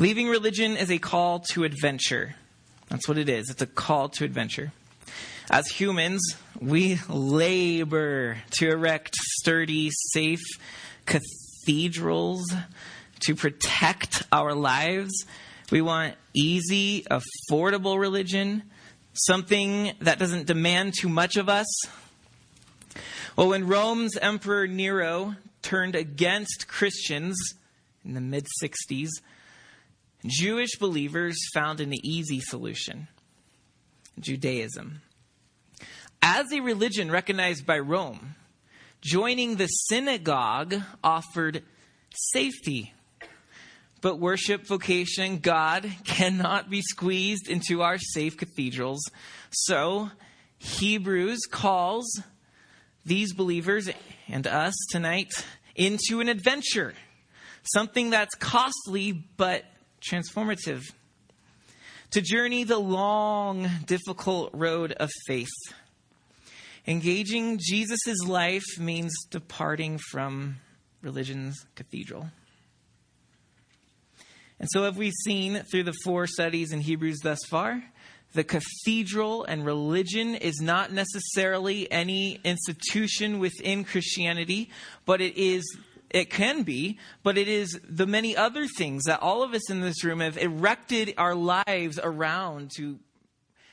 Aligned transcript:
Leaving 0.00 0.28
religion 0.28 0.78
is 0.78 0.90
a 0.90 0.96
call 0.96 1.40
to 1.40 1.62
adventure. 1.62 2.34
That's 2.88 3.06
what 3.06 3.18
it 3.18 3.28
is. 3.28 3.50
It's 3.50 3.60
a 3.60 3.66
call 3.66 4.08
to 4.08 4.24
adventure. 4.24 4.72
As 5.50 5.66
humans, 5.66 6.22
we 6.58 6.98
labor 7.06 8.38
to 8.52 8.70
erect 8.70 9.14
sturdy, 9.14 9.90
safe 9.92 10.40
cathedrals 11.04 12.50
to 13.26 13.34
protect 13.34 14.22
our 14.32 14.54
lives. 14.54 15.26
We 15.70 15.82
want 15.82 16.14
easy, 16.32 17.04
affordable 17.10 18.00
religion, 18.00 18.62
something 19.12 19.92
that 20.00 20.18
doesn't 20.18 20.46
demand 20.46 20.94
too 20.98 21.10
much 21.10 21.36
of 21.36 21.50
us. 21.50 21.66
Well, 23.36 23.50
when 23.50 23.66
Rome's 23.66 24.16
Emperor 24.16 24.66
Nero 24.66 25.36
turned 25.60 25.94
against 25.94 26.68
Christians 26.68 27.36
in 28.02 28.14
the 28.14 28.22
mid 28.22 28.46
60s, 28.62 29.10
Jewish 30.26 30.76
believers 30.78 31.36
found 31.54 31.80
an 31.80 31.94
easy 32.04 32.40
solution 32.40 33.08
Judaism. 34.18 35.00
As 36.20 36.52
a 36.52 36.60
religion 36.60 37.10
recognized 37.10 37.64
by 37.64 37.78
Rome, 37.78 38.34
joining 39.00 39.56
the 39.56 39.66
synagogue 39.66 40.74
offered 41.02 41.62
safety. 42.14 42.92
But 44.02 44.18
worship, 44.18 44.66
vocation, 44.66 45.38
God 45.38 45.90
cannot 46.04 46.68
be 46.70 46.82
squeezed 46.82 47.48
into 47.48 47.82
our 47.82 47.98
safe 47.98 48.36
cathedrals. 48.36 49.02
So, 49.50 50.10
Hebrews 50.58 51.40
calls 51.50 52.22
these 53.04 53.32
believers 53.32 53.88
and 54.28 54.46
us 54.46 54.74
tonight 54.90 55.30
into 55.74 56.20
an 56.20 56.28
adventure, 56.28 56.94
something 57.62 58.10
that's 58.10 58.34
costly 58.34 59.12
but 59.12 59.64
transformative. 60.00 60.82
To 62.12 62.20
journey 62.20 62.64
the 62.64 62.78
long, 62.78 63.68
difficult 63.86 64.50
road 64.52 64.92
of 64.92 65.10
faith. 65.26 65.48
Engaging 66.86 67.58
Jesus' 67.62 68.26
life 68.26 68.64
means 68.78 69.12
departing 69.30 69.98
from 70.10 70.56
religion's 71.02 71.66
cathedral. 71.76 72.30
And 74.58 74.68
so, 74.70 74.84
have 74.84 74.96
we 74.96 75.10
seen 75.10 75.62
through 75.70 75.84
the 75.84 75.94
four 76.04 76.26
studies 76.26 76.72
in 76.72 76.80
Hebrews 76.80 77.20
thus 77.22 77.38
far? 77.48 77.82
The 78.32 78.44
cathedral 78.44 79.44
and 79.44 79.64
religion 79.64 80.36
is 80.36 80.60
not 80.60 80.92
necessarily 80.92 81.90
any 81.90 82.38
institution 82.44 83.40
within 83.40 83.84
Christianity, 83.84 84.70
but 85.04 85.20
it 85.20 85.36
is 85.36 85.64
it 86.10 86.30
can 86.30 86.62
be, 86.62 86.98
but 87.22 87.38
it 87.38 87.48
is 87.48 87.78
the 87.88 88.06
many 88.06 88.36
other 88.36 88.66
things 88.66 89.04
that 89.04 89.22
all 89.22 89.42
of 89.42 89.54
us 89.54 89.70
in 89.70 89.80
this 89.80 90.04
room 90.04 90.20
have 90.20 90.36
erected 90.36 91.14
our 91.16 91.34
lives 91.34 91.98
around 92.02 92.72
to 92.76 92.98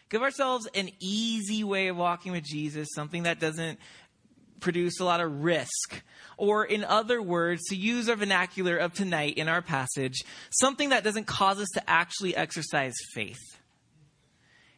give 0.10 0.22
ourselves 0.22 0.68
an 0.76 0.90
easy 1.00 1.64
way 1.64 1.88
of 1.88 1.98
walking 1.98 2.32
with 2.32 2.44
Jesus, 2.44 2.88
something 2.94 3.24
that 3.24 3.40
doesn't 3.40 3.80
produce 4.60 5.00
a 5.00 5.06
lot 5.06 5.22
of 5.22 5.44
risk. 5.44 6.04
Or, 6.38 6.64
in 6.64 6.84
other 6.84 7.22
words, 7.22 7.64
to 7.70 7.76
use 7.76 8.10
our 8.10 8.16
vernacular 8.16 8.78
of 8.78 8.94
tonight 8.94 9.38
in 9.38 9.48
our 9.48 9.62
passage, 9.62 10.24
something 10.52 10.90
that 10.90 11.04
doesn't 11.04 11.26
cause 11.26 11.60
us 11.60 11.70
to 11.74 11.90
actually 11.90 12.36
exercise 12.36 12.94
faith. 13.14 13.60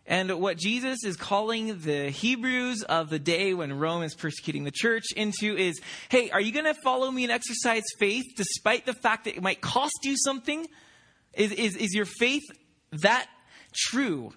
And 0.09 0.41
what 0.41 0.57
Jesus 0.57 1.03
is 1.03 1.15
calling 1.15 1.81
the 1.81 2.09
Hebrews 2.09 2.81
of 2.81 3.11
the 3.11 3.19
day 3.19 3.53
when 3.53 3.71
Rome 3.71 4.01
is 4.01 4.15
persecuting 4.15 4.63
the 4.63 4.71
church 4.71 5.05
into 5.15 5.55
is 5.55 5.79
hey, 6.09 6.31
are 6.31 6.41
you 6.41 6.51
going 6.51 6.65
to 6.65 6.73
follow 6.83 7.11
me 7.11 7.23
and 7.23 7.31
exercise 7.31 7.83
faith 7.99 8.25
despite 8.35 8.87
the 8.87 8.93
fact 8.93 9.25
that 9.25 9.37
it 9.37 9.43
might 9.43 9.61
cost 9.61 9.99
you 10.01 10.17
something? 10.17 10.65
Is, 11.35 11.51
is, 11.51 11.75
is 11.75 11.93
your 11.93 12.05
faith 12.05 12.41
that 13.03 13.27
true? 13.71 14.33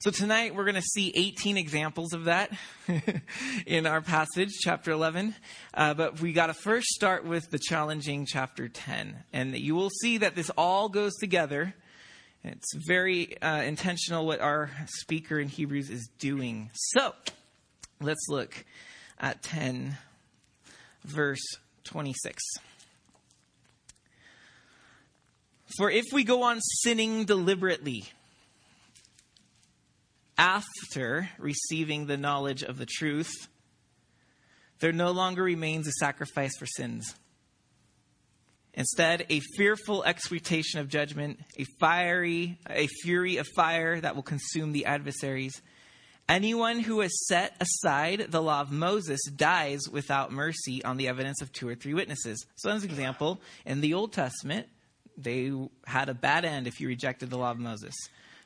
So 0.00 0.10
tonight 0.10 0.54
we're 0.54 0.64
going 0.64 0.76
to 0.76 0.80
see 0.80 1.12
18 1.14 1.58
examples 1.58 2.14
of 2.14 2.24
that 2.24 2.50
in 3.66 3.86
our 3.86 4.00
passage, 4.00 4.52
chapter 4.58 4.90
11. 4.90 5.34
Uh, 5.74 5.92
but 5.92 6.18
we 6.18 6.32
got 6.32 6.46
to 6.46 6.54
first 6.54 6.86
start 6.88 7.26
with 7.26 7.50
the 7.50 7.58
challenging 7.58 8.24
chapter 8.26 8.70
10. 8.70 9.22
And 9.34 9.54
you 9.54 9.74
will 9.74 9.90
see 10.00 10.16
that 10.18 10.34
this 10.34 10.48
all 10.56 10.88
goes 10.88 11.12
together 11.20 11.74
it's 12.44 12.74
very 12.74 13.40
uh, 13.40 13.62
intentional 13.62 14.26
what 14.26 14.40
our 14.40 14.70
speaker 14.86 15.38
in 15.38 15.48
Hebrews 15.48 15.90
is 15.90 16.08
doing. 16.18 16.70
So, 16.74 17.14
let's 18.00 18.28
look 18.28 18.64
at 19.20 19.42
10, 19.42 19.96
verse 21.04 21.44
26. 21.84 22.42
For 25.76 25.90
if 25.90 26.04
we 26.12 26.24
go 26.24 26.42
on 26.42 26.60
sinning 26.60 27.24
deliberately 27.24 28.04
after 30.36 31.30
receiving 31.38 32.06
the 32.06 32.16
knowledge 32.16 32.62
of 32.62 32.76
the 32.76 32.86
truth, 32.86 33.32
there 34.80 34.92
no 34.92 35.12
longer 35.12 35.44
remains 35.44 35.86
a 35.86 35.92
sacrifice 35.92 36.56
for 36.58 36.66
sins 36.66 37.14
Instead, 38.74 39.26
a 39.28 39.40
fearful 39.56 40.02
expectation 40.04 40.80
of 40.80 40.88
judgment, 40.88 41.40
a 41.58 41.64
fiery, 41.78 42.58
a 42.68 42.86
fury 43.02 43.36
of 43.36 43.46
fire 43.54 44.00
that 44.00 44.14
will 44.14 44.22
consume 44.22 44.72
the 44.72 44.86
adversaries. 44.86 45.60
Anyone 46.28 46.78
who 46.78 47.00
has 47.00 47.12
set 47.26 47.54
aside 47.60 48.26
the 48.30 48.40
law 48.40 48.62
of 48.62 48.72
Moses 48.72 49.20
dies 49.36 49.82
without 49.90 50.32
mercy 50.32 50.82
on 50.84 50.96
the 50.96 51.08
evidence 51.08 51.42
of 51.42 51.52
two 51.52 51.68
or 51.68 51.74
three 51.74 51.92
witnesses. 51.92 52.46
So, 52.56 52.70
as 52.70 52.84
an 52.84 52.90
example, 52.90 53.42
in 53.66 53.82
the 53.82 53.92
Old 53.92 54.12
Testament, 54.12 54.68
they 55.18 55.52
had 55.86 56.08
a 56.08 56.14
bad 56.14 56.46
end 56.46 56.66
if 56.66 56.80
you 56.80 56.88
rejected 56.88 57.28
the 57.28 57.36
law 57.36 57.50
of 57.50 57.58
Moses. 57.58 57.94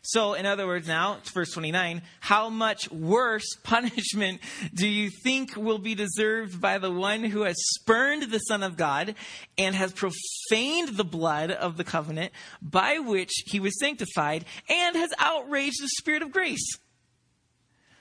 So, 0.09 0.35
in 0.35 0.47
other 0.47 0.69
words, 0.69 0.87
now, 0.87 1.19
verse 1.35 1.51
29, 1.51 2.01
how 2.21 2.49
much 2.49 2.89
worse 2.93 3.57
punishment 3.65 4.41
do 4.73 4.87
you 4.87 5.11
think 5.25 5.57
will 5.57 5.79
be 5.79 5.97
deserved 5.97 6.61
by 6.61 6.79
the 6.79 6.93
one 6.93 7.25
who 7.25 7.43
has 7.43 7.57
spurned 7.75 8.23
the 8.31 8.39
Son 8.39 8.63
of 8.63 8.77
God 8.77 9.17
and 9.59 9.75
has 9.75 9.93
profaned 9.93 10.97
the 10.97 11.05
blood 11.05 11.51
of 11.51 11.77
the 11.77 11.83
covenant 11.83 12.33
by 12.63 13.01
which 13.01 13.33
he 13.47 13.59
was 13.59 13.77
sanctified 13.81 14.45
and 14.71 14.95
has 14.95 15.11
outraged 15.19 15.83
the 15.83 15.89
Spirit 15.99 16.23
of 16.23 16.31
grace? 16.31 16.79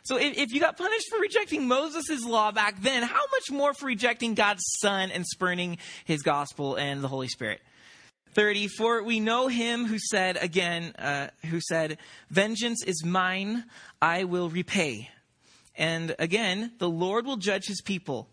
So 0.04 0.18
if, 0.18 0.38
if, 0.38 0.54
you 0.54 0.60
got 0.60 0.78
punished 0.78 1.08
for 1.10 1.20
rejecting 1.20 1.68
Moses' 1.68 2.24
law 2.24 2.52
back 2.52 2.80
then, 2.84 3.02
how 3.02 3.24
much 3.32 3.50
more 3.50 3.74
for 3.74 3.88
rejecting 3.88 4.36
God's 4.36 4.62
Son 4.80 5.10
and 5.10 5.26
spurning 5.26 5.80
his 6.04 6.22
gospel 6.22 6.76
and 6.76 7.04
the 7.04 7.08
Holy 7.08 7.30
Spirit? 7.30 7.62
30 8.36 8.68
for 8.68 9.02
we 9.02 9.20
know 9.20 9.48
him 9.48 9.86
who 9.86 9.98
said 9.98 10.38
again 10.40 10.94
uh, 11.00 11.30
who 11.46 11.60
said 11.62 11.98
vengeance 12.30 12.84
is 12.86 13.04
mine 13.04 13.64
i 14.02 14.26
will 14.26 14.50
repay. 14.50 15.10
And 15.78 16.16
again 16.20 16.74
the 16.78 16.90
lord 16.90 17.26
will 17.26 17.38
judge 17.38 17.66
his 17.66 17.82
people. 17.82 18.28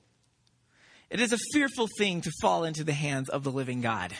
It 1.08 1.20
is 1.20 1.32
a 1.32 1.38
fearful 1.52 1.88
thing 1.98 2.22
to 2.22 2.30
fall 2.40 2.64
into 2.64 2.84
the 2.84 2.94
hands 2.94 3.28
of 3.28 3.44
the 3.44 3.52
living 3.52 3.80
god 3.80 4.12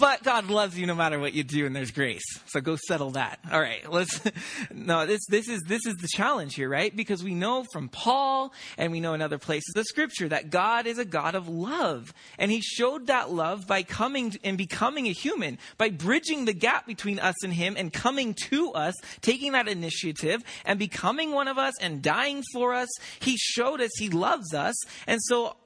but 0.00 0.22
God 0.24 0.48
loves 0.48 0.78
you 0.78 0.86
no 0.86 0.94
matter 0.94 1.18
what 1.18 1.34
you 1.34 1.44
do, 1.44 1.66
and 1.66 1.76
there's 1.76 1.90
grace. 1.90 2.24
So 2.46 2.60
go 2.60 2.76
settle 2.88 3.10
that. 3.12 3.38
All 3.52 3.60
right, 3.60 3.90
let's. 3.90 4.20
No, 4.72 5.06
this 5.06 5.20
this 5.28 5.48
is 5.48 5.62
this 5.66 5.84
is 5.86 5.96
the 5.96 6.08
challenge 6.08 6.54
here, 6.54 6.68
right? 6.68 6.94
Because 6.94 7.22
we 7.22 7.34
know 7.34 7.64
from 7.72 7.88
Paul, 7.88 8.52
and 8.78 8.92
we 8.92 9.00
know 9.00 9.14
in 9.14 9.22
other 9.22 9.38
places 9.38 9.74
of 9.76 9.84
Scripture 9.84 10.28
that 10.28 10.50
God 10.50 10.86
is 10.86 10.98
a 10.98 11.04
God 11.04 11.34
of 11.34 11.48
love, 11.48 12.14
and 12.38 12.50
He 12.50 12.60
showed 12.60 13.08
that 13.08 13.30
love 13.30 13.66
by 13.66 13.82
coming 13.82 14.34
and 14.42 14.56
becoming 14.56 15.06
a 15.06 15.12
human, 15.12 15.58
by 15.76 15.90
bridging 15.90 16.44
the 16.44 16.52
gap 16.52 16.86
between 16.86 17.18
us 17.18 17.34
and 17.44 17.52
Him, 17.52 17.74
and 17.76 17.92
coming 17.92 18.34
to 18.48 18.72
us, 18.72 18.94
taking 19.20 19.52
that 19.52 19.68
initiative, 19.68 20.42
and 20.64 20.78
becoming 20.78 21.32
one 21.32 21.48
of 21.48 21.58
us, 21.58 21.74
and 21.80 22.02
dying 22.02 22.42
for 22.52 22.74
us. 22.74 22.88
He 23.20 23.36
showed 23.36 23.80
us 23.80 23.90
He 23.98 24.08
loves 24.08 24.54
us, 24.54 24.76
and 25.06 25.20
so 25.22 25.56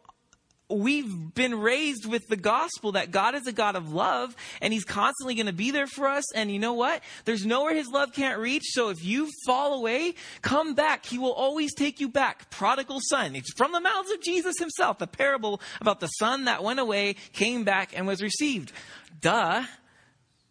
we've 0.71 1.35
been 1.35 1.61
raised 1.61 2.07
with 2.07 2.27
the 2.29 2.37
gospel 2.37 2.93
that 2.93 3.11
God 3.11 3.35
is 3.35 3.47
a 3.47 3.53
God 3.53 3.77
of 3.77 3.93
love 3.93 4.35
and 4.61 4.73
he's 4.73 4.85
constantly 4.85 5.35
going 5.35 5.47
to 5.47 5.53
be 5.53 5.71
there 5.71 5.87
for 5.87 6.09
us. 6.09 6.33
And 6.35 6.51
you 6.51 6.59
know 6.59 6.73
what? 6.73 7.03
There's 7.25 7.45
nowhere 7.45 7.75
his 7.75 7.89
love 7.89 8.13
can't 8.13 8.39
reach. 8.39 8.65
So 8.67 8.89
if 8.89 9.05
you 9.05 9.31
fall 9.47 9.75
away, 9.75 10.15
come 10.43 10.75
back. 10.75 11.05
He 11.07 11.19
will 11.19 11.33
always 11.33 11.75
take 11.75 12.01
you 12.01 12.09
back. 12.09 12.51
Prodigal 12.51 13.01
son. 13.03 13.37
It's 13.37 13.53
from 13.55 13.73
the 13.73 13.81
mouths 13.81 14.11
of 14.11 14.23
Jesus 14.23 14.57
himself. 14.59 14.99
The 14.99 15.07
parable 15.07 15.61
about 15.81 16.01
the 16.01 16.07
son 16.07 16.47
that 16.47 16.63
went 16.63 16.81
away, 16.81 17.17
came 17.33 17.65
back 17.65 17.93
and 17.97 18.07
was 18.07 18.23
received. 18.23 18.73
Duh. 19.21 19.65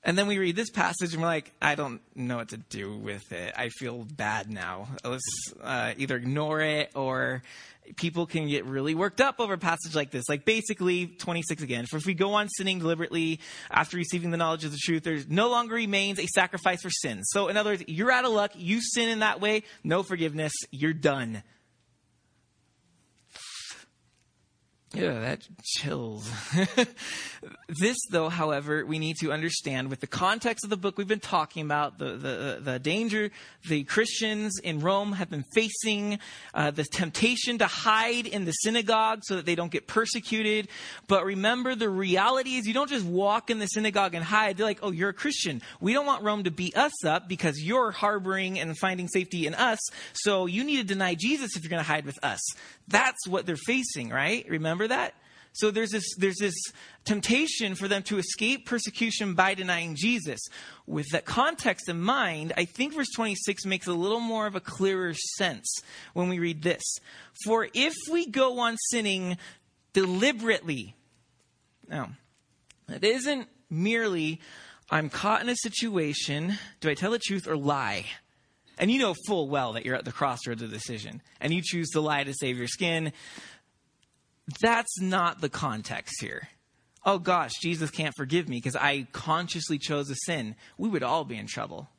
And 0.05 0.17
then 0.17 0.27
we 0.27 0.38
read 0.38 0.57
this 0.57 0.69
passage 0.69 1.13
and 1.13 1.21
we're 1.21 1.29
like, 1.29 1.53
I 1.61 1.75
don't 1.75 2.01
know 2.13 2.35
what 2.38 2.50
to 2.50 2.57
do 2.57 2.94
with 2.97 3.31
it. 3.31 3.53
I 3.55 3.69
feel 3.69 4.03
bad 4.03 4.51
now. 4.51 4.89
Let's 5.03 5.23
uh, 5.61 5.94
either 5.97 6.17
ignore 6.17 6.59
it 6.59 6.91
or 6.94 7.41
people 7.95 8.25
can 8.25 8.47
get 8.47 8.65
really 8.65 8.95
worked 8.95 9.21
up 9.21 9.39
over 9.39 9.53
a 9.53 9.57
passage 9.57 9.95
like 9.95 10.11
this. 10.11 10.25
Like 10.27 10.44
basically 10.44 11.07
26 11.07 11.63
again. 11.63 11.85
For 11.85 11.95
if 11.95 12.05
we 12.05 12.13
go 12.13 12.33
on 12.33 12.50
sinning 12.50 12.79
deliberately 12.79 13.39
after 13.71 13.95
receiving 13.95 14.31
the 14.31 14.38
knowledge 14.38 14.65
of 14.65 14.71
the 14.71 14.77
truth, 14.77 15.03
there 15.03 15.19
no 15.29 15.50
longer 15.50 15.75
remains 15.75 16.19
a 16.19 16.27
sacrifice 16.27 16.81
for 16.81 16.89
sin. 16.89 17.23
So 17.23 17.47
in 17.47 17.55
other 17.55 17.71
words, 17.71 17.83
you're 17.88 18.11
out 18.11 18.25
of 18.25 18.31
luck. 18.31 18.51
You 18.55 18.81
sin 18.81 19.07
in 19.07 19.19
that 19.19 19.39
way. 19.39 19.63
No 19.85 20.03
forgiveness. 20.03 20.51
You're 20.69 20.94
done. 20.94 21.44
Yeah, 24.94 25.19
that 25.22 25.48
chills. 25.63 26.31
this, 27.68 27.98
though, 28.12 28.30
however, 28.30 28.86
we 28.86 29.00
need 29.00 29.16
to 29.22 29.31
understand 29.31 29.90
with 29.90 30.01
the 30.01 30.07
context 30.07 30.63
of 30.63 30.69
the 30.69 30.78
book 30.78 31.00
we've 31.00 31.07
been 31.07 31.19
talking 31.19 31.66
about, 31.66 31.98
the, 31.98 32.12
the, 32.12 32.60
the 32.62 32.80
danger 32.80 33.31
the 33.68 33.86
Christians 33.86 34.60
in 34.60 34.81
Rome 34.81 35.13
have 35.13 35.31
been 35.31 35.45
facing, 35.56 36.19
uh, 36.54 36.69
the 36.69 36.84
temptation 36.84 37.57
to 37.57 37.66
hide 37.66 38.28
in 38.28 38.45
the 38.45 38.51
synagogue 38.51 39.22
so 39.24 39.38
that 39.38 39.48
they 39.48 39.56
don't 39.56 39.72
get 39.72 39.88
persecuted. 39.88 40.68
But 41.07 41.25
remember, 41.25 41.74
the 41.74 41.89
reality 41.89 42.56
is 42.56 42.68
you 42.68 42.74
don't 42.75 42.89
just 42.89 43.06
walk 43.06 43.50
in 43.50 43.57
the 43.57 43.68
synagogue 43.68 44.13
and 44.13 44.24
hide. 44.24 44.57
They're 44.57 44.66
like, 44.66 44.80
oh, 44.84 44.92
you're 44.92 45.10
a 45.10 45.13
Christian. 45.13 45.63
We 45.81 45.94
don't 45.94 46.06
want 46.06 46.24
Rome 46.24 46.44
to 46.44 46.51
beat 46.51 46.78
us 46.78 47.04
up 47.04 47.28
because 47.28 47.60
you're 47.60 47.89
harboring 47.89 48.60
and 48.60 48.78
finding 48.78 49.07
safety 49.07 49.48
in 49.48 49.56
us. 49.56 49.80
So 50.13 50.46
you 50.46 50.63
need 50.63 50.78
to 50.78 50.84
deny 50.84 51.16
Jesus 51.16 51.56
if 51.56 51.63
you're 51.63 51.72
going 51.72 51.84
to 51.84 51.89
hide 51.89 52.06
with 52.06 52.24
us. 52.24 52.42
That's 52.88 53.27
what 53.27 53.45
they're 53.45 53.56
facing, 53.56 54.09
right? 54.09 54.45
Remember 54.50 54.88
that? 54.88 55.15
So 55.53 55.69
there's 55.69 55.91
this, 55.91 56.15
there's 56.18 56.39
this 56.39 56.56
temptation 57.06 57.75
for 57.75 57.88
them 57.88 58.01
to 58.03 58.18
escape 58.18 58.65
persecution 58.65 59.35
by 59.35 59.53
denying 59.53 59.95
Jesus. 59.95 60.39
With 60.88 61.06
that 61.12 61.25
context 61.25 61.88
in 61.89 62.01
mind, 62.01 62.53
I 62.57 62.65
think 62.65 62.95
verse 62.95 63.12
26 63.15 63.65
makes 63.65 63.85
a 63.85 63.94
little 63.94 64.19
more 64.19 64.47
of 64.47 64.56
a 64.56 64.59
clearer 64.59 65.13
sense 65.38 65.80
when 66.13 66.27
we 66.27 66.39
read 66.39 66.63
this. 66.63 66.81
For 67.45 67.68
if 67.74 67.94
we 68.12 68.25
go 68.25 68.59
on 68.59 68.77
sinning 68.89 69.38
deliberately, 69.94 70.95
now, 71.88 72.09
it 72.89 73.03
isn't 73.03 73.47
merely 73.69 74.41
I'm 74.89 75.09
caught 75.09 75.41
in 75.41 75.50
a 75.50 75.56
situation, 75.56 76.57
do 76.79 76.89
I 76.89 76.94
tell 76.94 77.12
the 77.12 77.19
truth 77.19 77.47
or 77.47 77.57
lie? 77.57 78.06
And 78.78 78.90
you 78.90 79.00
know 79.00 79.14
full 79.28 79.50
well 79.50 79.74
that 79.74 79.86
you're 79.86 79.96
at 79.96 80.06
the 80.06 80.12
crossroads 80.12 80.62
of 80.62 80.72
decision, 80.72 81.22
and 81.40 81.54
you 81.54 81.62
choose 81.64 81.90
to 81.92 82.02
lie 82.02 82.24
to 82.24 82.34
save 82.34 82.58
your 82.58 82.68
skin. 82.68 83.14
That's 84.62 85.00
not 85.00 85.42
the 85.42 85.50
context 85.50 86.16
here. 86.20 86.50
Oh 87.06 87.20
gosh, 87.20 87.52
Jesus 87.62 87.92
can't 87.92 88.16
forgive 88.16 88.48
me 88.48 88.58
because 88.58 88.75
I 88.75 89.08
consciously 89.12 89.78
chose 89.78 90.10
a 90.10 90.16
sin. 90.16 90.56
We 90.78 90.90
would 90.90 91.04
all 91.04 91.25
be 91.25 91.38
in 91.38 91.48
trouble. 91.48 91.90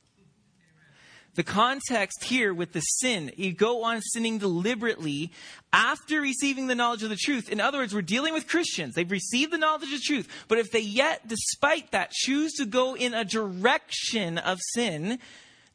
The 1.35 1.43
context 1.43 2.25
here 2.25 2.55
with 2.55 2.73
the 2.73 2.81
sin, 2.81 3.33
you 3.37 3.53
go 3.53 3.83
on 3.83 4.01
sinning 4.01 4.39
deliberately 4.39 5.33
after 5.73 6.21
receiving 6.21 6.69
the 6.69 6.77
knowledge 6.77 7.03
of 7.03 7.11
the 7.11 7.17
truth. 7.17 7.49
In 7.49 7.61
other 7.61 7.79
words, 7.79 7.93
we're 7.93 8.03
dealing 8.03 8.33
with 8.35 8.47
Christians. 8.47 8.95
They've 8.95 9.11
received 9.11 9.53
the 9.53 9.59
knowledge 9.59 9.83
of 9.83 9.91
the 9.91 9.99
truth. 9.99 10.29
But 10.47 10.59
if 10.59 10.71
they 10.71 10.81
yet, 10.81 11.27
despite 11.27 11.91
that, 11.91 12.13
choose 12.13 12.53
to 12.55 12.67
go 12.67 12.95
in 12.95 13.15
a 13.15 13.25
direction 13.25 14.39
of 14.39 14.61
sin, 14.75 15.19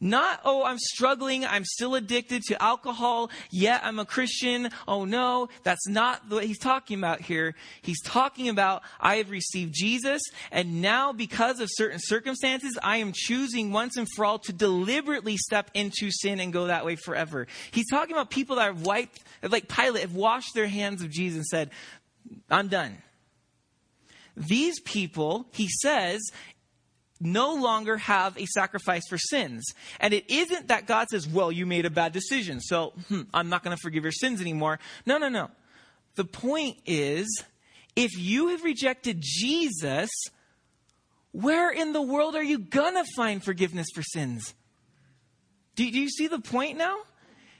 not, 0.01 0.39
oh, 0.45 0.63
I'm 0.63 0.77
struggling. 0.77 1.45
I'm 1.45 1.65
still 1.65 1.95
addicted 1.95 2.43
to 2.43 2.61
alcohol. 2.61 3.29
Yet 3.49 3.81
I'm 3.83 3.99
a 3.99 4.05
Christian. 4.05 4.69
Oh 4.87 5.03
no, 5.03 5.49
that's 5.63 5.87
not 5.87 6.29
what 6.29 6.45
he's 6.45 6.59
talking 6.59 6.97
about 6.97 7.21
here. 7.21 7.55
He's 7.81 8.01
talking 8.01 8.47
about, 8.47 8.81
I 8.99 9.17
have 9.17 9.29
received 9.29 9.73
Jesus 9.73 10.21
and 10.51 10.81
now 10.81 11.11
because 11.11 11.59
of 11.59 11.67
certain 11.71 11.99
circumstances, 12.01 12.77
I 12.81 12.97
am 12.97 13.11
choosing 13.13 13.71
once 13.71 13.97
and 13.97 14.07
for 14.15 14.23
all 14.23 14.39
to 14.39 14.53
deliberately 14.53 15.35
step 15.35 15.69
into 15.73 16.11
sin 16.11 16.39
and 16.39 16.53
go 16.53 16.67
that 16.67 16.85
way 16.85 16.95
forever. 16.95 17.47
He's 17.71 17.89
talking 17.89 18.15
about 18.15 18.29
people 18.29 18.55
that 18.55 18.67
have 18.67 18.85
wiped, 18.85 19.21
like 19.43 19.67
Pilate, 19.67 20.01
have 20.01 20.15
washed 20.15 20.53
their 20.55 20.67
hands 20.67 21.01
of 21.01 21.09
Jesus 21.09 21.37
and 21.37 21.45
said, 21.45 21.69
I'm 22.49 22.69
done. 22.69 22.97
These 24.37 24.79
people, 24.79 25.47
he 25.51 25.67
says, 25.67 26.21
no 27.19 27.53
longer 27.53 27.97
have 27.97 28.37
a 28.37 28.45
sacrifice 28.45 29.03
for 29.09 29.17
sins. 29.17 29.63
And 29.99 30.13
it 30.13 30.29
isn't 30.29 30.67
that 30.67 30.87
God 30.87 31.07
says, 31.09 31.27
well, 31.27 31.51
you 31.51 31.65
made 31.65 31.85
a 31.85 31.89
bad 31.89 32.13
decision, 32.13 32.61
so 32.61 32.93
hmm, 33.07 33.21
I'm 33.33 33.49
not 33.49 33.63
going 33.63 33.75
to 33.75 33.81
forgive 33.81 34.03
your 34.03 34.11
sins 34.11 34.41
anymore. 34.41 34.79
No, 35.05 35.17
no, 35.17 35.29
no. 35.29 35.49
The 36.15 36.25
point 36.25 36.77
is, 36.85 37.43
if 37.95 38.17
you 38.17 38.49
have 38.49 38.63
rejected 38.63 39.17
Jesus, 39.21 40.09
where 41.31 41.71
in 41.71 41.93
the 41.93 42.01
world 42.01 42.35
are 42.35 42.43
you 42.43 42.59
going 42.59 42.95
to 42.95 43.05
find 43.15 43.43
forgiveness 43.43 43.87
for 43.93 44.01
sins? 44.01 44.53
Do, 45.75 45.89
do 45.89 45.99
you 45.99 46.09
see 46.09 46.27
the 46.27 46.39
point 46.39 46.77
now? 46.77 46.97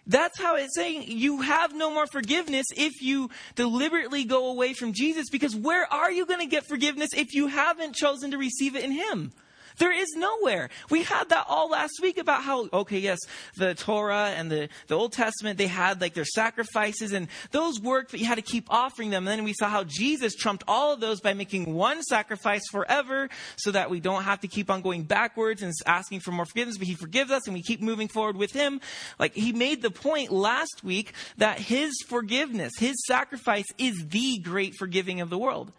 That's 0.08 0.40
how 0.40 0.56
it's 0.56 0.76
saying 0.76 1.06
you 1.08 1.42
have 1.42 1.76
no 1.76 1.92
more 1.92 2.08
forgiveness 2.08 2.66
if 2.76 3.00
you 3.02 3.30
deliberately 3.54 4.24
go 4.24 4.50
away 4.50 4.74
from 4.74 4.92
Jesus 4.92 5.30
because 5.30 5.56
where 5.56 5.86
are 5.94 6.12
you 6.12 6.26
going 6.26 6.40
to 6.40 6.48
get 6.48 6.66
forgiveness 6.66 7.10
if 7.16 7.36
you 7.36 7.46
haven't 7.46 7.96
chosen 7.96 8.32
to 8.32 8.38
receive 8.38 8.76
it 8.76 8.84
in 8.84 8.92
Him? 8.92 9.32
There 9.80 9.92
is 9.94 10.10
nowhere. 10.16 10.70
We 10.90 11.04
had 11.04 11.30
that 11.30 11.46
all 11.48 11.70
last 11.70 11.94
week 12.02 12.18
about 12.18 12.44
how, 12.44 12.70
okay, 12.72 13.00
yes, 13.00 13.18
the 13.56 13.74
Torah 13.74 14.34
and 14.36 14.52
the, 14.52 14.70
the 14.88 14.96
Old 14.96 15.14
Testament, 15.14 15.58
they 15.58 15.68
had 15.68 16.02
like 16.02 16.14
their 16.14 16.26
sacrifices 16.26 17.14
and 17.14 17.30
those 17.52 17.80
worked, 17.80 18.12
but 18.12 18.20
you 18.20 18.26
had 18.26 18.36
to 18.36 18.42
keep 18.42 18.68
offering 18.70 19.10
them. 19.10 19.28
And 19.28 19.40
then 19.40 19.46
we 19.46 19.54
saw 19.54 19.70
how 19.70 19.86
Jesus 19.86 20.36
trumped 20.36 20.66
all 20.68 20.94
of 20.94 21.00
those 21.00 21.22
by 21.22 21.34
making 21.34 21.74
one 21.74 22.04
sacrifice 22.04 22.62
forever 22.70 23.30
so 23.56 23.72
that 23.72 23.90
we 23.90 24.02
don't 24.02 24.24
have 24.24 24.42
to 24.42 24.48
keep 24.48 24.70
on 24.70 24.82
going 24.82 25.04
backwards 25.04 25.62
and 25.62 25.74
asking 25.86 26.20
for 26.20 26.32
more 26.32 26.46
forgiveness, 26.46 26.78
but 26.78 26.88
he 26.88 26.96
forgives 26.96 27.32
us 27.32 27.48
and 27.48 27.54
we 27.54 27.64
keep 27.64 27.82
moving 27.82 28.10
forward 28.10 28.36
with 28.36 28.52
him. 28.52 28.82
Like 29.18 29.34
he 29.34 29.54
made 29.54 29.82
the 29.82 29.92
point 29.92 30.30
last 30.30 30.84
week 30.84 31.14
that 31.38 31.58
his 31.58 31.94
forgiveness, 32.08 32.74
his 32.78 32.96
sacrifice 33.08 33.66
is 33.78 34.08
the 34.10 34.40
great 34.40 34.76
forgiving 34.76 35.22
of 35.22 35.30
the 35.30 35.38
world. 35.38 35.72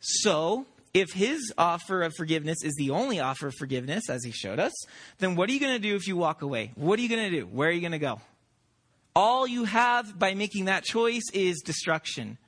So 0.00 0.66
if 0.94 1.12
his 1.12 1.52
offer 1.56 2.02
of 2.02 2.12
forgiveness 2.16 2.62
is 2.62 2.74
the 2.74 2.90
only 2.90 3.18
offer 3.18 3.46
of 3.46 3.54
forgiveness, 3.54 4.10
as 4.10 4.24
he 4.24 4.30
showed 4.30 4.58
us, 4.58 4.72
then 5.18 5.36
what 5.36 5.48
are 5.48 5.52
you 5.52 5.60
going 5.60 5.74
to 5.74 5.78
do 5.78 5.94
if 5.96 6.06
you 6.06 6.16
walk 6.16 6.42
away? 6.42 6.72
What 6.74 6.98
are 6.98 7.02
you 7.02 7.08
going 7.08 7.30
to 7.30 7.40
do? 7.40 7.46
Where 7.46 7.68
are 7.68 7.72
you 7.72 7.80
going 7.80 7.92
to 7.92 7.98
go? 7.98 8.20
All 9.14 9.46
you 9.46 9.64
have 9.64 10.18
by 10.18 10.34
making 10.34 10.66
that 10.66 10.84
choice 10.84 11.24
is 11.32 11.60
destruction. 11.60 12.38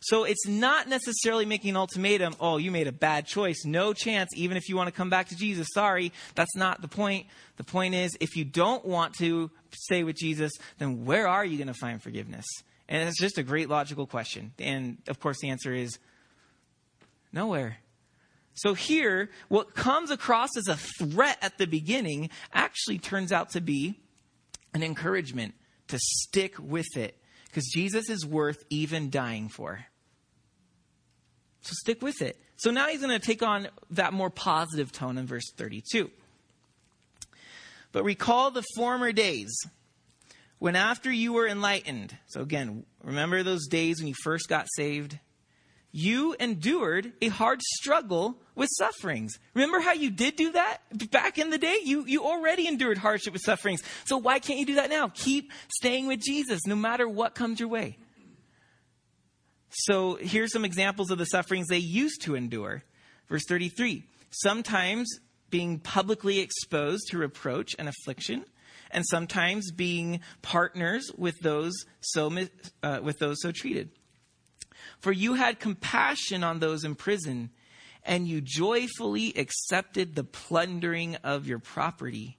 So 0.00 0.24
it's 0.24 0.46
not 0.46 0.88
necessarily 0.88 1.44
making 1.44 1.70
an 1.70 1.76
ultimatum, 1.76 2.34
oh, 2.40 2.56
you 2.56 2.70
made 2.70 2.86
a 2.86 2.92
bad 2.92 3.26
choice. 3.26 3.64
No 3.66 3.92
chance, 3.92 4.30
even 4.34 4.56
if 4.56 4.68
you 4.68 4.76
want 4.76 4.88
to 4.88 4.94
come 4.94 5.10
back 5.10 5.28
to 5.28 5.36
Jesus. 5.36 5.68
Sorry, 5.74 6.12
that's 6.34 6.56
not 6.56 6.80
the 6.80 6.88
point. 6.88 7.26
The 7.58 7.64
point 7.64 7.94
is, 7.94 8.16
if 8.18 8.34
you 8.34 8.44
don't 8.44 8.84
want 8.84 9.14
to 9.16 9.50
stay 9.74 10.02
with 10.02 10.16
Jesus, 10.16 10.52
then 10.78 11.04
where 11.04 11.28
are 11.28 11.44
you 11.44 11.58
going 11.58 11.68
to 11.68 11.74
find 11.74 12.02
forgiveness? 12.02 12.46
And 12.88 13.06
it's 13.06 13.20
just 13.20 13.36
a 13.36 13.42
great 13.42 13.68
logical 13.68 14.06
question. 14.06 14.52
And 14.58 14.96
of 15.06 15.20
course, 15.20 15.38
the 15.42 15.50
answer 15.50 15.74
is 15.74 15.98
Nowhere. 17.32 17.78
So 18.54 18.74
here, 18.74 19.30
what 19.48 19.74
comes 19.74 20.10
across 20.10 20.50
as 20.56 20.68
a 20.68 20.76
threat 20.76 21.38
at 21.40 21.58
the 21.58 21.66
beginning 21.66 22.30
actually 22.52 22.98
turns 22.98 23.32
out 23.32 23.50
to 23.50 23.60
be 23.60 23.98
an 24.74 24.82
encouragement 24.82 25.54
to 25.88 25.98
stick 25.98 26.58
with 26.58 26.96
it 26.96 27.16
because 27.46 27.66
Jesus 27.72 28.10
is 28.10 28.26
worth 28.26 28.62
even 28.70 29.10
dying 29.10 29.48
for. 29.48 29.86
So 31.62 31.72
stick 31.80 32.02
with 32.02 32.22
it. 32.22 32.38
So 32.56 32.70
now 32.70 32.88
he's 32.88 33.00
going 33.00 33.18
to 33.18 33.24
take 33.24 33.42
on 33.42 33.68
that 33.90 34.12
more 34.12 34.30
positive 34.30 34.92
tone 34.92 35.18
in 35.18 35.26
verse 35.26 35.50
32. 35.56 36.10
But 37.92 38.04
recall 38.04 38.50
the 38.50 38.64
former 38.76 39.12
days 39.12 39.50
when 40.58 40.76
after 40.76 41.10
you 41.10 41.32
were 41.32 41.48
enlightened. 41.48 42.16
So 42.26 42.42
again, 42.42 42.84
remember 43.02 43.42
those 43.42 43.66
days 43.66 43.98
when 43.98 44.08
you 44.08 44.14
first 44.22 44.48
got 44.48 44.66
saved? 44.76 45.18
You 45.92 46.36
endured 46.38 47.12
a 47.20 47.28
hard 47.28 47.60
struggle 47.62 48.38
with 48.54 48.68
sufferings. 48.78 49.38
Remember 49.54 49.80
how 49.80 49.92
you 49.92 50.10
did 50.10 50.36
do 50.36 50.52
that 50.52 50.78
back 51.10 51.38
in 51.38 51.50
the 51.50 51.58
day? 51.58 51.78
You, 51.84 52.04
you 52.06 52.24
already 52.24 52.68
endured 52.68 52.98
hardship 52.98 53.32
with 53.32 53.42
sufferings. 53.42 53.82
So 54.04 54.16
why 54.16 54.38
can't 54.38 54.58
you 54.58 54.66
do 54.66 54.74
that 54.76 54.90
now? 54.90 55.08
Keep 55.08 55.52
staying 55.68 56.06
with 56.06 56.20
Jesus 56.20 56.60
no 56.66 56.76
matter 56.76 57.08
what 57.08 57.34
comes 57.34 57.58
your 57.58 57.68
way. 57.68 57.98
So 59.70 60.16
here's 60.16 60.52
some 60.52 60.64
examples 60.64 61.10
of 61.10 61.18
the 61.18 61.26
sufferings 61.26 61.68
they 61.68 61.78
used 61.78 62.22
to 62.22 62.34
endure. 62.34 62.82
Verse 63.28 63.44
33 63.48 64.04
sometimes 64.32 65.08
being 65.50 65.80
publicly 65.80 66.38
exposed 66.38 67.08
to 67.10 67.18
reproach 67.18 67.74
and 67.78 67.88
affliction 67.88 68.44
and 68.92 69.04
sometimes 69.06 69.72
being 69.72 70.20
partners 70.42 71.10
with 71.16 71.38
those 71.40 71.72
so 72.00 72.30
uh, 72.82 73.00
with 73.02 73.18
those 73.18 73.36
so 73.40 73.50
treated 73.50 73.90
for 75.00 75.12
you 75.12 75.34
had 75.34 75.58
compassion 75.58 76.44
on 76.44 76.58
those 76.58 76.84
in 76.84 76.94
prison, 76.94 77.50
and 78.04 78.26
you 78.28 78.40
joyfully 78.40 79.32
accepted 79.36 80.14
the 80.14 80.24
plundering 80.24 81.16
of 81.16 81.46
your 81.46 81.58
property, 81.58 82.38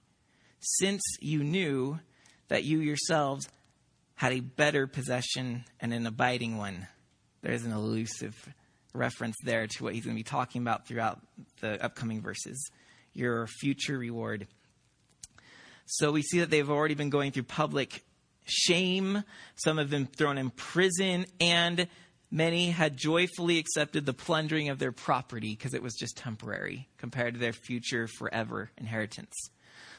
since 0.60 1.02
you 1.20 1.42
knew 1.44 2.00
that 2.48 2.64
you 2.64 2.80
yourselves 2.80 3.48
had 4.14 4.32
a 4.32 4.40
better 4.40 4.86
possession 4.86 5.64
and 5.80 5.92
an 5.92 6.06
abiding 6.06 6.56
one. 6.56 6.86
There's 7.42 7.64
an 7.64 7.72
elusive 7.72 8.48
reference 8.94 9.36
there 9.44 9.66
to 9.66 9.84
what 9.84 9.94
he's 9.94 10.04
going 10.04 10.16
to 10.16 10.20
be 10.20 10.22
talking 10.22 10.62
about 10.62 10.86
throughout 10.86 11.20
the 11.60 11.82
upcoming 11.82 12.20
verses 12.20 12.70
your 13.14 13.46
future 13.46 13.98
reward. 13.98 14.46
So 15.86 16.12
we 16.12 16.22
see 16.22 16.40
that 16.40 16.50
they've 16.50 16.70
already 16.70 16.94
been 16.94 17.10
going 17.10 17.32
through 17.32 17.44
public 17.44 18.04
shame, 18.46 19.24
some 19.56 19.78
have 19.78 19.90
been 19.90 20.06
thrown 20.06 20.38
in 20.38 20.50
prison, 20.50 21.26
and 21.40 21.86
many 22.32 22.70
had 22.70 22.96
joyfully 22.96 23.58
accepted 23.58 24.06
the 24.06 24.14
plundering 24.14 24.70
of 24.70 24.78
their 24.78 24.90
property 24.90 25.54
because 25.54 25.74
it 25.74 25.82
was 25.82 25.94
just 25.94 26.16
temporary 26.16 26.88
compared 26.96 27.34
to 27.34 27.40
their 27.40 27.52
future 27.52 28.08
forever 28.08 28.70
inheritance. 28.78 29.34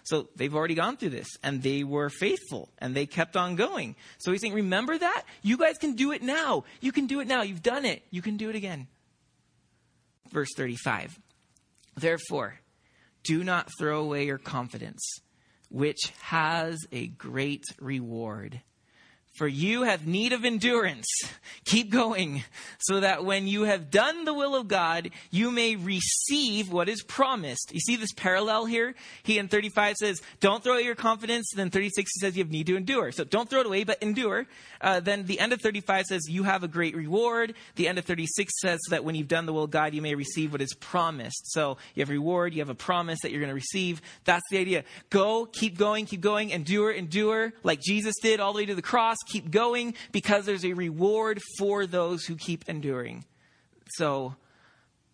So 0.03 0.27
they've 0.35 0.53
already 0.53 0.75
gone 0.75 0.97
through 0.97 1.11
this 1.11 1.29
and 1.43 1.61
they 1.61 1.83
were 1.83 2.09
faithful 2.09 2.69
and 2.79 2.93
they 2.93 3.05
kept 3.05 3.37
on 3.37 3.55
going. 3.55 3.95
So 4.17 4.31
he's 4.31 4.41
saying, 4.41 4.53
remember 4.53 4.97
that? 4.97 5.23
You 5.41 5.57
guys 5.57 5.77
can 5.77 5.93
do 5.95 6.11
it 6.11 6.21
now. 6.21 6.65
You 6.81 6.91
can 6.91 7.07
do 7.07 7.21
it 7.21 7.27
now. 7.27 7.43
You've 7.43 7.63
done 7.63 7.85
it. 7.85 8.03
You 8.09 8.21
can 8.21 8.35
do 8.35 8.49
it 8.49 8.55
again. 8.55 8.87
Verse 10.29 10.49
35. 10.57 11.17
Therefore, 11.95 12.59
do 13.23 13.43
not 13.43 13.69
throw 13.79 14.01
away 14.01 14.25
your 14.25 14.39
confidence, 14.39 15.01
which 15.69 16.11
has 16.21 16.79
a 16.91 17.07
great 17.07 17.63
reward. 17.79 18.59
For 19.33 19.47
you 19.47 19.81
have 19.81 20.05
need 20.05 20.31
of 20.31 20.45
endurance. 20.45 21.07
Keep 21.65 21.89
going, 21.89 22.43
so 22.77 22.99
that 22.99 23.25
when 23.25 23.47
you 23.47 23.63
have 23.63 23.89
done 23.89 24.25
the 24.25 24.33
will 24.33 24.55
of 24.55 24.67
God, 24.67 25.09
you 25.31 25.49
may 25.49 25.75
receive 25.75 26.71
what 26.71 26.87
is 26.87 27.01
promised. 27.01 27.73
You 27.73 27.79
see 27.79 27.95
this 27.95 28.13
parallel 28.13 28.65
here? 28.65 28.93
He 29.23 29.39
in 29.39 29.47
35 29.47 29.95
says, 29.95 30.21
Don't 30.39 30.63
throw 30.63 30.73
away 30.73 30.83
your 30.83 30.93
confidence. 30.93 31.51
Then 31.55 31.71
36 31.71 32.11
he 32.13 32.19
says, 32.19 32.37
You 32.37 32.43
have 32.43 32.51
need 32.51 32.67
to 32.67 32.75
endure. 32.75 33.11
So 33.11 33.23
don't 33.23 33.49
throw 33.49 33.61
it 33.61 33.65
away, 33.65 33.83
but 33.85 34.03
endure. 34.03 34.45
Uh, 34.79 34.99
then 34.99 35.25
the 35.25 35.39
end 35.39 35.51
of 35.51 35.61
35 35.61 36.05
says, 36.05 36.29
You 36.29 36.43
have 36.43 36.63
a 36.63 36.67
great 36.67 36.95
reward. 36.95 37.55
The 37.73 37.87
end 37.87 37.97
of 37.97 38.05
36 38.05 38.53
says, 38.61 38.79
So 38.83 38.91
that 38.91 39.03
when 39.03 39.15
you've 39.15 39.27
done 39.27 39.47
the 39.47 39.53
will 39.53 39.63
of 39.63 39.71
God, 39.71 39.95
you 39.95 40.01
may 40.03 40.13
receive 40.13 40.51
what 40.51 40.61
is 40.61 40.75
promised. 40.75 41.51
So 41.51 41.77
you 41.95 42.01
have 42.01 42.09
reward, 42.09 42.53
you 42.53 42.61
have 42.61 42.69
a 42.69 42.75
promise 42.75 43.17
that 43.23 43.31
you're 43.31 43.41
going 43.41 43.49
to 43.49 43.55
receive. 43.55 43.99
That's 44.25 44.45
the 44.51 44.59
idea. 44.59 44.83
Go, 45.09 45.47
keep 45.47 45.75
going, 45.75 46.05
keep 46.05 46.21
going, 46.21 46.51
endure, 46.51 46.91
endure, 46.91 47.53
like 47.63 47.81
Jesus 47.81 48.13
did 48.21 48.39
all 48.39 48.53
the 48.53 48.57
way 48.57 48.65
to 48.67 48.75
the 48.75 48.83
cross 48.83 49.17
keep 49.23 49.51
going 49.51 49.93
because 50.11 50.45
there's 50.45 50.65
a 50.65 50.73
reward 50.73 51.41
for 51.57 51.85
those 51.85 52.25
who 52.25 52.35
keep 52.35 52.67
enduring. 52.67 53.25
So 53.95 54.35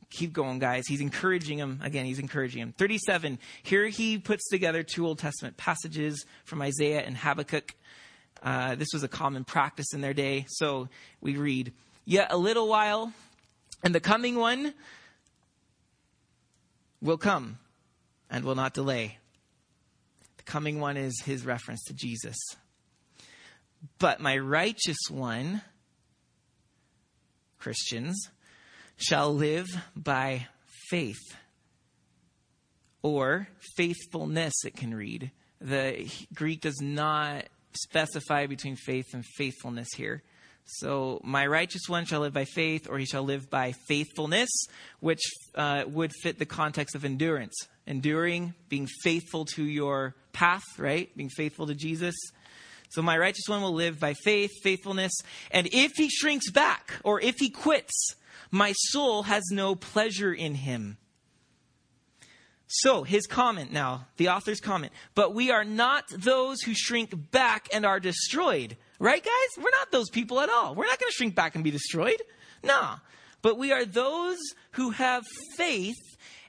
keep 0.09 0.33
going, 0.33 0.59
guys. 0.59 0.85
He's 0.87 1.01
encouraging 1.01 1.57
him. 1.57 1.79
Again, 1.83 2.05
he's 2.05 2.19
encouraging 2.19 2.61
him. 2.61 2.73
37. 2.77 3.39
Here 3.63 3.87
he 3.87 4.17
puts 4.17 4.49
together 4.49 4.83
two 4.83 5.05
Old 5.05 5.19
Testament 5.19 5.57
passages 5.57 6.25
from 6.45 6.61
Isaiah 6.61 7.01
and 7.01 7.15
Habakkuk. 7.15 7.75
Uh, 8.41 8.75
this 8.75 8.89
was 8.93 9.03
a 9.03 9.07
common 9.07 9.43
practice 9.43 9.93
in 9.93 10.01
their 10.01 10.13
day. 10.13 10.45
So 10.47 10.89
we 11.21 11.35
read, 11.35 11.73
Yet 12.05 12.31
a 12.31 12.37
little 12.37 12.67
while, 12.67 13.13
and 13.83 13.93
the 13.93 13.99
coming 13.99 14.35
one 14.35 14.73
will 17.01 17.17
come 17.17 17.59
and 18.29 18.43
will 18.43 18.55
not 18.55 18.73
delay. 18.73 19.17
The 20.37 20.43
coming 20.43 20.79
one 20.79 20.97
is 20.97 21.21
his 21.21 21.45
reference 21.45 21.83
to 21.85 21.93
Jesus. 21.93 22.35
But 23.97 24.19
my 24.19 24.37
righteous 24.37 24.97
one, 25.09 25.61
Christians, 27.57 28.29
shall 28.97 29.33
live 29.33 29.67
by 29.95 30.47
faith. 30.89 31.37
Or 33.01 33.47
faithfulness, 33.77 34.53
it 34.65 34.75
can 34.75 34.93
read. 34.93 35.31
The 35.61 36.09
Greek 36.33 36.61
does 36.61 36.81
not 36.81 37.45
specify 37.73 38.47
between 38.47 38.75
faith 38.75 39.13
and 39.13 39.23
faithfulness 39.37 39.87
here. 39.95 40.23
So, 40.71 41.19
my 41.23 41.47
righteous 41.47 41.83
one 41.87 42.05
shall 42.05 42.19
live 42.19 42.33
by 42.33 42.45
faith, 42.45 42.87
or 42.89 42.99
he 42.99 43.05
shall 43.05 43.23
live 43.23 43.49
by 43.49 43.71
faithfulness, 43.87 44.49
which 44.99 45.21
uh, 45.55 45.85
would 45.87 46.11
fit 46.21 46.37
the 46.37 46.45
context 46.45 46.93
of 46.95 47.05
endurance. 47.05 47.55
Enduring, 47.87 48.53
being 48.67 48.87
faithful 49.01 49.45
to 49.55 49.63
your 49.63 50.15
path, 50.31 50.63
right? 50.77 51.09
Being 51.17 51.29
faithful 51.29 51.65
to 51.67 51.73
Jesus. 51.73 52.15
So 52.89 53.01
my 53.01 53.17
righteous 53.17 53.47
one 53.47 53.61
will 53.61 53.73
live 53.73 53.99
by 53.99 54.13
faith, 54.13 54.51
faithfulness. 54.63 55.13
And 55.51 55.67
if 55.71 55.93
he 55.95 56.09
shrinks 56.09 56.49
back 56.49 56.93
or 57.03 57.21
if 57.21 57.35
he 57.39 57.49
quits, 57.49 58.15
my 58.51 58.73
soul 58.73 59.23
has 59.23 59.43
no 59.51 59.75
pleasure 59.75 60.33
in 60.33 60.55
him. 60.55 60.97
So, 62.71 63.01
his 63.01 63.25
comment 63.25 63.71
now, 63.71 64.05
the 64.17 64.29
author's 64.29 64.59
comment. 64.59 64.93
But 65.15 65.33
we 65.33 65.49
are 65.49 65.65
not 65.65 66.03
those 66.11 66.61
who 66.61 66.73
shrink 66.75 67.31
back 67.31 67.67
and 67.73 67.83
are 67.83 67.99
destroyed. 67.99 68.77
Right, 68.99 69.23
guys? 69.23 69.57
We're 69.57 69.71
not 69.71 69.91
those 69.91 70.11
people 70.11 70.39
at 70.39 70.49
all. 70.49 70.75
We're 70.75 70.85
not 70.85 70.99
going 70.99 71.09
to 71.09 71.15
shrink 71.15 71.33
back 71.33 71.55
and 71.55 71.63
be 71.63 71.71
destroyed. 71.71 72.21
No. 72.63 72.95
But 73.41 73.57
we 73.57 73.71
are 73.71 73.85
those 73.85 74.37
who 74.71 74.91
have 74.91 75.23
faith 75.57 75.95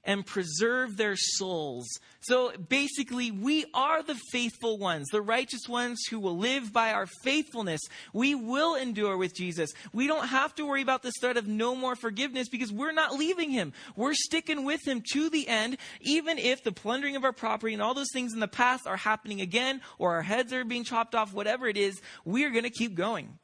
and 0.04 0.24
preserve 0.24 0.96
their 0.96 1.16
souls. 1.16 1.86
So 2.20 2.52
basically, 2.52 3.30
we 3.30 3.66
are 3.74 4.02
the 4.02 4.18
faithful 4.30 4.78
ones, 4.78 5.08
the 5.08 5.22
righteous 5.22 5.68
ones 5.68 6.00
who 6.10 6.18
will 6.20 6.36
live 6.36 6.72
by 6.72 6.92
our 6.92 7.06
faithfulness. 7.22 7.80
We 8.12 8.34
will 8.34 8.74
endure 8.76 9.16
with 9.16 9.34
Jesus. 9.34 9.70
We 9.92 10.06
don't 10.06 10.28
have 10.28 10.54
to 10.56 10.66
worry 10.66 10.82
about 10.82 11.02
this 11.02 11.14
threat 11.20 11.36
of 11.36 11.46
no 11.46 11.74
more 11.74 11.96
forgiveness 11.96 12.48
because 12.48 12.72
we're 12.72 12.92
not 12.92 13.14
leaving 13.14 13.50
him. 13.50 13.72
We're 13.96 14.14
sticking 14.14 14.64
with 14.64 14.86
him 14.86 15.02
to 15.12 15.30
the 15.30 15.48
end, 15.48 15.78
even 16.00 16.38
if 16.38 16.62
the 16.62 16.72
plundering 16.72 17.16
of 17.16 17.24
our 17.24 17.32
property 17.32 17.72
and 17.72 17.82
all 17.82 17.94
those 17.94 18.12
things 18.12 18.32
in 18.32 18.40
the 18.40 18.48
past 18.48 18.86
are 18.86 18.96
happening 18.96 19.40
again 19.40 19.80
or 19.98 20.14
our 20.14 20.22
heads 20.22 20.52
are 20.52 20.64
being 20.64 20.84
chopped 20.84 21.14
off, 21.14 21.32
whatever 21.32 21.66
it 21.66 21.76
is, 21.76 22.00
we're 22.24 22.50
going 22.50 22.64
to 22.64 22.70
keep 22.70 22.94
going. 22.94 23.38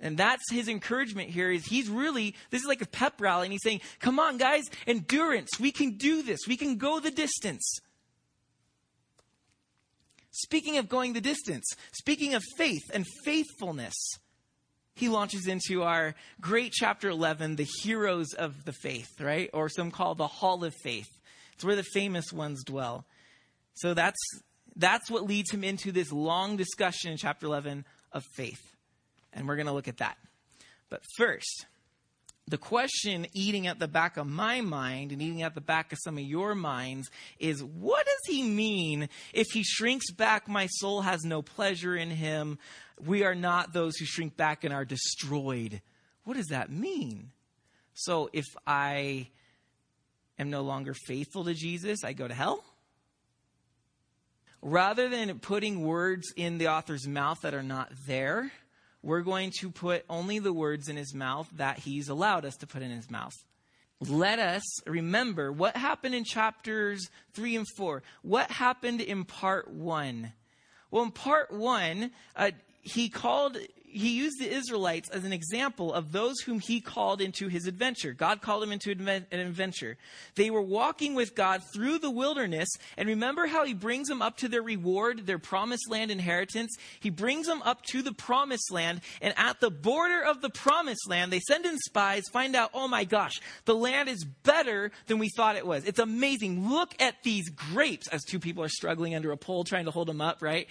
And 0.00 0.18
that's 0.18 0.42
his 0.50 0.68
encouragement 0.68 1.30
here 1.30 1.50
is 1.50 1.64
he's 1.64 1.88
really, 1.88 2.34
this 2.50 2.60
is 2.60 2.68
like 2.68 2.82
a 2.82 2.86
pep 2.86 3.20
rally 3.20 3.46
and 3.46 3.52
he's 3.52 3.62
saying, 3.62 3.80
come 3.98 4.18
on 4.18 4.36
guys, 4.36 4.64
endurance. 4.86 5.58
We 5.58 5.72
can 5.72 5.96
do 5.96 6.22
this. 6.22 6.40
We 6.46 6.56
can 6.56 6.76
go 6.76 7.00
the 7.00 7.10
distance. 7.10 7.78
Speaking 10.32 10.76
of 10.76 10.90
going 10.90 11.14
the 11.14 11.20
distance, 11.22 11.64
speaking 11.92 12.34
of 12.34 12.42
faith 12.58 12.90
and 12.92 13.06
faithfulness, 13.24 13.94
he 14.94 15.08
launches 15.08 15.46
into 15.46 15.82
our 15.82 16.14
great 16.42 16.72
chapter 16.72 17.08
11, 17.08 17.56
the 17.56 17.66
heroes 17.82 18.34
of 18.34 18.64
the 18.64 18.72
faith, 18.72 19.08
right? 19.18 19.48
Or 19.54 19.70
some 19.70 19.90
call 19.90 20.14
the 20.14 20.26
hall 20.26 20.62
of 20.62 20.74
faith. 20.82 21.08
It's 21.54 21.64
where 21.64 21.76
the 21.76 21.84
famous 21.94 22.34
ones 22.34 22.64
dwell. 22.64 23.06
So 23.74 23.94
that's, 23.94 24.18
that's 24.74 25.10
what 25.10 25.24
leads 25.24 25.50
him 25.50 25.64
into 25.64 25.90
this 25.90 26.12
long 26.12 26.56
discussion 26.56 27.12
in 27.12 27.16
chapter 27.16 27.46
11 27.46 27.86
of 28.12 28.22
faith. 28.34 28.60
And 29.36 29.46
we're 29.46 29.56
going 29.56 29.66
to 29.66 29.72
look 29.72 29.86
at 29.86 29.98
that. 29.98 30.18
But 30.88 31.02
first, 31.16 31.66
the 32.48 32.58
question 32.58 33.26
eating 33.34 33.66
at 33.66 33.78
the 33.78 33.88
back 33.88 34.16
of 34.16 34.26
my 34.26 34.60
mind 34.60 35.12
and 35.12 35.20
eating 35.20 35.42
at 35.42 35.54
the 35.54 35.60
back 35.60 35.92
of 35.92 35.98
some 36.02 36.16
of 36.16 36.24
your 36.24 36.54
minds 36.54 37.10
is 37.38 37.62
what 37.62 38.06
does 38.06 38.34
he 38.34 38.42
mean 38.44 39.08
if 39.32 39.46
he 39.52 39.62
shrinks 39.62 40.10
back, 40.10 40.48
my 40.48 40.66
soul 40.66 41.02
has 41.02 41.24
no 41.24 41.42
pleasure 41.42 41.96
in 41.96 42.10
him? 42.10 42.58
We 43.04 43.24
are 43.24 43.34
not 43.34 43.72
those 43.72 43.96
who 43.96 44.04
shrink 44.04 44.36
back 44.36 44.64
and 44.64 44.72
are 44.72 44.84
destroyed. 44.84 45.82
What 46.24 46.36
does 46.36 46.48
that 46.48 46.70
mean? 46.70 47.30
So 47.94 48.30
if 48.32 48.46
I 48.66 49.28
am 50.38 50.50
no 50.50 50.62
longer 50.62 50.94
faithful 51.06 51.44
to 51.44 51.54
Jesus, 51.54 52.04
I 52.04 52.12
go 52.12 52.28
to 52.28 52.34
hell? 52.34 52.64
Rather 54.62 55.08
than 55.08 55.38
putting 55.40 55.82
words 55.82 56.32
in 56.36 56.58
the 56.58 56.68
author's 56.68 57.06
mouth 57.06 57.40
that 57.42 57.54
are 57.54 57.62
not 57.62 57.92
there, 58.06 58.52
we're 59.06 59.20
going 59.20 59.52
to 59.60 59.70
put 59.70 60.04
only 60.10 60.40
the 60.40 60.52
words 60.52 60.88
in 60.88 60.96
his 60.96 61.14
mouth 61.14 61.48
that 61.54 61.78
he's 61.78 62.08
allowed 62.08 62.44
us 62.44 62.56
to 62.56 62.66
put 62.66 62.82
in 62.82 62.90
his 62.90 63.08
mouth. 63.08 63.34
Let 64.00 64.40
us 64.40 64.64
remember 64.84 65.52
what 65.52 65.76
happened 65.76 66.16
in 66.16 66.24
chapters 66.24 67.08
3 67.34 67.54
and 67.54 67.66
4. 67.76 68.02
What 68.22 68.50
happened 68.50 69.00
in 69.00 69.24
part 69.24 69.70
1? 69.70 70.32
Well, 70.90 71.04
in 71.04 71.12
part 71.12 71.52
1, 71.52 72.10
uh, 72.34 72.50
he 72.82 73.08
called 73.08 73.56
he 73.96 74.10
used 74.10 74.38
the 74.38 74.52
Israelites 74.52 75.08
as 75.08 75.24
an 75.24 75.32
example 75.32 75.92
of 75.92 76.12
those 76.12 76.40
whom 76.40 76.60
he 76.60 76.80
called 76.80 77.20
into 77.20 77.48
his 77.48 77.66
adventure. 77.66 78.12
God 78.12 78.42
called 78.42 78.62
them 78.62 78.72
into 78.72 78.90
an 78.90 79.24
adventure. 79.32 79.96
They 80.34 80.50
were 80.50 80.62
walking 80.62 81.14
with 81.14 81.34
God 81.34 81.62
through 81.74 81.98
the 81.98 82.10
wilderness. 82.10 82.68
And 82.96 83.08
remember 83.08 83.46
how 83.46 83.64
he 83.64 83.72
brings 83.74 84.08
them 84.08 84.20
up 84.20 84.36
to 84.38 84.48
their 84.48 84.62
reward, 84.62 85.26
their 85.26 85.38
promised 85.38 85.90
land 85.90 86.10
inheritance? 86.10 86.76
He 87.00 87.10
brings 87.10 87.46
them 87.46 87.62
up 87.62 87.82
to 87.86 88.02
the 88.02 88.12
promised 88.12 88.70
land. 88.70 89.00
And 89.22 89.32
at 89.36 89.60
the 89.60 89.70
border 89.70 90.22
of 90.22 90.42
the 90.42 90.50
promised 90.50 91.08
land, 91.08 91.32
they 91.32 91.40
send 91.40 91.64
in 91.64 91.78
spies, 91.78 92.24
find 92.30 92.54
out, 92.54 92.70
oh 92.74 92.88
my 92.88 93.04
gosh, 93.04 93.40
the 93.64 93.74
land 93.74 94.08
is 94.08 94.24
better 94.24 94.90
than 95.06 95.18
we 95.18 95.30
thought 95.30 95.56
it 95.56 95.66
was. 95.66 95.84
It's 95.84 95.98
amazing. 95.98 96.68
Look 96.68 96.94
at 97.00 97.22
these 97.22 97.48
grapes 97.48 98.08
as 98.08 98.24
two 98.24 98.40
people 98.40 98.62
are 98.62 98.68
struggling 98.68 99.14
under 99.14 99.32
a 99.32 99.36
pole 99.36 99.64
trying 99.64 99.86
to 99.86 99.90
hold 99.90 100.08
them 100.08 100.20
up, 100.20 100.42
right? 100.42 100.68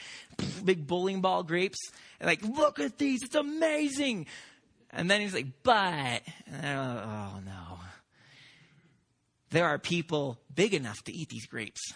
Big 0.63 0.85
bowling 0.85 1.21
ball 1.21 1.43
grapes. 1.43 1.79
And 2.19 2.27
like, 2.27 2.43
look 2.43 2.79
at 2.79 2.97
these, 2.97 3.14
it's 3.23 3.35
amazing. 3.35 4.27
And 4.91 5.09
then 5.09 5.21
he's 5.21 5.33
like, 5.33 5.47
but, 5.63 6.21
oh 6.63 7.39
no. 7.45 7.79
There 9.51 9.65
are 9.65 9.77
people 9.77 10.39
big 10.53 10.73
enough 10.73 11.01
to 11.05 11.13
eat 11.13 11.29
these 11.29 11.45
grapes. 11.47 11.93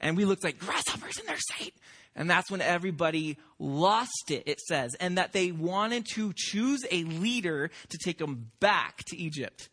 And 0.00 0.16
we 0.16 0.24
looked 0.24 0.44
like 0.44 0.58
grasshoppers 0.58 1.18
in 1.18 1.26
their 1.26 1.38
sight. 1.38 1.74
And 2.14 2.30
that's 2.30 2.50
when 2.50 2.62
everybody 2.62 3.36
lost 3.58 4.30
it, 4.30 4.44
it 4.46 4.60
says, 4.60 4.94
and 4.94 5.18
that 5.18 5.32
they 5.32 5.52
wanted 5.52 6.06
to 6.14 6.32
choose 6.34 6.84
a 6.90 7.04
leader 7.04 7.70
to 7.90 7.98
take 7.98 8.18
them 8.18 8.50
back 8.58 9.02
to 9.08 9.16
Egypt. 9.16 9.68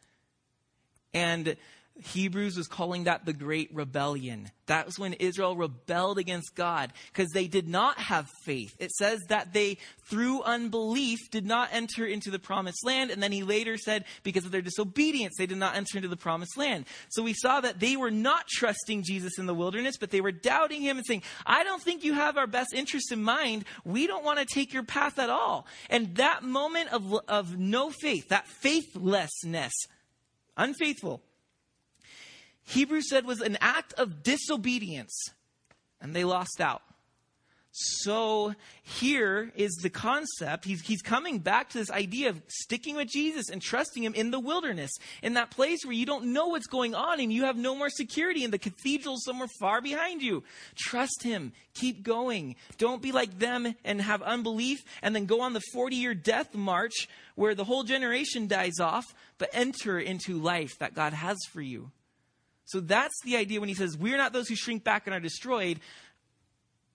And 1.13 1.55
Hebrews 2.01 2.57
was 2.57 2.67
calling 2.67 3.03
that 3.03 3.23
the 3.25 3.33
great 3.33 3.69
rebellion. 3.71 4.49
That 4.65 4.87
was 4.87 4.97
when 4.97 5.13
Israel 5.13 5.55
rebelled 5.55 6.17
against 6.17 6.55
God 6.55 6.91
because 7.11 7.29
they 7.31 7.47
did 7.47 7.67
not 7.67 7.99
have 7.99 8.27
faith. 8.45 8.75
It 8.79 8.91
says 8.91 9.19
that 9.29 9.53
they, 9.53 9.77
through 10.09 10.41
unbelief, 10.41 11.19
did 11.29 11.45
not 11.45 11.69
enter 11.71 12.03
into 12.05 12.31
the 12.31 12.39
promised 12.39 12.83
land. 12.83 13.11
And 13.11 13.21
then 13.21 13.31
he 13.31 13.43
later 13.43 13.77
said, 13.77 14.05
because 14.23 14.43
of 14.43 14.51
their 14.51 14.61
disobedience, 14.61 15.35
they 15.37 15.45
did 15.45 15.59
not 15.59 15.75
enter 15.75 15.97
into 15.97 16.07
the 16.07 16.17
promised 16.17 16.57
land. 16.57 16.85
So 17.09 17.21
we 17.21 17.33
saw 17.33 17.61
that 17.61 17.79
they 17.79 17.95
were 17.95 18.11
not 18.11 18.47
trusting 18.47 19.03
Jesus 19.03 19.37
in 19.37 19.45
the 19.45 19.53
wilderness, 19.53 19.97
but 19.97 20.09
they 20.09 20.21
were 20.21 20.31
doubting 20.31 20.81
him 20.81 20.97
and 20.97 21.05
saying, 21.05 21.21
I 21.45 21.63
don't 21.63 21.81
think 21.81 22.03
you 22.03 22.13
have 22.13 22.37
our 22.37 22.47
best 22.47 22.73
interest 22.73 23.11
in 23.11 23.21
mind. 23.21 23.65
We 23.85 24.07
don't 24.07 24.25
want 24.25 24.39
to 24.39 24.45
take 24.45 24.73
your 24.73 24.83
path 24.83 25.19
at 25.19 25.29
all. 25.29 25.67
And 25.91 26.15
that 26.15 26.41
moment 26.41 26.91
of, 26.91 27.13
of 27.27 27.59
no 27.59 27.91
faith, 27.91 28.29
that 28.29 28.47
faithlessness, 28.47 29.73
unfaithful, 30.57 31.21
Hebrews 32.65 33.09
said 33.09 33.25
was 33.25 33.41
an 33.41 33.57
act 33.61 33.93
of 33.93 34.23
disobedience, 34.23 35.29
and 36.01 36.15
they 36.15 36.23
lost 36.23 36.61
out. 36.61 36.81
So 37.75 38.53
here 38.83 39.51
is 39.55 39.73
the 39.81 39.89
concept. 39.89 40.63
He's, 40.63 40.81
he's 40.81 41.01
coming 41.01 41.39
back 41.39 41.69
to 41.69 41.79
this 41.79 41.89
idea 41.89 42.29
of 42.29 42.39
sticking 42.47 42.95
with 42.95 43.07
Jesus 43.07 43.49
and 43.49 43.59
trusting 43.59 44.03
him 44.03 44.13
in 44.13 44.29
the 44.29 44.39
wilderness, 44.39 44.91
in 45.23 45.33
that 45.33 45.49
place 45.49 45.83
where 45.83 45.93
you 45.93 46.05
don't 46.05 46.33
know 46.33 46.45
what's 46.47 46.67
going 46.67 46.93
on 46.93 47.19
and 47.19 47.33
you 47.33 47.45
have 47.45 47.57
no 47.57 47.75
more 47.75 47.89
security, 47.89 48.43
and 48.43 48.53
the 48.53 48.59
cathedral 48.59 49.15
somewhere 49.17 49.47
far 49.59 49.81
behind 49.81 50.21
you. 50.21 50.43
Trust 50.75 51.23
him. 51.23 51.51
Keep 51.73 52.03
going. 52.03 52.57
Don't 52.77 53.01
be 53.01 53.11
like 53.11 53.39
them 53.39 53.73
and 53.83 53.99
have 53.99 54.21
unbelief 54.21 54.83
and 55.01 55.15
then 55.15 55.25
go 55.25 55.41
on 55.41 55.53
the 55.53 55.61
40 55.73 55.95
year 55.95 56.13
death 56.13 56.53
march 56.53 57.09
where 57.33 57.55
the 57.55 57.63
whole 57.63 57.81
generation 57.81 58.45
dies 58.45 58.79
off, 58.79 59.15
but 59.39 59.49
enter 59.51 59.97
into 59.97 60.37
life 60.37 60.77
that 60.77 60.93
God 60.93 61.13
has 61.13 61.39
for 61.51 61.61
you. 61.61 61.89
So 62.65 62.79
that's 62.79 63.15
the 63.23 63.37
idea 63.37 63.59
when 63.59 63.69
he 63.69 63.75
says, 63.75 63.97
We're 63.97 64.17
not 64.17 64.33
those 64.33 64.47
who 64.47 64.55
shrink 64.55 64.83
back 64.83 65.05
and 65.05 65.13
are 65.13 65.19
destroyed. 65.19 65.79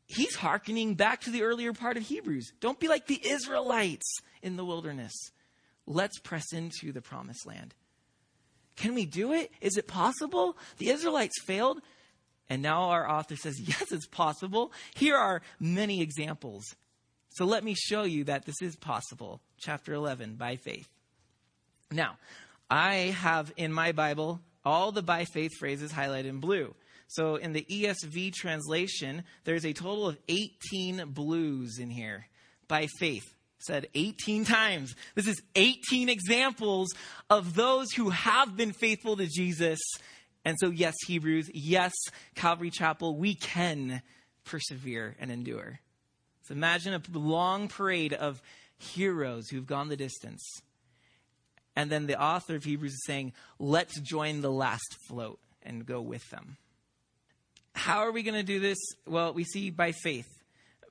He's 0.06 0.34
hearkening 0.34 0.94
back 0.94 1.20
to 1.22 1.30
the 1.30 1.42
earlier 1.42 1.74
part 1.74 1.98
of 1.98 2.02
Hebrews. 2.02 2.52
Don't 2.60 2.80
be 2.80 2.88
like 2.88 3.06
the 3.06 3.20
Israelites 3.22 4.10
in 4.42 4.56
the 4.56 4.64
wilderness. 4.64 5.12
Let's 5.86 6.18
press 6.18 6.52
into 6.52 6.92
the 6.92 7.02
promised 7.02 7.46
land. 7.46 7.74
Can 8.76 8.94
we 8.94 9.04
do 9.04 9.32
it? 9.32 9.50
Is 9.60 9.76
it 9.76 9.86
possible? 9.86 10.56
The 10.78 10.88
Israelites 10.88 11.42
failed. 11.42 11.80
And 12.48 12.62
now 12.62 12.84
our 12.84 13.08
author 13.08 13.36
says, 13.36 13.60
yes, 13.68 13.92
it's 13.92 14.06
possible. 14.06 14.72
Here 14.94 15.16
are 15.16 15.42
many 15.60 16.00
examples. 16.00 16.64
So 17.30 17.44
let 17.44 17.62
me 17.62 17.74
show 17.74 18.04
you 18.04 18.24
that 18.24 18.46
this 18.46 18.62
is 18.62 18.76
possible. 18.76 19.40
Chapter 19.58 19.92
11, 19.92 20.36
by 20.36 20.56
faith. 20.56 20.88
Now, 21.90 22.16
I 22.70 23.14
have 23.20 23.52
in 23.56 23.72
my 23.72 23.92
Bible 23.92 24.40
all 24.68 24.92
the 24.92 25.02
by 25.02 25.24
faith 25.24 25.52
phrases 25.58 25.92
highlighted 25.92 26.26
in 26.26 26.40
blue. 26.40 26.74
So 27.08 27.36
in 27.36 27.54
the 27.54 27.64
ESV 27.70 28.34
translation, 28.34 29.24
there's 29.44 29.64
a 29.64 29.72
total 29.72 30.06
of 30.06 30.18
18 30.28 31.04
blues 31.06 31.78
in 31.78 31.88
here. 31.88 32.26
By 32.68 32.86
faith 32.98 33.34
said 33.60 33.88
18 33.94 34.44
times. 34.44 34.94
This 35.14 35.26
is 35.26 35.40
18 35.56 36.10
examples 36.10 36.88
of 37.30 37.54
those 37.54 37.90
who 37.92 38.10
have 38.10 38.56
been 38.56 38.72
faithful 38.72 39.16
to 39.16 39.26
Jesus. 39.26 39.80
And 40.44 40.56
so, 40.60 40.68
yes, 40.70 40.94
Hebrews, 41.06 41.50
yes, 41.54 41.94
Calvary 42.34 42.70
Chapel, 42.70 43.16
we 43.16 43.34
can 43.34 44.02
persevere 44.44 45.16
and 45.18 45.30
endure. 45.30 45.80
So 46.42 46.52
imagine 46.52 46.92
a 46.92 47.18
long 47.18 47.68
parade 47.68 48.12
of 48.12 48.42
heroes 48.76 49.48
who've 49.48 49.66
gone 49.66 49.88
the 49.88 49.96
distance. 49.96 50.42
And 51.78 51.90
then 51.90 52.08
the 52.08 52.20
author 52.20 52.56
of 52.56 52.64
Hebrews 52.64 52.94
is 52.94 53.04
saying, 53.06 53.34
let's 53.60 54.00
join 54.00 54.40
the 54.40 54.50
last 54.50 54.96
float 55.06 55.38
and 55.62 55.86
go 55.86 56.00
with 56.00 56.28
them. 56.30 56.56
How 57.72 57.98
are 57.98 58.10
we 58.10 58.24
going 58.24 58.34
to 58.34 58.42
do 58.42 58.58
this? 58.58 58.78
Well, 59.06 59.32
we 59.32 59.44
see 59.44 59.70
by 59.70 59.92
faith. 59.92 60.26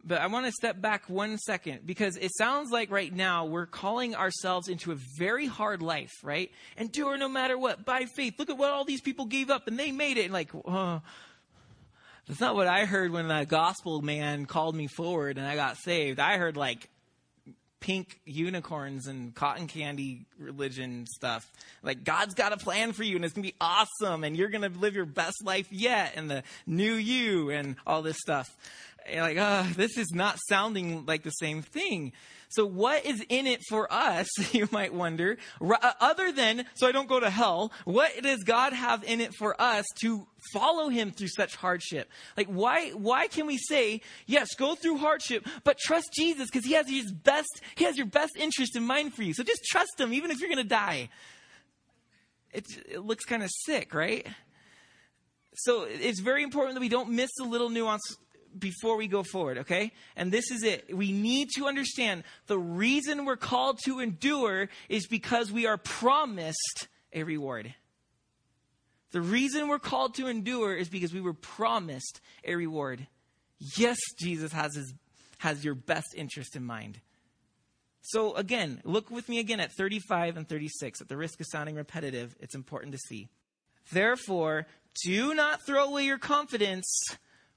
But 0.01 0.21
I 0.21 0.27
want 0.27 0.45
to 0.45 0.53
step 0.53 0.79
back 0.79 1.09
one 1.09 1.39
second 1.39 1.85
because 1.85 2.15
it 2.15 2.31
sounds 2.37 2.71
like 2.71 2.89
right 2.89 3.13
now 3.13 3.47
we're 3.47 3.65
calling 3.65 4.15
ourselves 4.15 4.69
into 4.69 4.93
a 4.93 4.97
very 5.19 5.45
hard 5.45 5.81
life, 5.81 6.13
right? 6.23 6.51
Endure 6.77 7.17
no 7.17 7.27
matter 7.27 7.57
what, 7.57 7.83
by 7.83 8.05
faith. 8.15 8.35
Look 8.39 8.49
at 8.49 8.57
what 8.57 8.71
all 8.71 8.85
these 8.85 9.01
people 9.01 9.25
gave 9.25 9.49
up 9.49 9.67
and 9.67 9.77
they 9.77 9.91
made 9.91 10.15
it. 10.15 10.23
And 10.23 10.33
like, 10.33 10.51
oh, 10.55 11.01
that's 12.29 12.39
not 12.39 12.55
what 12.55 12.67
I 12.67 12.85
heard 12.85 13.11
when 13.11 13.27
the 13.27 13.45
gospel 13.45 14.01
man 14.01 14.45
called 14.45 14.73
me 14.73 14.87
forward 14.87 15.37
and 15.37 15.45
I 15.45 15.57
got 15.57 15.75
saved. 15.75 16.17
I 16.21 16.37
heard 16.37 16.55
like, 16.55 16.89
pink 17.79 18.19
unicorns 18.25 19.07
and 19.07 19.33
cotton 19.35 19.67
candy 19.67 20.25
religion 20.39 21.05
stuff. 21.07 21.49
Like 21.83 22.03
God's 22.03 22.33
got 22.33 22.53
a 22.53 22.57
plan 22.57 22.91
for 22.93 23.03
you 23.03 23.15
and 23.15 23.25
it's 23.25 23.33
going 23.33 23.43
to 23.43 23.51
be 23.51 23.57
awesome 23.61 24.23
and 24.23 24.35
you're 24.35 24.49
going 24.49 24.69
to 24.69 24.79
live 24.79 24.95
your 24.95 25.05
best 25.05 25.43
life 25.43 25.67
yet 25.71 26.13
and 26.15 26.29
the 26.29 26.43
new 26.65 26.93
you 26.93 27.49
and 27.49 27.75
all 27.85 28.01
this 28.01 28.17
stuff. 28.17 28.55
Like, 29.15 29.37
uh, 29.37 29.63
this 29.75 29.97
is 29.97 30.11
not 30.13 30.37
sounding 30.49 31.05
like 31.05 31.23
the 31.23 31.31
same 31.31 31.61
thing. 31.61 32.13
So, 32.49 32.65
what 32.65 33.05
is 33.05 33.23
in 33.27 33.45
it 33.45 33.61
for 33.67 33.91
us, 33.91 34.27
you 34.53 34.67
might 34.71 34.93
wonder, 34.93 35.37
uh, 35.61 35.91
other 35.99 36.31
than, 36.31 36.65
so 36.75 36.87
I 36.87 36.91
don't 36.91 37.09
go 37.09 37.19
to 37.19 37.29
hell, 37.29 37.71
what 37.85 38.11
does 38.21 38.43
God 38.43 38.73
have 38.73 39.03
in 39.03 39.21
it 39.21 39.33
for 39.33 39.59
us 39.61 39.85
to 40.01 40.27
follow 40.53 40.89
him 40.89 41.11
through 41.11 41.27
such 41.29 41.55
hardship? 41.55 42.09
Like, 42.37 42.47
why, 42.47 42.91
why 42.91 43.27
can 43.27 43.47
we 43.47 43.57
say, 43.57 44.01
yes, 44.25 44.55
go 44.55 44.75
through 44.75 44.97
hardship, 44.97 45.45
but 45.63 45.77
trust 45.77 46.09
Jesus 46.13 46.49
because 46.49 46.65
he 46.65 46.73
has 46.73 46.89
his 46.89 47.11
best, 47.11 47.61
he 47.75 47.83
has 47.83 47.97
your 47.97 48.07
best 48.07 48.37
interest 48.37 48.75
in 48.75 48.83
mind 48.83 49.13
for 49.13 49.23
you. 49.23 49.33
So 49.33 49.43
just 49.43 49.65
trust 49.65 49.99
him, 49.99 50.13
even 50.13 50.31
if 50.31 50.39
you're 50.39 50.49
going 50.49 50.63
to 50.63 50.63
die. 50.63 51.09
It, 52.53 52.65
it 52.89 52.99
looks 52.99 53.25
kind 53.25 53.43
of 53.43 53.49
sick, 53.51 53.93
right? 53.93 54.25
So 55.53 55.83
it's 55.83 56.19
very 56.19 56.43
important 56.43 56.75
that 56.75 56.81
we 56.81 56.89
don't 56.89 57.09
miss 57.09 57.31
the 57.35 57.43
little 57.43 57.69
nuance 57.69 58.03
before 58.59 58.97
we 58.97 59.07
go 59.07 59.23
forward, 59.23 59.59
okay? 59.59 59.91
And 60.15 60.31
this 60.31 60.51
is 60.51 60.63
it. 60.63 60.95
We 60.95 61.11
need 61.11 61.49
to 61.57 61.67
understand 61.67 62.23
the 62.47 62.59
reason 62.59 63.25
we're 63.25 63.37
called 63.37 63.79
to 63.85 63.99
endure 63.99 64.69
is 64.89 65.07
because 65.07 65.51
we 65.51 65.65
are 65.65 65.77
promised 65.77 66.87
a 67.13 67.23
reward. 67.23 67.73
The 69.11 69.21
reason 69.21 69.67
we're 69.67 69.79
called 69.79 70.15
to 70.15 70.27
endure 70.27 70.75
is 70.75 70.89
because 70.89 71.13
we 71.13 71.21
were 71.21 71.33
promised 71.33 72.19
a 72.43 72.55
reward. 72.55 73.07
Yes, 73.77 73.97
Jesus 74.19 74.51
has 74.51 74.75
his 74.75 74.93
has 75.39 75.63
your 75.63 75.75
best 75.75 76.15
interest 76.15 76.55
in 76.55 76.63
mind. 76.63 76.99
So 78.01 78.35
again, 78.35 78.81
look 78.83 79.11
with 79.11 79.27
me 79.29 79.39
again 79.39 79.59
at 79.59 79.71
35 79.71 80.37
and 80.37 80.47
36. 80.47 81.01
At 81.01 81.09
the 81.09 81.17
risk 81.17 81.39
of 81.39 81.45
sounding 81.51 81.75
repetitive, 81.75 82.35
it's 82.39 82.55
important 82.55 82.93
to 82.93 82.97
see. 82.97 83.27
Therefore, 83.91 84.65
do 85.05 85.33
not 85.33 85.65
throw 85.65 85.85
away 85.85 86.05
your 86.05 86.17
confidence 86.17 86.85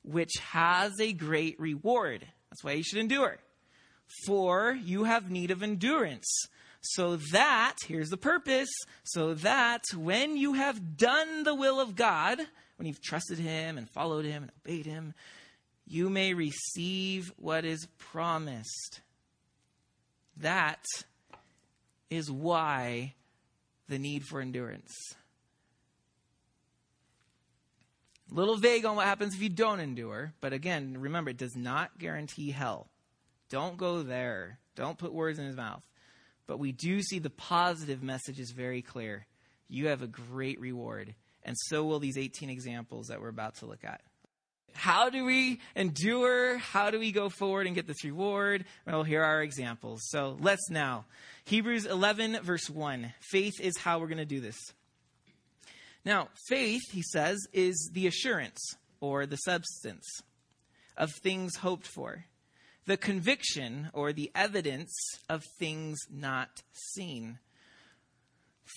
which 0.03 0.33
has 0.53 0.99
a 1.01 1.13
great 1.13 1.59
reward. 1.61 2.27
That's 2.51 2.65
why 2.65 2.73
you 2.73 2.83
should 2.83 2.99
endure. 2.99 3.39
For 4.27 4.73
you 4.73 5.05
have 5.05 5.31
need 5.31 5.51
of 5.51 5.63
endurance. 5.63 6.27
So 6.83 7.17
that, 7.33 7.77
here's 7.87 8.09
the 8.09 8.17
purpose, 8.17 8.71
so 9.05 9.35
that 9.35 9.85
when 9.95 10.37
you 10.37 10.55
have 10.55 10.97
done 10.97 11.45
the 11.45 11.55
will 11.55 11.79
of 11.79 11.95
God, 11.95 12.39
when 12.77 12.87
you've 12.87 13.03
trusted 13.03 13.39
Him 13.39 13.77
and 13.77 13.89
followed 13.89 14.25
Him 14.25 14.45
and 14.45 14.53
obeyed 14.65 14.87
Him, 14.87 15.13
you 15.87 16.09
may 16.09 16.33
receive 16.33 17.33
what 17.37 17.65
is 17.65 17.87
promised. 17.99 19.01
That 20.39 20.83
is 22.09 22.31
why 22.31 23.15
the 23.89 23.99
need 23.99 24.25
for 24.25 24.41
endurance. 24.41 24.95
A 28.31 28.35
little 28.35 28.57
vague 28.57 28.85
on 28.85 28.97
what 28.97 29.07
happens 29.07 29.35
if 29.35 29.43
you 29.43 29.49
don't 29.49 29.81
endure, 29.81 30.33
but 30.41 30.53
again, 30.53 30.97
remember, 30.99 31.31
it 31.31 31.37
does 31.37 31.57
not 31.57 31.99
guarantee 31.99 32.51
hell. 32.51 32.89
Don't 33.49 33.77
go 33.77 34.03
there. 34.03 34.59
Don't 34.77 34.99
put 34.99 35.13
words 35.13 35.39
in 35.39 35.47
his 35.47 35.57
mouth. 35.57 35.83
But 36.47 36.59
we 36.59 36.71
do 36.73 37.03
see 37.03 37.19
the 37.19 37.31
positive 37.31 38.03
message 38.03 38.39
is 38.39 38.53
very 38.53 38.83
clear. 38.83 39.27
You 39.69 39.89
have 39.89 40.03
a 40.03 40.07
great 40.07 40.61
reward, 40.61 41.15
and 41.43 41.57
so 41.59 41.85
will 41.85 41.99
these 41.99 42.19
18 42.19 42.51
examples 42.51 43.09
that 43.09 43.21
we're 43.21 43.29
about 43.29 43.57
to 43.57 43.67
look 43.67 43.85
at. 43.85 44.01
How 44.75 45.11
do 45.11 45.25
we 45.25 45.61
endure? 45.75 46.59
How 46.59 46.91
do 46.91 47.01
we 47.01 47.11
go 47.11 47.29
forward 47.29 47.67
and 47.67 47.75
get 47.75 47.89
this 47.89 48.05
reward? 48.05 48.65
Well, 48.87 49.03
here 49.03 49.23
are 49.23 49.27
our 49.27 49.43
examples. 49.43 50.03
So 50.09 50.37
let's 50.41 50.71
now. 50.71 51.07
Hebrews 51.45 51.87
11, 51.87 52.39
verse 52.43 52.71
1. 52.71 53.13
Faith 53.21 53.61
is 53.61 53.77
how 53.79 53.99
we're 53.99 54.07
going 54.07 54.19
to 54.19 54.25
do 54.25 54.41
this. 54.41 54.57
Now, 56.05 56.29
faith, 56.49 56.83
he 56.93 57.03
says, 57.03 57.39
is 57.53 57.91
the 57.93 58.07
assurance 58.07 58.59
or 59.01 59.27
the 59.27 59.37
substance 59.37 60.07
of 60.97 61.11
things 61.23 61.57
hoped 61.57 61.87
for, 61.87 62.25
the 62.87 62.97
conviction 62.97 63.91
or 63.93 64.13
the 64.13 64.31
evidence 64.35 64.93
of 65.29 65.45
things 65.59 65.99
not 66.11 66.49
seen. 66.95 67.39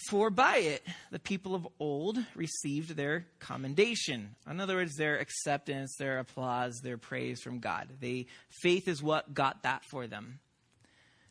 For 0.09 0.29
by 0.29 0.57
it, 0.57 0.83
the 1.11 1.19
people 1.19 1.55
of 1.55 1.67
old 1.79 2.17
received 2.35 2.95
their 2.95 3.27
commendation. 3.39 4.35
In 4.49 4.59
other 4.59 4.75
words, 4.75 4.95
their 4.95 5.17
acceptance, 5.19 5.95
their 5.97 6.19
applause, 6.19 6.79
their 6.83 6.97
praise 6.97 7.41
from 7.41 7.59
God. 7.59 7.87
They, 7.99 8.25
faith 8.49 8.87
is 8.87 9.03
what 9.03 9.33
got 9.33 9.63
that 9.63 9.83
for 9.85 10.07
them. 10.07 10.39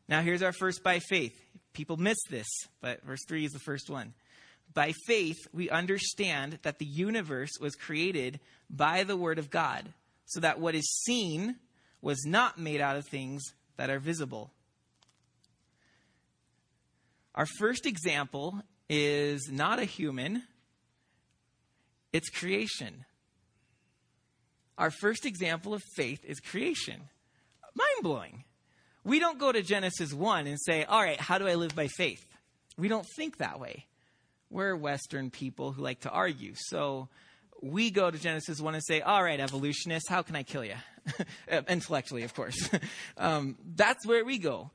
Now, 0.08 0.22
here's 0.22 0.42
our 0.42 0.52
first 0.52 0.82
by 0.82 1.00
faith. 1.00 1.38
People 1.72 1.96
miss 1.96 2.18
this, 2.30 2.46
but 2.80 3.02
verse 3.04 3.24
3 3.26 3.46
is 3.46 3.52
the 3.52 3.58
first 3.58 3.90
one 3.90 4.14
by 4.74 4.92
faith, 5.06 5.36
we 5.52 5.70
understand 5.70 6.58
that 6.62 6.78
the 6.78 6.86
universe 6.86 7.52
was 7.60 7.74
created 7.74 8.40
by 8.70 9.04
the 9.04 9.16
Word 9.16 9.38
of 9.38 9.50
God, 9.50 9.92
so 10.26 10.40
that 10.40 10.60
what 10.60 10.74
is 10.74 11.02
seen 11.04 11.56
was 12.00 12.24
not 12.24 12.58
made 12.58 12.80
out 12.80 12.96
of 12.96 13.06
things 13.06 13.42
that 13.76 13.90
are 13.90 13.98
visible. 13.98 14.50
Our 17.34 17.46
first 17.58 17.86
example 17.86 18.62
is 18.88 19.48
not 19.50 19.78
a 19.78 19.84
human, 19.84 20.42
it's 22.12 22.28
creation. 22.28 23.04
Our 24.76 24.90
first 24.90 25.24
example 25.26 25.74
of 25.74 25.82
faith 25.96 26.24
is 26.24 26.40
creation. 26.40 27.00
Mind 27.74 28.02
blowing. 28.02 28.44
We 29.04 29.18
don't 29.18 29.38
go 29.38 29.52
to 29.52 29.62
Genesis 29.62 30.12
1 30.12 30.46
and 30.46 30.58
say, 30.60 30.84
All 30.84 31.00
right, 31.00 31.20
how 31.20 31.38
do 31.38 31.46
I 31.46 31.54
live 31.54 31.74
by 31.74 31.88
faith? 31.88 32.24
We 32.76 32.88
don't 32.88 33.06
think 33.16 33.38
that 33.38 33.60
way. 33.60 33.86
We're 34.52 34.76
Western 34.76 35.30
people 35.30 35.72
who 35.72 35.82
like 35.82 36.00
to 36.00 36.10
argue. 36.10 36.52
So 36.54 37.08
we 37.62 37.90
go 37.90 38.10
to 38.10 38.18
Genesis 38.18 38.60
1 38.60 38.74
and 38.74 38.84
say, 38.84 39.00
All 39.00 39.22
right, 39.22 39.40
evolutionists, 39.40 40.10
how 40.10 40.20
can 40.20 40.36
I 40.36 40.42
kill 40.42 40.62
you? 40.62 40.74
Intellectually, 41.68 42.22
of 42.24 42.34
course. 42.34 42.68
um, 43.16 43.56
that's 43.74 44.06
where 44.06 44.26
we 44.26 44.36
go. 44.36 44.70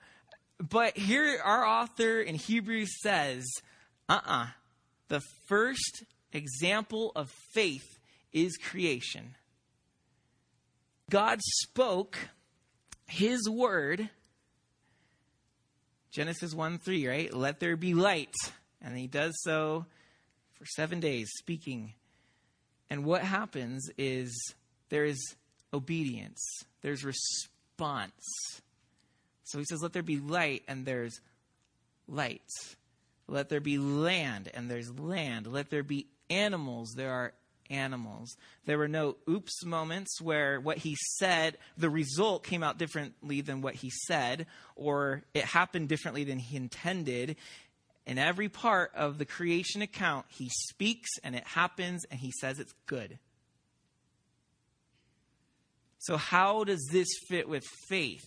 But 0.57 0.97
here, 0.97 1.39
our 1.43 1.63
author 1.63 2.19
in 2.19 2.33
Hebrews 2.33 2.89
says, 3.03 3.45
Uh 4.09 4.13
uh-uh. 4.13 4.33
uh 4.33 4.47
The 5.09 5.21
first 5.47 6.05
example 6.33 7.11
of 7.15 7.29
faith 7.53 7.99
is 8.33 8.57
creation. 8.57 9.35
God 11.11 11.39
spoke 11.43 12.17
his 13.05 13.47
word 13.47 14.09
Genesis 16.11 16.55
1 16.55 16.79
3, 16.79 17.07
right? 17.07 17.31
Let 17.31 17.59
there 17.59 17.77
be 17.77 17.93
light. 17.93 18.33
And 18.81 18.97
he 18.97 19.07
does 19.07 19.33
so 19.41 19.85
for 20.53 20.65
seven 20.65 20.99
days, 20.99 21.29
speaking. 21.37 21.93
And 22.89 23.05
what 23.05 23.21
happens 23.21 23.89
is 23.97 24.53
there 24.89 25.05
is 25.05 25.35
obedience, 25.73 26.41
there's 26.81 27.03
response. 27.03 28.11
So 29.43 29.59
he 29.59 29.65
says, 29.65 29.81
Let 29.81 29.93
there 29.93 30.03
be 30.03 30.19
light, 30.19 30.63
and 30.67 30.85
there's 30.85 31.19
light. 32.07 32.41
Let 33.27 33.49
there 33.49 33.59
be 33.59 33.77
land, 33.77 34.49
and 34.53 34.69
there's 34.69 34.91
land. 34.97 35.47
Let 35.47 35.69
there 35.69 35.83
be 35.83 36.07
animals, 36.29 36.93
there 36.95 37.11
are 37.11 37.33
animals. 37.69 38.37
There 38.65 38.77
were 38.77 38.87
no 38.87 39.17
oops 39.29 39.65
moments 39.65 40.21
where 40.21 40.59
what 40.59 40.77
he 40.77 40.95
said, 41.17 41.57
the 41.77 41.89
result 41.89 42.43
came 42.43 42.63
out 42.63 42.77
differently 42.77 43.41
than 43.41 43.61
what 43.61 43.75
he 43.75 43.89
said, 43.89 44.47
or 44.75 45.23
it 45.33 45.43
happened 45.43 45.89
differently 45.89 46.23
than 46.23 46.39
he 46.39 46.55
intended. 46.55 47.35
In 48.07 48.17
every 48.17 48.47
part 48.47 48.91
of 48.95 49.17
the 49.17 49.25
creation 49.25 49.81
account, 49.81 50.25
he 50.29 50.47
speaks 50.49 51.09
and 51.25 51.35
it 51.35 51.45
happens 51.45 52.05
and 52.09 52.17
he 52.17 52.31
says 52.31 52.57
it's 52.57 52.73
good. 52.85 53.19
So, 55.99 56.15
how 56.15 56.63
does 56.63 56.87
this 56.89 57.09
fit 57.27 57.49
with 57.49 57.65
faith? 57.89 58.23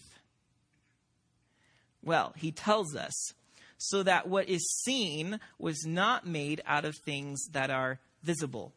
Well, 2.02 2.34
he 2.36 2.52
tells 2.52 2.94
us 2.94 3.32
so 3.78 4.02
that 4.02 4.28
what 4.28 4.50
is 4.50 4.82
seen 4.84 5.40
was 5.58 5.86
not 5.86 6.26
made 6.26 6.60
out 6.66 6.84
of 6.84 6.94
things 7.06 7.42
that 7.52 7.70
are 7.70 8.00
visible. 8.22 8.74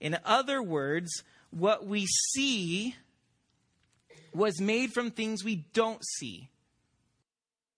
In 0.00 0.18
other 0.22 0.62
words, 0.62 1.22
what 1.50 1.86
we 1.86 2.06
see 2.34 2.94
was 4.34 4.60
made 4.60 4.92
from 4.92 5.10
things 5.10 5.42
we 5.42 5.64
don't 5.72 6.04
see. 6.18 6.50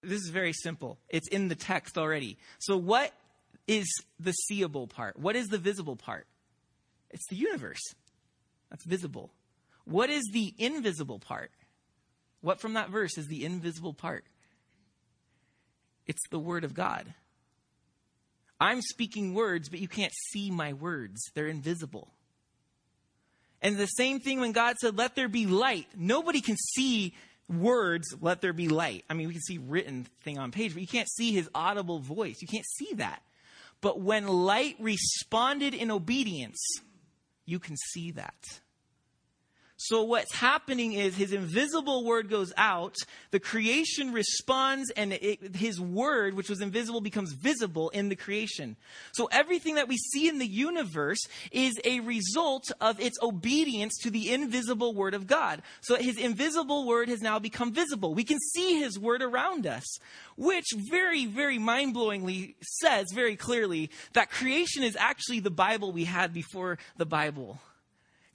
This 0.03 0.23
is 0.23 0.31
very 0.31 0.53
simple. 0.53 0.99
It's 1.09 1.29
in 1.29 1.49
the 1.49 1.55
text 1.55 1.99
already. 1.99 2.39
So, 2.59 2.77
what 2.77 3.13
is 3.67 3.87
the 4.19 4.33
seeable 4.33 4.87
part? 4.87 5.19
What 5.19 5.37
is 5.37 5.49
the 5.49 5.59
visible 5.59 5.97
part? 5.97 6.27
It's 7.11 7.27
the 7.29 7.37
universe. 7.37 7.81
That's 8.71 8.85
visible. 8.85 9.31
What 9.85 10.11
is 10.11 10.29
the 10.33 10.55
invisible 10.59 11.19
part? 11.19 11.51
What 12.41 12.61
from 12.61 12.75
that 12.75 12.91
verse 12.91 13.19
is 13.19 13.27
the 13.27 13.45
invisible 13.45 13.95
part? 13.95 14.25
It's 16.07 16.23
the 16.31 16.39
Word 16.39 16.65
of 16.65 16.75
God. 16.75 17.13
I'm 18.61 18.83
speaking 18.83 19.35
words, 19.35 19.69
but 19.69 19.81
you 19.81 19.89
can't 19.89 20.13
see 20.31 20.51
my 20.51 20.73
words. 20.73 21.21
They're 21.35 21.47
invisible. 21.47 22.09
And 23.61 23.77
the 23.77 23.87
same 23.87 24.21
thing 24.21 24.41
when 24.41 24.53
God 24.53 24.77
said, 24.81 24.97
let 24.97 25.15
there 25.15 25.29
be 25.29 25.47
light. 25.47 25.87
Nobody 25.97 26.41
can 26.41 26.57
see 26.57 27.15
words, 27.49 28.15
let 28.21 28.41
there 28.41 28.53
be 28.53 28.69
light. 28.69 29.05
I 29.09 29.15
mean, 29.15 29.29
we 29.29 29.35
can 29.35 29.43
see 29.43 29.59
written 29.59 30.07
thing 30.23 30.39
on 30.39 30.51
page, 30.51 30.75
but 30.75 30.81
you 30.81 30.89
can't 30.89 31.09
see 31.09 31.33
his 31.33 31.49
audible 31.55 31.99
voice. 31.99 32.41
You 32.41 32.49
can't 32.49 32.67
see 32.67 32.95
that. 32.95 33.23
But 33.81 34.01
when 34.01 34.27
light 34.27 34.77
responded 34.79 35.75
in 35.75 35.91
obedience, 35.91 36.59
you 37.47 37.59
can 37.59 37.77
see 37.77 38.11
that. 38.13 38.35
So 39.81 40.03
what's 40.03 40.35
happening 40.35 40.95
is 40.95 41.17
his 41.17 41.33
invisible 41.33 42.05
word 42.05 42.29
goes 42.29 42.53
out, 42.57 42.97
the 43.31 43.39
creation 43.39 44.13
responds, 44.13 44.91
and 44.91 45.13
it, 45.13 45.55
his 45.55 45.81
word, 45.81 46.35
which 46.35 46.51
was 46.51 46.61
invisible, 46.61 47.01
becomes 47.01 47.33
visible 47.33 47.89
in 47.91 48.09
the 48.09 48.17
creation. 48.17 48.75
So 49.13 49.27
everything 49.31 49.77
that 49.77 49.87
we 49.87 49.97
see 49.97 50.29
in 50.29 50.41
the 50.41 50.47
universe 50.49 51.21
is 51.53 51.79
a 51.85 52.01
result 52.01 52.73
of 52.81 52.99
its 52.99 53.19
obedience 53.23 53.97
to 53.99 54.11
the 54.11 54.33
invisible 54.33 54.95
word 54.95 55.15
of 55.15 55.29
God. 55.29 55.63
So 55.81 55.95
his 55.95 56.19
invisible 56.19 56.85
word 56.85 57.09
has 57.09 57.21
now 57.21 57.39
become 57.39 57.73
visible. 57.73 58.15
We 58.15 58.25
can 58.25 58.41
see 58.41 58.81
his 58.81 58.99
word 58.99 59.23
around 59.23 59.65
us, 59.65 59.85
which 60.37 60.67
very, 60.91 61.27
very 61.27 61.61
mind-blowingly 61.61 62.57
says 62.63 63.07
very 63.15 63.37
clearly 63.37 63.91
that 64.15 64.29
creation 64.29 64.83
is 64.83 64.97
actually 64.97 65.39
the 65.39 65.51
Bible 65.51 65.93
we 65.93 66.05
had 66.05 66.35
before 66.35 66.79
the 66.97 67.07
Bible. 67.07 67.61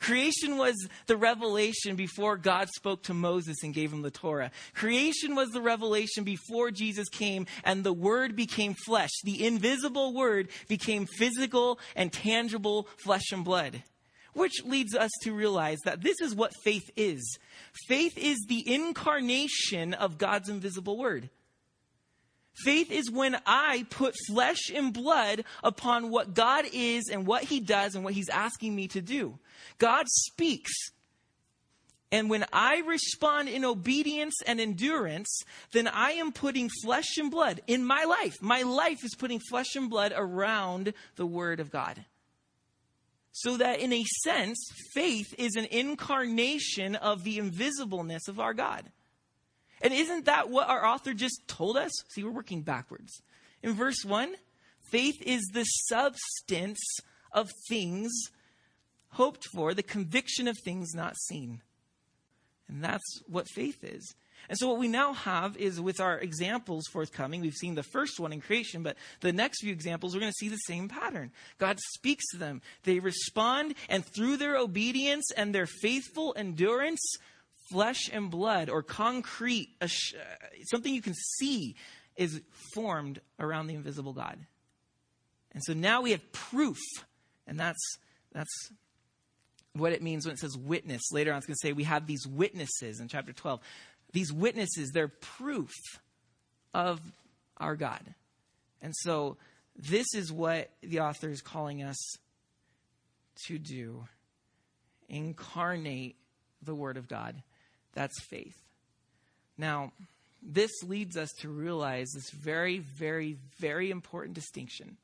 Creation 0.04 0.58
was 0.58 0.76
the 1.08 1.16
revelation 1.16 1.96
before 1.96 2.36
God 2.36 2.68
spoke 2.76 3.04
to 3.04 3.14
Moses 3.14 3.64
and 3.64 3.74
gave 3.74 3.94
him 3.94 4.02
the 4.02 4.12
Torah. 4.12 4.52
Creation 4.74 5.34
was 5.34 5.50
the 5.52 5.62
revelation 5.62 6.26
before 6.26 6.72
Jesus 6.72 7.08
came 7.08 7.46
and 7.64 7.86
the 7.86 7.94
Word 7.94 8.36
became 8.36 8.74
flesh. 8.74 9.12
The 9.24 9.46
invisible 9.46 10.14
Word 10.14 10.50
became 10.68 11.06
physical 11.06 11.80
and 11.96 12.12
tangible 12.12 12.90
flesh 12.98 13.32
and 13.32 13.46
blood. 13.46 13.82
Which 14.34 14.66
leads 14.66 14.94
us 14.94 15.12
to 15.22 15.32
realize 15.32 15.80
that 15.86 16.02
this 16.02 16.20
is 16.20 16.36
what 16.36 16.52
faith 16.66 16.90
is. 16.98 17.40
Faith 17.88 18.18
is 18.18 18.46
the 18.50 18.74
incarnation 18.74 19.94
of 19.94 20.18
God's 20.18 20.50
invisible 20.50 20.98
Word. 20.98 21.30
Faith 22.56 22.92
is 22.92 23.10
when 23.10 23.38
I 23.46 23.86
put 23.90 24.16
flesh 24.28 24.70
and 24.74 24.94
blood 24.94 25.44
upon 25.64 26.10
what 26.10 26.34
God 26.34 26.66
is 26.72 27.10
and 27.12 27.26
what 27.26 27.44
He 27.44 27.60
does 27.60 27.96
and 27.96 28.04
what 28.04 28.14
He's 28.14 28.30
asking 28.30 28.76
me 28.76 28.88
to 28.90 29.02
do. 29.02 29.40
God 29.80 30.08
speaks. 30.08 30.72
And 32.12 32.30
when 32.30 32.46
I 32.54 32.84
respond 32.86 33.50
in 33.50 33.66
obedience 33.66 34.36
and 34.46 34.62
endurance, 34.62 35.42
then 35.72 35.88
I 35.88 36.12
am 36.12 36.32
putting 36.32 36.70
flesh 36.84 37.18
and 37.18 37.32
blood 37.32 37.62
in 37.66 37.84
my 37.84 38.04
life. 38.04 38.36
My 38.40 38.62
life 38.62 39.04
is 39.04 39.16
putting 39.18 39.40
flesh 39.40 39.76
and 39.76 39.90
blood 39.90 40.14
around 40.16 40.94
the 41.16 41.26
Word 41.26 41.60
of 41.60 41.72
God. 41.72 42.06
So 43.32 43.58
that 43.58 43.80
in 43.80 43.92
a 43.92 44.04
sense, 44.24 44.64
faith 44.94 45.34
is 45.40 45.56
an 45.56 45.66
incarnation 45.72 46.96
of 46.96 47.24
the 47.24 47.40
invisibleness 47.40 48.28
of 48.28 48.40
our 48.40 48.54
God. 48.54 48.84
And 49.84 49.94
isn't 49.94 50.26
that 50.26 50.50
what 50.50 50.70
our 50.70 50.86
author 50.86 51.14
just 51.14 51.42
told 51.48 51.78
us? 51.78 51.92
See, 52.10 52.24
we're 52.24 52.32
working 52.32 52.62
backwards. 52.62 53.22
In 53.62 53.74
verse 53.74 54.04
1, 54.06 54.34
faith 54.82 55.22
is 55.22 55.44
the 55.54 55.66
substance 55.66 56.80
of 57.34 57.52
things 57.68 58.12
hoped 59.10 59.46
for, 59.54 59.74
the 59.74 59.84
conviction 59.84 60.48
of 60.48 60.58
things 60.64 60.94
not 60.96 61.18
seen. 61.18 61.62
And 62.70 62.84
that's 62.84 63.22
what 63.28 63.46
faith 63.54 63.84
is. 63.84 64.16
And 64.50 64.58
so, 64.58 64.68
what 64.68 64.80
we 64.80 64.88
now 64.88 65.14
have 65.14 65.56
is 65.58 65.80
with 65.80 66.02
our 66.02 66.18
examples 66.18 66.84
forthcoming, 66.92 67.42
we've 67.42 67.54
seen 67.54 67.76
the 67.76 67.84
first 67.84 68.20
one 68.20 68.34
in 68.34 68.42
creation, 68.42 68.84
but 68.84 68.98
the 69.22 69.32
next 69.32 69.62
few 69.62 69.72
examples, 69.72 70.14
we're 70.14 70.20
going 70.20 70.34
to 70.34 70.38
see 70.38 70.50
the 70.50 70.58
same 70.58 70.90
pattern. 70.90 71.32
God 71.60 71.80
speaks 71.94 72.26
to 72.32 72.38
them, 72.38 72.62
they 72.84 73.00
respond, 73.00 73.76
and 73.90 74.06
through 74.06 74.38
their 74.38 74.58
obedience 74.58 75.32
and 75.36 75.56
their 75.56 75.66
faithful 75.66 76.34
endurance, 76.38 77.00
flesh 77.74 78.10
and 78.14 78.30
blood 78.30 78.70
or 78.70 78.84
concrete, 78.84 79.70
uh, 79.82 79.88
something 80.66 80.94
you 80.94 81.02
can 81.02 81.16
see, 81.40 81.76
is 82.16 82.40
formed 82.74 83.20
around 83.40 83.68
the 83.68 83.74
invisible 83.74 84.14
God. 84.14 84.38
And 85.52 85.64
so 85.64 85.74
now 85.74 86.02
we 86.02 86.12
have 86.12 86.32
proof, 86.32 86.80
and 87.48 87.60
that's 87.60 87.98
that's 88.32 88.72
what 89.74 89.92
it 89.92 90.02
means 90.02 90.26
when 90.26 90.34
it 90.34 90.40
says 90.40 90.56
witness. 90.56 91.02
Later 91.12 91.32
on, 91.32 91.38
it's 91.38 91.48
going 91.48 91.56
to 91.60 91.68
say 91.68 91.74
we 91.74 91.84
have 91.84 92.06
these 92.06 92.28
witnesses 92.28 93.00
in 93.00 93.08
chapter 93.08 93.34
12. 93.34 93.60
These 94.12 94.32
witnesses, 94.32 94.92
they're 94.92 95.08
proof 95.08 95.72
of 96.74 97.02
our 97.58 97.76
God. 97.76 98.14
And 98.82 98.94
so 98.96 99.38
this 99.76 100.14
is 100.14 100.32
what 100.32 100.70
the 100.82 101.00
author 101.00 101.30
is 101.30 101.42
calling 101.42 101.82
us 101.82 101.98
to 103.48 103.58
do 103.58 104.06
incarnate 105.10 106.16
the 106.62 106.76
Word 106.76 106.98
of 106.98 107.08
God. 107.08 107.42
That's 107.94 108.22
faith. 108.30 108.56
Now, 109.58 109.92
this 110.42 110.72
leads 110.84 111.16
us 111.16 111.30
to 111.40 111.50
realize 111.50 112.10
this 112.14 112.30
very, 112.32 112.80
very, 112.80 113.38
very 113.60 113.92
important 113.92 114.36
distinction 114.36 114.98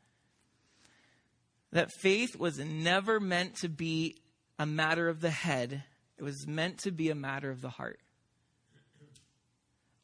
that 1.71 1.91
faith 2.01 2.35
was 2.35 2.57
never 2.57 3.19
meant 3.19 3.55
to 3.57 3.69
be 3.69 4.15
a 4.57 4.65
matter 4.65 5.07
of 5.07 5.21
the 5.21 5.29
head, 5.29 5.83
it 6.17 6.23
was 6.23 6.47
meant 6.47 6.79
to 6.79 6.91
be 6.91 7.09
a 7.09 7.15
matter 7.15 7.49
of 7.49 7.61
the 7.61 7.69
heart. 7.69 7.99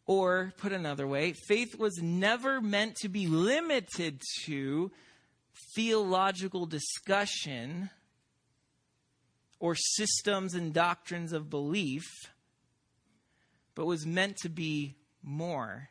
Or, 0.06 0.54
put 0.58 0.72
another 0.72 1.08
way, 1.08 1.34
faith 1.34 1.78
was 1.78 2.00
never 2.02 2.62
meant 2.62 2.96
to 2.98 3.10
be 3.10 3.26
limited 3.28 4.22
to 4.46 4.92
theological 5.76 6.68
discussion 6.68 7.90
or 9.60 9.76
systems 9.76 10.54
and 10.54 10.74
doctrines 10.74 11.34
of 11.34 11.50
belief, 11.50 12.04
but 13.76 13.86
was 13.86 14.06
meant 14.06 14.38
to 14.38 14.50
be 14.50 14.96
more. 15.22 15.90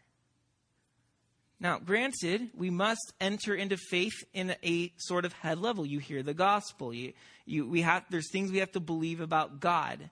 Now, 1.61 1.79
granted, 1.79 2.51
we 2.55 2.70
must 2.70 3.12
enter 3.20 3.55
into 3.55 3.77
faith 3.77 4.25
in 4.33 4.55
a 4.64 4.92
sort 4.99 5.25
of 5.25 5.33
head 5.33 5.59
level. 5.59 5.87
You 5.87 5.99
hear 5.99 6.23
the 6.23 6.35
gospel. 6.35 6.92
You, 6.92 7.12
you, 7.47 7.66
we 7.66 7.83
have, 7.83 8.05
there's 8.11 8.31
things 8.31 8.51
we 8.51 8.59
have 8.59 8.73
to 8.73 8.81
believe 8.81 9.20
about 9.20 9.61
God. 9.61 10.11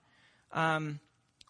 Um, 0.51 0.99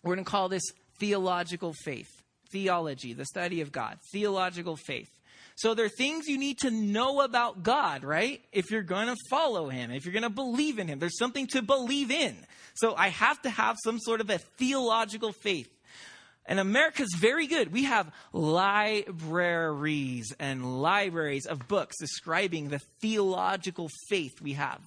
we're 0.01 0.15
going 0.15 0.25
to 0.25 0.29
call 0.31 0.49
this 0.49 0.63
theological 0.99 1.73
faith. 1.85 2.09
Theology, 2.51 3.13
the 3.13 3.25
study 3.25 3.61
of 3.61 3.71
God. 3.71 3.97
Theological 4.11 4.75
faith. 4.75 5.09
So 5.55 5.73
there 5.73 5.85
are 5.85 5.89
things 5.89 6.27
you 6.27 6.37
need 6.37 6.59
to 6.59 6.71
know 6.71 7.21
about 7.21 7.63
God, 7.63 8.03
right? 8.03 8.41
If 8.51 8.71
you're 8.71 8.81
going 8.81 9.07
to 9.07 9.15
follow 9.29 9.69
Him, 9.69 9.91
if 9.91 10.05
you're 10.05 10.13
going 10.13 10.23
to 10.23 10.29
believe 10.29 10.79
in 10.79 10.87
Him, 10.87 10.99
there's 10.99 11.17
something 11.17 11.47
to 11.47 11.61
believe 11.61 12.11
in. 12.11 12.35
So 12.73 12.95
I 12.95 13.09
have 13.09 13.41
to 13.43 13.49
have 13.49 13.77
some 13.83 13.99
sort 13.99 14.19
of 14.19 14.29
a 14.29 14.39
theological 14.39 15.31
faith. 15.31 15.69
And 16.45 16.59
America's 16.59 17.15
very 17.17 17.47
good. 17.47 17.71
We 17.71 17.85
have 17.85 18.11
libraries 18.33 20.33
and 20.39 20.81
libraries 20.81 21.45
of 21.45 21.67
books 21.67 21.97
describing 21.99 22.67
the 22.67 22.81
theological 22.99 23.89
faith 24.09 24.41
we 24.41 24.53
have. 24.53 24.81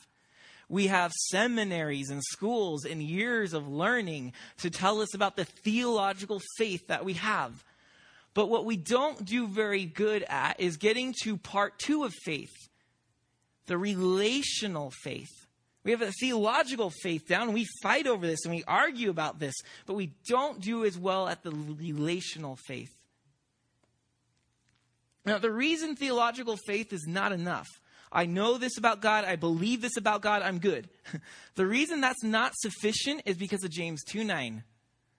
We 0.68 0.88
have 0.88 1.12
seminaries 1.12 2.10
and 2.10 2.22
schools 2.22 2.84
and 2.84 3.02
years 3.02 3.54
of 3.54 3.68
learning 3.68 4.32
to 4.58 4.70
tell 4.70 5.00
us 5.00 5.14
about 5.14 5.36
the 5.36 5.44
theological 5.44 6.42
faith 6.58 6.88
that 6.88 7.04
we 7.04 7.14
have. 7.14 7.64
But 8.34 8.50
what 8.50 8.66
we 8.66 8.76
don't 8.76 9.24
do 9.24 9.46
very 9.46 9.86
good 9.86 10.24
at 10.28 10.60
is 10.60 10.76
getting 10.76 11.14
to 11.22 11.38
part 11.38 11.78
two 11.78 12.04
of 12.04 12.12
faith 12.24 12.52
the 13.66 13.78
relational 13.78 14.92
faith. 15.02 15.45
We 15.86 15.92
have 15.92 16.02
a 16.02 16.10
theological 16.10 16.90
faith 16.90 17.28
down, 17.28 17.52
we 17.52 17.64
fight 17.80 18.08
over 18.08 18.26
this 18.26 18.44
and 18.44 18.52
we 18.52 18.64
argue 18.66 19.08
about 19.08 19.38
this, 19.38 19.54
but 19.86 19.94
we 19.94 20.10
don't 20.26 20.60
do 20.60 20.84
as 20.84 20.98
well 20.98 21.28
at 21.28 21.44
the 21.44 21.52
relational 21.52 22.56
faith. 22.66 22.90
Now, 25.24 25.38
the 25.38 25.52
reason 25.52 25.94
theological 25.94 26.56
faith 26.66 26.92
is 26.92 27.06
not 27.06 27.30
enough, 27.30 27.68
I 28.10 28.26
know 28.26 28.58
this 28.58 28.76
about 28.78 29.00
God, 29.00 29.26
I 29.26 29.36
believe 29.36 29.80
this 29.80 29.96
about 29.96 30.22
God, 30.22 30.42
I'm 30.42 30.58
good. 30.58 30.88
the 31.54 31.66
reason 31.66 32.00
that's 32.00 32.24
not 32.24 32.56
sufficient 32.56 33.22
is 33.24 33.36
because 33.36 33.62
of 33.62 33.70
James 33.70 34.02
2 34.08 34.24
9. 34.24 34.64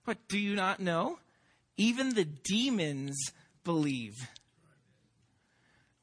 What, 0.04 0.18
do 0.28 0.38
you 0.38 0.54
not 0.54 0.82
know? 0.82 1.20
Even 1.78 2.10
the 2.10 2.26
demons 2.26 3.16
believe. 3.64 4.16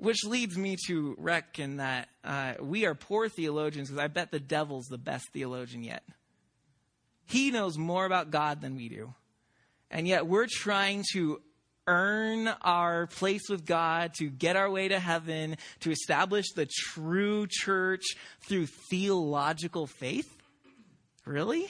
Which 0.04 0.24
leads 0.24 0.56
me 0.56 0.76
to 0.86 1.16
reckon 1.18 1.78
that 1.78 2.08
uh, 2.22 2.54
we 2.60 2.84
are 2.84 2.94
poor 2.94 3.28
theologians 3.30 3.88
because 3.88 4.02
I 4.02 4.08
bet 4.08 4.30
the 4.30 4.38
devil's 4.38 4.86
the 4.86 4.98
best 4.98 5.32
theologian 5.32 5.82
yet. 5.82 6.02
He 7.24 7.50
knows 7.50 7.78
more 7.78 8.04
about 8.04 8.30
God 8.30 8.60
than 8.60 8.76
we 8.76 8.90
do. 8.90 9.14
And 9.90 10.06
yet 10.06 10.26
we're 10.26 10.46
trying 10.46 11.04
to 11.14 11.40
earn 11.86 12.48
our 12.62 13.06
place 13.06 13.48
with 13.48 13.64
God, 13.64 14.12
to 14.18 14.28
get 14.28 14.56
our 14.56 14.70
way 14.70 14.88
to 14.88 14.98
heaven, 14.98 15.56
to 15.80 15.90
establish 15.90 16.52
the 16.54 16.66
true 16.66 17.46
church 17.48 18.04
through 18.46 18.66
theological 18.90 19.86
faith? 19.86 20.30
Really? 21.24 21.66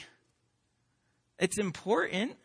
It's 1.39 1.59
important 1.59 2.37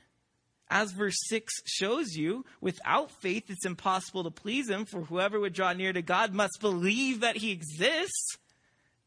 as 0.69 0.91
verse 0.91 1.17
6 1.27 1.53
shows 1.65 2.15
you, 2.15 2.45
without 2.61 3.11
faith 3.11 3.49
it's 3.49 3.65
impossible 3.65 4.23
to 4.23 4.31
please 4.31 4.69
him, 4.69 4.85
for 4.85 5.01
whoever 5.01 5.39
would 5.39 5.53
draw 5.53 5.73
near 5.73 5.93
to 5.93 6.01
God 6.01 6.33
must 6.33 6.59
believe 6.61 7.21
that 7.21 7.37
he 7.37 7.51
exists. 7.51 8.37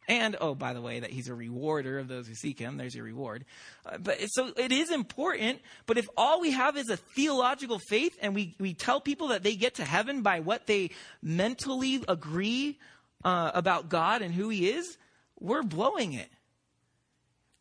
And, 0.08 0.36
oh, 0.40 0.56
by 0.56 0.72
the 0.72 0.80
way, 0.80 0.98
that 1.00 1.10
he's 1.10 1.28
a 1.28 1.34
rewarder 1.34 1.98
of 1.98 2.08
those 2.08 2.26
who 2.26 2.34
seek 2.34 2.58
him. 2.58 2.76
There's 2.76 2.94
your 2.94 3.04
reward. 3.04 3.44
Uh, 3.86 3.98
but 3.98 4.18
so 4.26 4.50
it 4.56 4.72
is 4.72 4.90
important. 4.90 5.60
But 5.86 5.96
if 5.96 6.08
all 6.16 6.40
we 6.40 6.50
have 6.50 6.76
is 6.76 6.90
a 6.90 6.96
theological 6.96 7.78
faith 7.78 8.18
and 8.20 8.34
we, 8.34 8.56
we 8.58 8.74
tell 8.74 9.00
people 9.00 9.28
that 9.28 9.44
they 9.44 9.54
get 9.54 9.76
to 9.76 9.84
heaven 9.84 10.22
by 10.22 10.40
what 10.40 10.66
they 10.66 10.90
mentally 11.22 12.02
agree 12.08 12.80
uh, 13.24 13.52
about 13.54 13.88
God 13.88 14.22
and 14.22 14.34
who 14.34 14.48
he 14.48 14.70
is, 14.70 14.98
we're 15.38 15.62
blowing 15.62 16.14
it. 16.14 16.28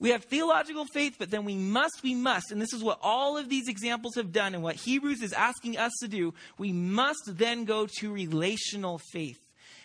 We 0.01 0.09
have 0.09 0.23
theological 0.23 0.85
faith, 0.85 1.17
but 1.19 1.29
then 1.29 1.45
we 1.45 1.55
must, 1.55 2.01
we 2.01 2.15
must, 2.15 2.51
and 2.51 2.59
this 2.59 2.73
is 2.73 2.83
what 2.83 2.97
all 3.03 3.37
of 3.37 3.49
these 3.49 3.67
examples 3.67 4.15
have 4.15 4.31
done 4.31 4.55
and 4.55 4.63
what 4.63 4.75
Hebrews 4.75 5.21
is 5.21 5.31
asking 5.31 5.77
us 5.77 5.91
to 6.01 6.07
do, 6.07 6.33
we 6.57 6.73
must 6.73 7.21
then 7.27 7.65
go 7.65 7.85
to 7.99 8.11
relational 8.11 8.99
faith. 9.13 9.37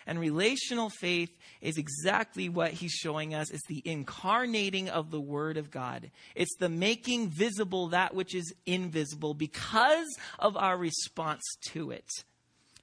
And 0.07 0.19
relational 0.19 0.89
faith 0.89 1.29
is 1.61 1.77
exactly 1.77 2.49
what 2.49 2.71
he's 2.71 2.93
showing 2.93 3.35
us. 3.35 3.51
It's 3.51 3.67
the 3.67 3.83
incarnating 3.85 4.89
of 4.89 5.11
the 5.11 5.21
Word 5.21 5.55
of 5.55 5.69
God. 5.69 6.09
It's 6.33 6.55
the 6.57 6.69
making 6.69 7.29
visible 7.29 7.89
that 7.89 8.15
which 8.15 8.33
is 8.33 8.55
invisible 8.65 9.35
because 9.35 10.07
of 10.39 10.57
our 10.57 10.77
response 10.77 11.43
to 11.69 11.91
it. 11.91 12.09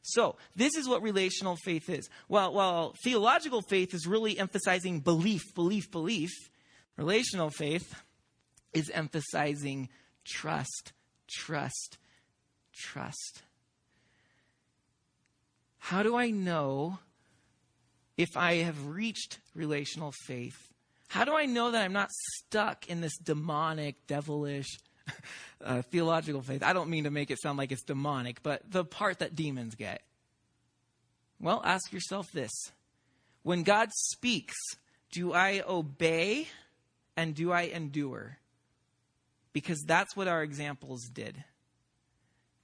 So, 0.02 0.36
this 0.54 0.76
is 0.76 0.86
what 0.86 1.02
relational 1.02 1.56
faith 1.56 1.88
is. 1.88 2.08
Well, 2.28 2.52
while 2.52 2.94
theological 3.02 3.62
faith 3.62 3.92
is 3.92 4.06
really 4.06 4.38
emphasizing 4.38 5.00
belief, 5.00 5.42
belief, 5.54 5.90
belief, 5.90 6.30
Relational 6.96 7.50
faith 7.50 8.02
is 8.72 8.90
emphasizing 8.90 9.88
trust, 10.24 10.92
trust, 11.28 11.98
trust. 12.72 13.42
How 15.78 16.02
do 16.02 16.16
I 16.16 16.30
know 16.30 16.98
if 18.16 18.36
I 18.36 18.54
have 18.56 18.86
reached 18.86 19.38
relational 19.54 20.12
faith? 20.26 20.72
How 21.08 21.24
do 21.24 21.36
I 21.36 21.46
know 21.46 21.70
that 21.70 21.82
I'm 21.82 21.92
not 21.92 22.10
stuck 22.10 22.88
in 22.88 23.00
this 23.00 23.16
demonic, 23.18 24.06
devilish, 24.06 24.78
uh, 25.64 25.82
theological 25.82 26.42
faith? 26.42 26.62
I 26.62 26.72
don't 26.72 26.90
mean 26.90 27.04
to 27.04 27.10
make 27.10 27.30
it 27.30 27.40
sound 27.40 27.58
like 27.58 27.70
it's 27.70 27.82
demonic, 27.82 28.42
but 28.42 28.62
the 28.70 28.84
part 28.84 29.18
that 29.18 29.34
demons 29.34 29.74
get. 29.74 30.02
Well, 31.40 31.60
ask 31.64 31.92
yourself 31.92 32.32
this 32.32 32.52
When 33.42 33.62
God 33.62 33.90
speaks, 33.92 34.56
do 35.12 35.32
I 35.32 35.62
obey 35.68 36.48
and 37.16 37.34
do 37.34 37.52
I 37.52 37.62
endure? 37.62 38.38
Because 39.52 39.82
that's 39.82 40.16
what 40.16 40.28
our 40.28 40.42
examples 40.42 41.08
did. 41.12 41.42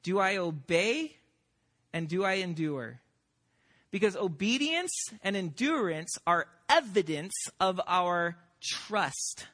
Do 0.03 0.19
I 0.19 0.37
obey 0.37 1.17
and 1.93 2.09
do 2.09 2.25
I 2.25 2.35
endure? 2.35 3.01
Because 3.91 4.17
obedience 4.17 4.93
and 5.23 5.37
endurance 5.37 6.17
are 6.27 6.47
evidence 6.69 7.35
of 7.59 7.81
our 7.87 8.37
trust. 8.63 9.47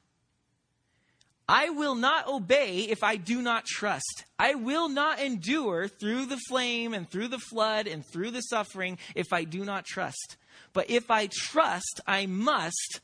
I 1.49 1.71
will 1.71 1.95
not 1.95 2.27
obey 2.27 2.81
if 2.81 3.05
I 3.05 3.17
do 3.17 3.41
not 3.41 3.65
trust. 3.67 4.25
I 4.39 4.55
will 4.55 4.89
not 4.89 5.21
endure 5.21 5.87
through 5.87 6.27
the 6.27 6.41
flame 6.49 6.93
and 6.93 7.09
through 7.09 7.29
the 7.29 7.39
flood 7.39 7.87
and 7.87 8.05
through 8.05 8.33
the 8.33 8.41
suffering 8.41 8.99
if 9.15 9.33
I 9.33 9.45
do 9.45 9.65
not 9.65 9.85
trust. 9.85 10.37
But 10.73 10.91
if 10.91 11.11
I 11.11 11.29
trust, 11.33 12.01
I 12.07 12.27
must 12.27 13.01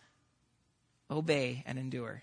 obey, 1.12 1.62
and 1.66 1.79
endure. 1.79 2.22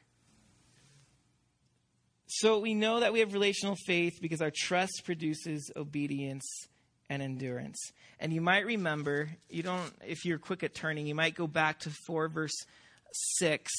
So 2.27 2.59
we 2.59 2.75
know 2.75 2.99
that 2.99 3.11
we 3.11 3.19
have 3.21 3.33
relational 3.33 3.75
faith 3.87 4.19
because 4.21 4.41
our 4.41 4.51
trust 4.55 5.01
produces 5.03 5.71
obedience 5.75 6.45
and 7.09 7.23
endurance. 7.23 7.91
And 8.19 8.31
you 8.31 8.39
might 8.41 8.65
remember, 8.65 9.29
you 9.49 9.63
don't 9.63 9.91
if 10.05 10.25
you're 10.25 10.37
quick 10.37 10.63
at 10.63 10.75
turning, 10.75 11.07
you 11.07 11.15
might 11.15 11.33
go 11.33 11.47
back 11.47 11.79
to 11.79 11.91
4 12.05 12.27
verse 12.29 12.55
6 13.13 13.71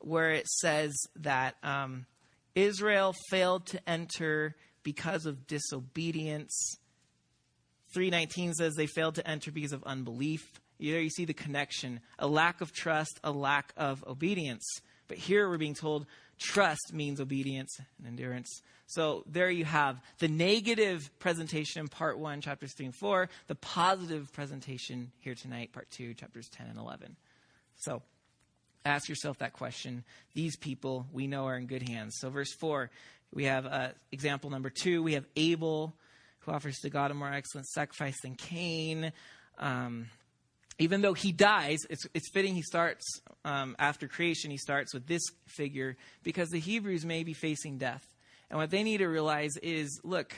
where 0.00 0.32
it 0.32 0.48
says 0.48 0.92
that 1.20 1.54
um, 1.62 2.06
Israel 2.54 3.14
failed 3.30 3.66
to 3.66 3.88
enter 3.88 4.56
because 4.82 5.26
of 5.26 5.46
disobedience. 5.46 6.76
319 7.94 8.54
says 8.54 8.74
they 8.74 8.86
failed 8.86 9.14
to 9.16 9.28
enter 9.28 9.52
because 9.52 9.72
of 9.72 9.84
unbelief. 9.84 10.42
There 10.90 11.00
you 11.00 11.10
see 11.10 11.24
the 11.24 11.34
connection 11.34 12.00
a 12.18 12.26
lack 12.26 12.60
of 12.60 12.72
trust, 12.72 13.20
a 13.22 13.30
lack 13.30 13.72
of 13.76 14.04
obedience. 14.06 14.64
But 15.08 15.18
here 15.18 15.48
we're 15.48 15.58
being 15.58 15.74
told 15.74 16.06
trust 16.38 16.92
means 16.92 17.20
obedience 17.20 17.78
and 17.98 18.06
endurance. 18.06 18.62
So 18.86 19.22
there 19.26 19.50
you 19.50 19.64
have 19.64 20.00
the 20.18 20.28
negative 20.28 21.08
presentation 21.18 21.80
in 21.80 21.88
part 21.88 22.18
one, 22.18 22.40
chapters 22.40 22.74
three 22.74 22.86
and 22.86 22.94
four, 22.94 23.28
the 23.46 23.54
positive 23.54 24.32
presentation 24.32 25.12
here 25.20 25.34
tonight, 25.34 25.72
part 25.72 25.90
two, 25.90 26.14
chapters 26.14 26.48
10 26.48 26.66
and 26.66 26.78
11. 26.78 27.16
So 27.76 28.02
ask 28.84 29.08
yourself 29.08 29.38
that 29.38 29.52
question. 29.52 30.04
These 30.34 30.56
people 30.56 31.06
we 31.12 31.26
know 31.26 31.46
are 31.46 31.56
in 31.56 31.66
good 31.66 31.88
hands. 31.88 32.16
So, 32.18 32.30
verse 32.30 32.52
four, 32.52 32.90
we 33.32 33.44
have 33.44 33.66
uh, 33.66 33.88
example 34.10 34.50
number 34.50 34.70
two. 34.70 35.02
We 35.02 35.14
have 35.14 35.24
Abel, 35.36 35.94
who 36.40 36.52
offers 36.52 36.78
to 36.80 36.90
God 36.90 37.10
a 37.10 37.14
more 37.14 37.32
excellent 37.32 37.68
sacrifice 37.68 38.20
than 38.20 38.34
Cain. 38.34 39.12
Um, 39.58 40.06
even 40.82 41.00
though 41.00 41.14
he 41.14 41.30
dies, 41.30 41.78
it's, 41.88 42.08
it's 42.12 42.28
fitting 42.32 42.56
he 42.56 42.62
starts 42.62 43.04
um, 43.44 43.76
after 43.78 44.08
creation, 44.08 44.50
he 44.50 44.56
starts 44.56 44.92
with 44.92 45.06
this 45.06 45.22
figure 45.46 45.96
because 46.24 46.48
the 46.48 46.58
Hebrews 46.58 47.04
may 47.04 47.22
be 47.22 47.34
facing 47.34 47.78
death. 47.78 48.04
And 48.50 48.58
what 48.58 48.70
they 48.70 48.82
need 48.82 48.98
to 48.98 49.06
realize 49.06 49.56
is 49.62 50.00
look, 50.02 50.34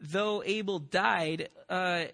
though 0.00 0.44
Abel 0.46 0.78
died, 0.78 1.48
uh, 1.68 2.04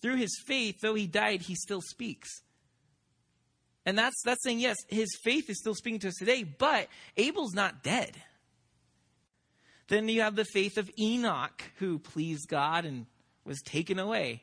through 0.00 0.16
his 0.16 0.40
faith, 0.46 0.80
though 0.80 0.94
he 0.94 1.06
died, 1.06 1.42
he 1.42 1.54
still 1.54 1.82
speaks. 1.82 2.28
And 3.84 3.98
that's, 3.98 4.16
that's 4.24 4.42
saying, 4.42 4.60
yes, 4.60 4.76
his 4.88 5.08
faith 5.22 5.50
is 5.50 5.58
still 5.60 5.74
speaking 5.74 6.00
to 6.00 6.08
us 6.08 6.16
today, 6.18 6.42
but 6.42 6.88
Abel's 7.18 7.54
not 7.54 7.82
dead. 7.82 8.16
Then 9.88 10.08
you 10.08 10.22
have 10.22 10.36
the 10.36 10.46
faith 10.46 10.78
of 10.78 10.90
Enoch, 10.98 11.62
who 11.76 11.98
pleased 11.98 12.48
God 12.48 12.86
and 12.86 13.06
was 13.44 13.60
taken 13.62 13.98
away. 13.98 14.42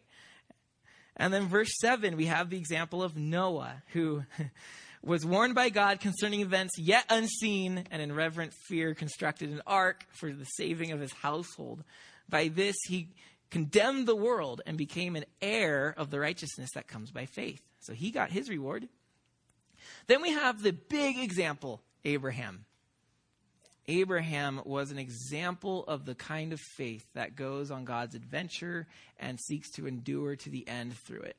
And 1.18 1.34
then 1.34 1.48
verse 1.48 1.74
7, 1.80 2.18
we 2.18 2.26
have 2.26 2.50
the 2.50 2.58
example 2.58 3.04
of 3.04 3.16
Noah, 3.16 3.84
who 3.94 4.24
was 5.04 5.26
warned 5.26 5.54
by 5.54 5.70
God 5.70 6.00
concerning 6.00 6.42
events 6.42 6.78
yet 6.78 7.06
unseen 7.10 7.86
and 7.92 8.02
in 8.02 8.14
reverent 8.14 8.54
fear 8.68 8.96
constructed 8.96 9.52
an 9.52 9.62
ark 9.68 10.06
for 10.12 10.32
the 10.32 10.46
saving 10.46 10.92
of 10.92 11.00
his 11.00 11.14
household. 11.14 11.84
By 12.30 12.48
this 12.48 12.76
he 12.88 13.10
condemned 13.52 14.08
the 14.08 14.16
world 14.16 14.62
and 14.66 14.78
became 14.78 15.16
an 15.16 15.26
heir 15.42 15.94
of 15.96 16.10
the 16.10 16.20
righteousness 16.20 16.72
that 16.74 16.88
comes 16.88 17.12
by 17.12 17.26
faith. 17.28 17.62
So 17.82 17.94
he 17.94 18.12
got 18.12 18.32
his 18.32 18.50
reward. 18.50 18.88
Then 20.08 20.22
we 20.22 20.32
have 20.32 20.64
the 20.64 20.74
big 20.74 21.20
example, 21.20 21.82
Abraham. 22.06 22.66
Abraham 23.88 24.62
was 24.66 24.92
an 24.92 24.98
example 24.98 25.84
of 25.86 26.06
the 26.06 26.16
kind 26.16 26.54
of 26.54 26.60
faith 26.60 27.06
that 27.14 27.36
goes 27.36 27.70
on 27.70 27.86
God's 27.86 28.16
adventure 28.16 28.88
and 29.20 29.40
seeks 29.40 29.70
to 29.72 29.88
endure 29.88 30.36
to 30.38 30.50
the 30.50 30.68
end 30.68 30.98
through 30.98 31.22
it. 31.22 31.36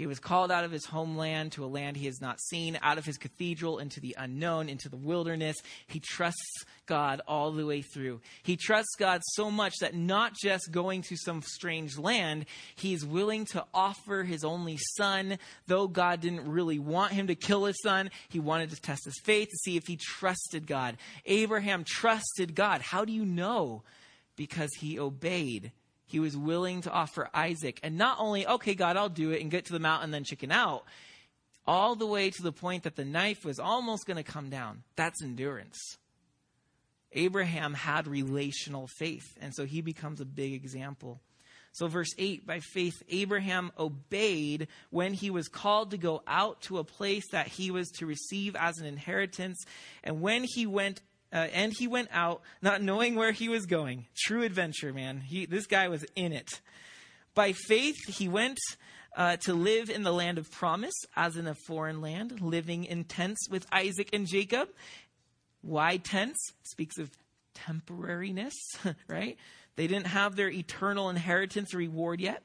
He 0.00 0.06
was 0.06 0.18
called 0.18 0.50
out 0.50 0.64
of 0.64 0.70
his 0.70 0.86
homeland 0.86 1.52
to 1.52 1.64
a 1.66 1.66
land 1.66 1.94
he 1.94 2.06
has 2.06 2.22
not 2.22 2.40
seen, 2.40 2.78
out 2.80 2.96
of 2.96 3.04
his 3.04 3.18
cathedral 3.18 3.78
into 3.78 4.00
the 4.00 4.16
unknown, 4.18 4.70
into 4.70 4.88
the 4.88 4.96
wilderness. 4.96 5.58
He 5.88 6.00
trusts 6.00 6.64
God 6.86 7.20
all 7.28 7.52
the 7.52 7.66
way 7.66 7.82
through. 7.82 8.22
He 8.42 8.56
trusts 8.56 8.94
God 8.98 9.20
so 9.34 9.50
much 9.50 9.74
that 9.82 9.94
not 9.94 10.32
just 10.42 10.72
going 10.72 11.02
to 11.02 11.18
some 11.18 11.42
strange 11.42 11.98
land, 11.98 12.46
he's 12.76 13.04
willing 13.04 13.44
to 13.52 13.62
offer 13.74 14.22
his 14.22 14.42
only 14.42 14.78
son. 14.96 15.36
Though 15.66 15.86
God 15.86 16.22
didn't 16.22 16.48
really 16.48 16.78
want 16.78 17.12
him 17.12 17.26
to 17.26 17.34
kill 17.34 17.66
his 17.66 17.82
son, 17.82 18.10
he 18.30 18.40
wanted 18.40 18.70
to 18.70 18.80
test 18.80 19.04
his 19.04 19.20
faith 19.22 19.48
to 19.50 19.56
see 19.58 19.76
if 19.76 19.86
he 19.86 19.98
trusted 20.00 20.66
God. 20.66 20.96
Abraham 21.26 21.84
trusted 21.86 22.54
God. 22.54 22.80
How 22.80 23.04
do 23.04 23.12
you 23.12 23.26
know? 23.26 23.82
Because 24.34 24.70
he 24.78 24.98
obeyed 24.98 25.72
he 26.10 26.18
was 26.18 26.36
willing 26.36 26.82
to 26.82 26.90
offer 26.90 27.30
Isaac. 27.32 27.78
And 27.84 27.96
not 27.96 28.18
only, 28.18 28.46
okay, 28.46 28.74
God, 28.74 28.96
I'll 28.96 29.08
do 29.08 29.30
it 29.30 29.40
and 29.40 29.50
get 29.50 29.66
to 29.66 29.72
the 29.72 29.78
mountain 29.78 30.06
and 30.06 30.14
then 30.14 30.24
chicken 30.24 30.50
out, 30.50 30.84
all 31.66 31.94
the 31.94 32.06
way 32.06 32.30
to 32.30 32.42
the 32.42 32.52
point 32.52 32.82
that 32.82 32.96
the 32.96 33.04
knife 33.04 33.44
was 33.44 33.60
almost 33.60 34.06
going 34.06 34.16
to 34.16 34.24
come 34.24 34.50
down. 34.50 34.82
That's 34.96 35.22
endurance. 35.22 35.78
Abraham 37.12 37.74
had 37.74 38.08
relational 38.08 38.88
faith, 38.98 39.36
and 39.40 39.54
so 39.54 39.64
he 39.64 39.82
becomes 39.82 40.20
a 40.20 40.24
big 40.24 40.52
example. 40.52 41.20
So, 41.72 41.86
verse 41.86 42.12
8 42.18 42.44
by 42.44 42.58
faith, 42.58 43.00
Abraham 43.08 43.70
obeyed 43.78 44.66
when 44.90 45.12
he 45.12 45.30
was 45.30 45.46
called 45.46 45.92
to 45.92 45.98
go 45.98 46.22
out 46.26 46.60
to 46.62 46.78
a 46.78 46.84
place 46.84 47.24
that 47.30 47.46
he 47.46 47.70
was 47.70 47.88
to 47.98 48.06
receive 48.06 48.56
as 48.56 48.78
an 48.78 48.86
inheritance. 48.86 49.64
And 50.02 50.20
when 50.20 50.44
he 50.44 50.66
went 50.66 51.02
uh, 51.32 51.48
and 51.52 51.72
he 51.72 51.86
went 51.86 52.08
out, 52.12 52.42
not 52.60 52.82
knowing 52.82 53.14
where 53.14 53.32
he 53.32 53.48
was 53.48 53.66
going. 53.66 54.06
True 54.16 54.42
adventure, 54.42 54.92
man. 54.92 55.20
He, 55.20 55.46
this 55.46 55.66
guy 55.66 55.88
was 55.88 56.04
in 56.16 56.32
it. 56.32 56.60
By 57.34 57.52
faith, 57.52 57.96
he 58.08 58.28
went 58.28 58.58
uh, 59.16 59.36
to 59.38 59.54
live 59.54 59.90
in 59.90 60.02
the 60.02 60.12
land 60.12 60.38
of 60.38 60.50
promise, 60.50 60.94
as 61.16 61.36
in 61.36 61.46
a 61.46 61.54
foreign 61.54 62.00
land, 62.00 62.40
living 62.40 62.84
in 62.84 63.04
tents 63.04 63.48
with 63.48 63.66
Isaac 63.72 64.10
and 64.12 64.26
Jacob. 64.26 64.68
Why 65.62 65.98
tents? 65.98 66.38
Speaks 66.64 66.98
of 66.98 67.10
temporariness, 67.54 68.54
right? 69.08 69.36
They 69.76 69.86
didn't 69.86 70.08
have 70.08 70.36
their 70.36 70.50
eternal 70.50 71.10
inheritance 71.10 71.74
reward 71.74 72.20
yet. 72.20 72.42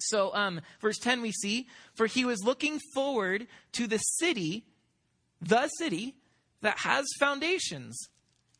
So, 0.00 0.32
um, 0.34 0.60
verse 0.80 0.98
10, 0.98 1.22
we 1.22 1.32
see, 1.32 1.66
for 1.94 2.06
he 2.06 2.24
was 2.24 2.44
looking 2.44 2.78
forward 2.94 3.48
to 3.72 3.86
the 3.86 3.98
city, 3.98 4.64
the 5.40 5.68
city 5.68 6.14
that 6.60 6.78
has 6.78 7.06
foundations, 7.18 7.98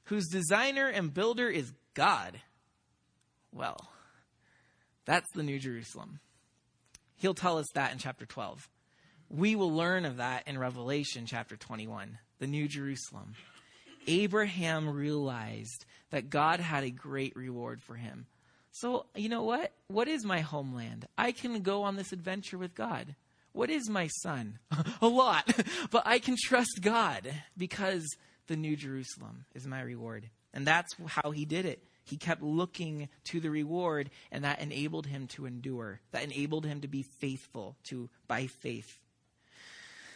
whose 0.04 0.28
designer 0.28 0.88
and 0.88 1.12
builder 1.12 1.48
is 1.48 1.72
God. 1.94 2.40
Well, 3.52 3.90
that's 5.04 5.30
the 5.34 5.42
New 5.42 5.58
Jerusalem. 5.58 6.20
He'll 7.16 7.34
tell 7.34 7.58
us 7.58 7.66
that 7.74 7.92
in 7.92 7.98
chapter 7.98 8.26
12. 8.26 8.68
We 9.30 9.56
will 9.56 9.72
learn 9.72 10.04
of 10.04 10.18
that 10.18 10.46
in 10.46 10.58
Revelation 10.58 11.26
chapter 11.26 11.56
21, 11.56 12.18
the 12.38 12.46
New 12.46 12.68
Jerusalem. 12.68 13.34
Abraham 14.06 14.88
realized 14.88 15.84
that 16.10 16.30
God 16.30 16.60
had 16.60 16.84
a 16.84 16.90
great 16.90 17.36
reward 17.36 17.82
for 17.82 17.94
him. 17.94 18.26
So, 18.70 19.06
you 19.14 19.28
know 19.28 19.42
what? 19.42 19.72
What 19.88 20.08
is 20.08 20.24
my 20.24 20.40
homeland? 20.40 21.06
I 21.18 21.32
can 21.32 21.60
go 21.62 21.82
on 21.82 21.96
this 21.96 22.12
adventure 22.12 22.56
with 22.56 22.74
God. 22.74 23.14
What 23.52 23.70
is 23.70 23.88
my 23.88 24.08
son? 24.22 24.58
a 25.02 25.08
lot. 25.08 25.50
but 25.90 26.06
I 26.06 26.18
can 26.18 26.36
trust 26.38 26.80
God 26.80 27.32
because 27.56 28.06
the 28.46 28.56
New 28.56 28.76
Jerusalem 28.76 29.44
is 29.54 29.66
my 29.66 29.80
reward. 29.82 30.28
And 30.52 30.66
that's 30.66 30.94
how 31.06 31.30
he 31.30 31.44
did 31.44 31.66
it. 31.66 31.82
He 32.04 32.16
kept 32.16 32.42
looking 32.42 33.10
to 33.24 33.38
the 33.38 33.50
reward, 33.50 34.08
and 34.32 34.44
that 34.44 34.62
enabled 34.62 35.06
him 35.06 35.26
to 35.28 35.44
endure. 35.44 36.00
That 36.12 36.24
enabled 36.24 36.64
him 36.64 36.80
to 36.80 36.88
be 36.88 37.04
faithful 37.20 37.76
to 37.90 38.08
by 38.26 38.46
faith. 38.46 38.98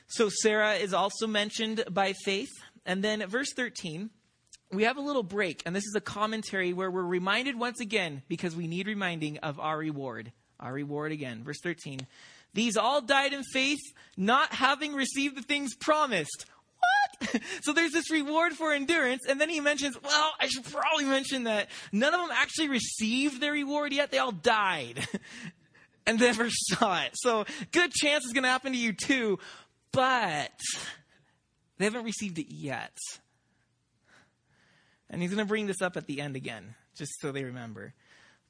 So 0.06 0.30
Sarah 0.30 0.74
is 0.74 0.94
also 0.94 1.26
mentioned 1.26 1.84
by 1.90 2.14
faith. 2.24 2.50
And 2.86 3.04
then 3.04 3.26
verse 3.26 3.52
13, 3.54 4.10
we 4.72 4.84
have 4.84 4.96
a 4.96 5.02
little 5.02 5.22
break, 5.22 5.62
and 5.66 5.76
this 5.76 5.84
is 5.84 5.94
a 5.94 6.00
commentary 6.00 6.72
where 6.72 6.90
we're 6.90 7.02
reminded 7.02 7.58
once 7.58 7.80
again, 7.80 8.22
because 8.26 8.56
we 8.56 8.66
need 8.66 8.86
reminding 8.86 9.38
of 9.38 9.60
our 9.60 9.76
reward. 9.76 10.32
Our 10.58 10.72
reward 10.72 11.12
again. 11.12 11.44
Verse 11.44 11.60
13. 11.62 12.00
These 12.54 12.76
all 12.76 13.00
died 13.00 13.32
in 13.32 13.42
faith, 13.52 13.80
not 14.16 14.52
having 14.52 14.94
received 14.94 15.36
the 15.36 15.42
things 15.42 15.74
promised. 15.74 16.46
What? 16.78 17.40
so 17.62 17.72
there's 17.72 17.92
this 17.92 18.10
reward 18.10 18.52
for 18.52 18.72
endurance, 18.72 19.22
and 19.28 19.40
then 19.40 19.48
he 19.48 19.60
mentions, 19.60 19.96
well, 20.02 20.32
I 20.40 20.48
should 20.48 20.64
probably 20.64 21.04
mention 21.04 21.44
that 21.44 21.68
none 21.92 22.12
of 22.12 22.20
them 22.20 22.30
actually 22.32 22.68
received 22.68 23.40
their 23.40 23.52
reward 23.52 23.92
yet. 23.92 24.10
They 24.10 24.18
all 24.18 24.32
died 24.32 25.06
and 26.06 26.20
never 26.20 26.48
saw 26.50 27.02
it. 27.02 27.12
So 27.14 27.44
good 27.70 27.92
chance 27.92 28.24
it's 28.24 28.32
going 28.32 28.44
to 28.44 28.50
happen 28.50 28.72
to 28.72 28.78
you 28.78 28.92
too, 28.92 29.38
but 29.92 30.60
they 31.78 31.84
haven't 31.84 32.04
received 32.04 32.38
it 32.38 32.52
yet. 32.52 32.96
And 35.08 35.20
he's 35.20 35.30
going 35.30 35.44
to 35.44 35.48
bring 35.48 35.66
this 35.66 35.82
up 35.82 35.96
at 35.96 36.06
the 36.06 36.20
end 36.20 36.36
again, 36.36 36.74
just 36.96 37.12
so 37.20 37.32
they 37.32 37.44
remember. 37.44 37.94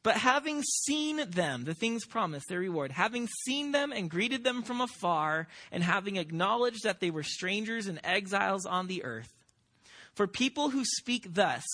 But 0.03 0.17
having 0.17 0.63
seen 0.63 1.31
them, 1.31 1.65
the 1.65 1.75
things 1.75 2.05
promised, 2.05 2.49
their 2.49 2.59
reward, 2.59 2.91
having 2.91 3.29
seen 3.45 3.71
them 3.71 3.93
and 3.93 4.11
greeted 4.11 4.43
them 4.43 4.63
from 4.63 4.81
afar, 4.81 5.47
and 5.71 5.83
having 5.83 6.17
acknowledged 6.17 6.83
that 6.83 7.01
they 7.01 7.11
were 7.11 7.23
strangers 7.23 7.87
and 7.87 8.01
exiles 8.03 8.67
on 8.67 8.89
the 8.89 9.05
earth. 9.05 9.33
For 10.15 10.27
people 10.27 10.71
who 10.71 10.85
speak 10.85 11.35
thus 11.35 11.65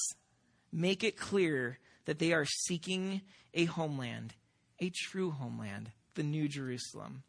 make 0.70 1.02
it 1.02 1.16
clear 1.16 1.78
that 2.04 2.18
they 2.18 2.32
are 2.32 2.44
seeking 2.44 3.22
a 3.54 3.64
homeland, 3.64 4.34
a 4.78 4.90
true 4.90 5.30
homeland, 5.30 5.90
the 6.14 6.22
New 6.22 6.48
Jerusalem. 6.48 7.22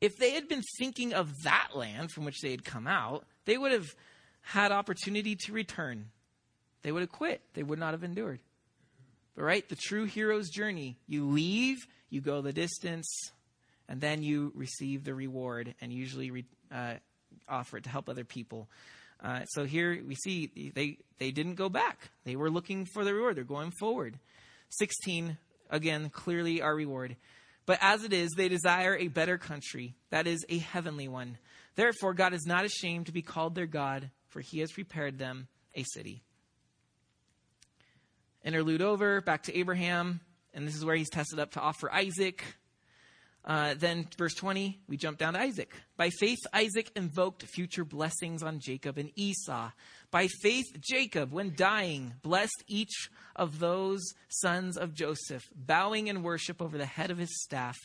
If 0.00 0.16
they 0.16 0.32
had 0.32 0.48
been 0.48 0.62
thinking 0.78 1.12
of 1.12 1.42
that 1.42 1.68
land 1.74 2.10
from 2.10 2.24
which 2.24 2.40
they 2.40 2.50
had 2.50 2.64
come 2.64 2.86
out, 2.86 3.26
they 3.46 3.56
would 3.56 3.72
have 3.72 3.88
had 4.42 4.72
opportunity 4.72 5.36
to 5.36 5.52
return. 5.52 6.10
They 6.82 6.92
would 6.92 7.00
have 7.00 7.12
quit. 7.12 7.42
They 7.54 7.62
would 7.62 7.78
not 7.78 7.94
have 7.94 8.04
endured. 8.04 8.40
But 9.38 9.44
right, 9.44 9.68
the 9.68 9.76
true 9.76 10.04
hero's 10.04 10.48
journey, 10.48 10.98
you 11.06 11.28
leave, 11.28 11.86
you 12.10 12.20
go 12.20 12.40
the 12.40 12.52
distance, 12.52 13.06
and 13.88 14.00
then 14.00 14.20
you 14.20 14.50
receive 14.56 15.04
the 15.04 15.14
reward 15.14 15.76
and 15.80 15.92
usually 15.92 16.32
re, 16.32 16.44
uh, 16.72 16.94
offer 17.48 17.76
it 17.76 17.84
to 17.84 17.88
help 17.88 18.08
other 18.08 18.24
people. 18.24 18.68
Uh, 19.22 19.44
so 19.44 19.64
here 19.64 20.02
we 20.04 20.16
see 20.16 20.72
they, 20.74 20.98
they 21.18 21.30
didn't 21.30 21.54
go 21.54 21.68
back. 21.68 22.10
They 22.24 22.34
were 22.34 22.50
looking 22.50 22.84
for 22.92 23.04
the 23.04 23.14
reward. 23.14 23.36
They're 23.36 23.44
going 23.44 23.70
forward. 23.78 24.18
16, 24.70 25.38
again, 25.70 26.10
clearly 26.10 26.60
our 26.60 26.74
reward. 26.74 27.14
But 27.64 27.78
as 27.80 28.02
it 28.02 28.12
is, 28.12 28.32
they 28.32 28.48
desire 28.48 28.96
a 28.96 29.06
better 29.06 29.38
country, 29.38 29.94
that 30.10 30.26
is, 30.26 30.44
a 30.48 30.58
heavenly 30.58 31.06
one. 31.06 31.38
Therefore, 31.76 32.12
God 32.12 32.34
is 32.34 32.44
not 32.44 32.64
ashamed 32.64 33.06
to 33.06 33.12
be 33.12 33.22
called 33.22 33.54
their 33.54 33.66
God, 33.66 34.10
for 34.30 34.40
he 34.40 34.58
has 34.58 34.72
prepared 34.72 35.16
them 35.16 35.46
a 35.76 35.84
city. 35.84 36.24
Interlude 38.44 38.82
over, 38.82 39.20
back 39.20 39.44
to 39.44 39.58
Abraham, 39.58 40.20
and 40.54 40.66
this 40.66 40.76
is 40.76 40.84
where 40.84 40.96
he's 40.96 41.10
tested 41.10 41.38
up 41.38 41.52
to 41.52 41.60
offer 41.60 41.92
Isaac. 41.92 42.42
Uh, 43.44 43.74
then, 43.74 44.06
verse 44.18 44.34
20, 44.34 44.78
we 44.88 44.96
jump 44.96 45.18
down 45.18 45.32
to 45.32 45.40
Isaac. 45.40 45.74
By 45.96 46.10
faith, 46.10 46.38
Isaac 46.52 46.90
invoked 46.94 47.44
future 47.44 47.84
blessings 47.84 48.42
on 48.42 48.60
Jacob 48.60 48.98
and 48.98 49.10
Esau. 49.16 49.70
By 50.10 50.28
faith, 50.42 50.66
Jacob, 50.80 51.32
when 51.32 51.54
dying, 51.56 52.14
blessed 52.22 52.64
each 52.66 53.10
of 53.34 53.58
those 53.58 54.02
sons 54.28 54.76
of 54.76 54.94
Joseph, 54.94 55.48
bowing 55.54 56.08
in 56.08 56.22
worship 56.22 56.60
over 56.60 56.76
the 56.76 56.86
head 56.86 57.10
of 57.10 57.18
his 57.18 57.42
staff. 57.42 57.76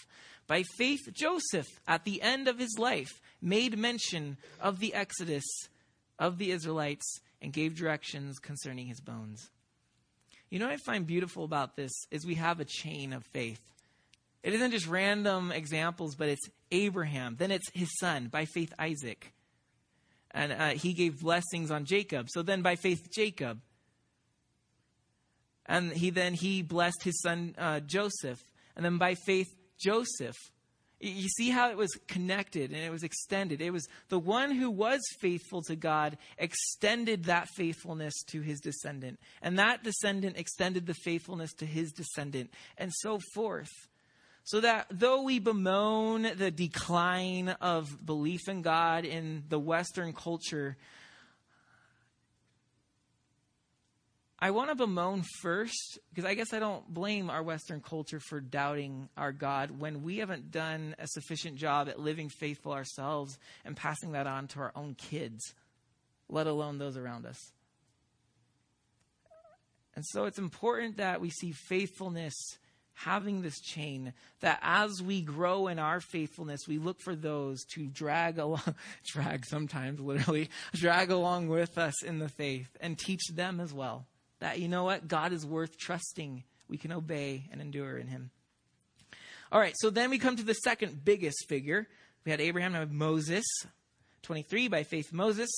By 0.47 0.63
faith, 0.77 1.01
Joseph, 1.13 1.67
at 1.87 2.03
the 2.03 2.21
end 2.21 2.47
of 2.47 2.59
his 2.59 2.77
life, 2.77 3.21
made 3.41 3.77
mention 3.77 4.37
of 4.59 4.79
the 4.79 4.93
exodus 4.93 5.45
of 6.19 6.37
the 6.37 6.51
Israelites 6.51 7.19
and 7.41 7.53
gave 7.53 7.75
directions 7.75 8.39
concerning 8.39 8.87
his 8.87 8.99
bones. 8.99 9.49
You 10.53 10.59
know 10.59 10.67
what 10.67 10.75
I 10.75 10.77
find 10.85 11.07
beautiful 11.07 11.45
about 11.45 11.75
this 11.75 11.91
is 12.11 12.27
we 12.27 12.35
have 12.35 12.59
a 12.59 12.65
chain 12.65 13.11
of 13.11 13.25
faith. 13.33 13.59
It 14.43 14.53
isn't 14.53 14.69
just 14.69 14.85
random 14.85 15.51
examples, 15.51 16.13
but 16.13 16.29
it's 16.29 16.47
Abraham, 16.71 17.37
then 17.39 17.49
it's 17.49 17.67
his 17.73 17.89
son, 17.97 18.27
by 18.27 18.45
faith, 18.45 18.71
Isaac. 18.77 19.33
And 20.29 20.51
uh, 20.51 20.69
he 20.69 20.93
gave 20.93 21.21
blessings 21.21 21.71
on 21.71 21.85
Jacob. 21.85 22.27
So 22.29 22.43
then 22.43 22.61
by 22.61 22.75
faith, 22.75 23.09
Jacob. 23.11 23.61
And 25.65 25.91
he 25.91 26.11
then 26.11 26.35
he 26.35 26.61
blessed 26.61 27.01
his 27.01 27.19
son 27.23 27.55
uh, 27.57 27.79
Joseph. 27.79 28.37
And 28.75 28.85
then 28.85 28.99
by 28.99 29.15
faith, 29.25 29.47
Joseph. 29.79 30.37
You 31.03 31.27
see 31.27 31.49
how 31.49 31.69
it 31.69 31.75
was 31.75 31.91
connected 32.07 32.71
and 32.71 32.79
it 32.79 32.89
was 32.89 33.03
extended. 33.03 33.61
It 33.61 33.71
was 33.71 33.85
the 34.07 34.19
one 34.19 34.51
who 34.51 34.71
was 34.71 35.01
faithful 35.19 35.61
to 35.63 35.75
God 35.75 36.17
extended 36.37 37.25
that 37.25 37.49
faithfulness 37.57 38.13
to 38.27 38.39
his 38.39 38.61
descendant. 38.61 39.19
And 39.41 39.59
that 39.59 39.83
descendant 39.83 40.37
extended 40.37 40.85
the 40.85 40.93
faithfulness 40.93 41.51
to 41.55 41.65
his 41.65 41.91
descendant, 41.91 42.51
and 42.77 42.89
so 42.93 43.19
forth. 43.33 43.67
So 44.45 44.61
that 44.61 44.87
though 44.91 45.23
we 45.23 45.39
bemoan 45.39 46.21
the 46.37 46.51
decline 46.51 47.49
of 47.49 48.05
belief 48.05 48.47
in 48.47 48.61
God 48.61 49.03
in 49.03 49.43
the 49.49 49.59
Western 49.59 50.13
culture, 50.13 50.77
I 54.43 54.51
want 54.51 54.71
to 54.71 54.75
bemoan 54.75 55.23
first, 55.39 55.99
because 56.09 56.25
I 56.25 56.33
guess 56.33 56.51
I 56.51 56.59
don't 56.59 56.93
blame 56.93 57.29
our 57.29 57.41
Western 57.41 57.79
culture 57.79 58.19
for 58.19 58.41
doubting 58.41 59.07
our 59.15 59.31
God 59.31 59.79
when 59.79 60.03
we 60.03 60.17
haven't 60.17 60.51
done 60.51 60.97
a 60.99 61.07
sufficient 61.07 61.55
job 61.55 61.87
at 61.87 61.97
living 61.97 62.27
faithful 62.27 62.73
ourselves 62.73 63.39
and 63.63 63.73
passing 63.73 64.11
that 64.11 64.27
on 64.27 64.49
to 64.49 64.59
our 64.59 64.73
own 64.75 64.95
kids, 64.95 65.53
let 66.27 66.45
alone 66.45 66.77
those 66.77 66.97
around 66.97 67.25
us. 67.25 67.37
And 69.95 70.05
so 70.05 70.25
it's 70.25 70.39
important 70.39 70.97
that 70.97 71.21
we 71.21 71.29
see 71.29 71.53
faithfulness 71.53 72.33
having 72.95 73.43
this 73.43 73.61
chain, 73.61 74.11
that 74.41 74.59
as 74.61 75.01
we 75.01 75.21
grow 75.21 75.69
in 75.69 75.79
our 75.79 76.01
faithfulness, 76.01 76.67
we 76.67 76.79
look 76.79 76.99
for 76.99 77.15
those 77.15 77.63
to 77.75 77.87
drag 77.87 78.39
along, 78.39 78.75
drag 79.05 79.45
sometimes 79.45 80.01
literally, 80.01 80.49
drag 80.73 81.11
along 81.11 81.47
with 81.47 81.77
us 81.77 82.03
in 82.03 82.19
the 82.19 82.27
faith 82.27 82.67
and 82.81 82.99
teach 82.99 83.29
them 83.29 83.61
as 83.61 83.73
well 83.73 84.05
that, 84.43 84.59
you 84.59 84.67
know 84.67 84.83
what, 84.83 85.07
God 85.07 85.31
is 85.31 85.45
worth 85.45 85.77
trusting. 85.77 86.43
We 86.67 86.77
can 86.77 86.91
obey 86.91 87.45
and 87.51 87.61
endure 87.61 87.97
in 87.97 88.07
him. 88.07 88.29
All 89.53 89.59
right, 89.59 89.73
so 89.77 89.89
then 89.89 90.09
we 90.09 90.19
come 90.19 90.35
to 90.35 90.43
the 90.43 90.53
second 90.53 91.05
biggest 91.05 91.47
figure. 91.47 91.87
We 92.25 92.31
had 92.31 92.41
Abraham, 92.41 92.75
and 92.75 92.91
Moses. 92.91 93.45
23, 94.23 94.67
by 94.67 94.83
faith, 94.83 95.13
Moses, 95.13 95.49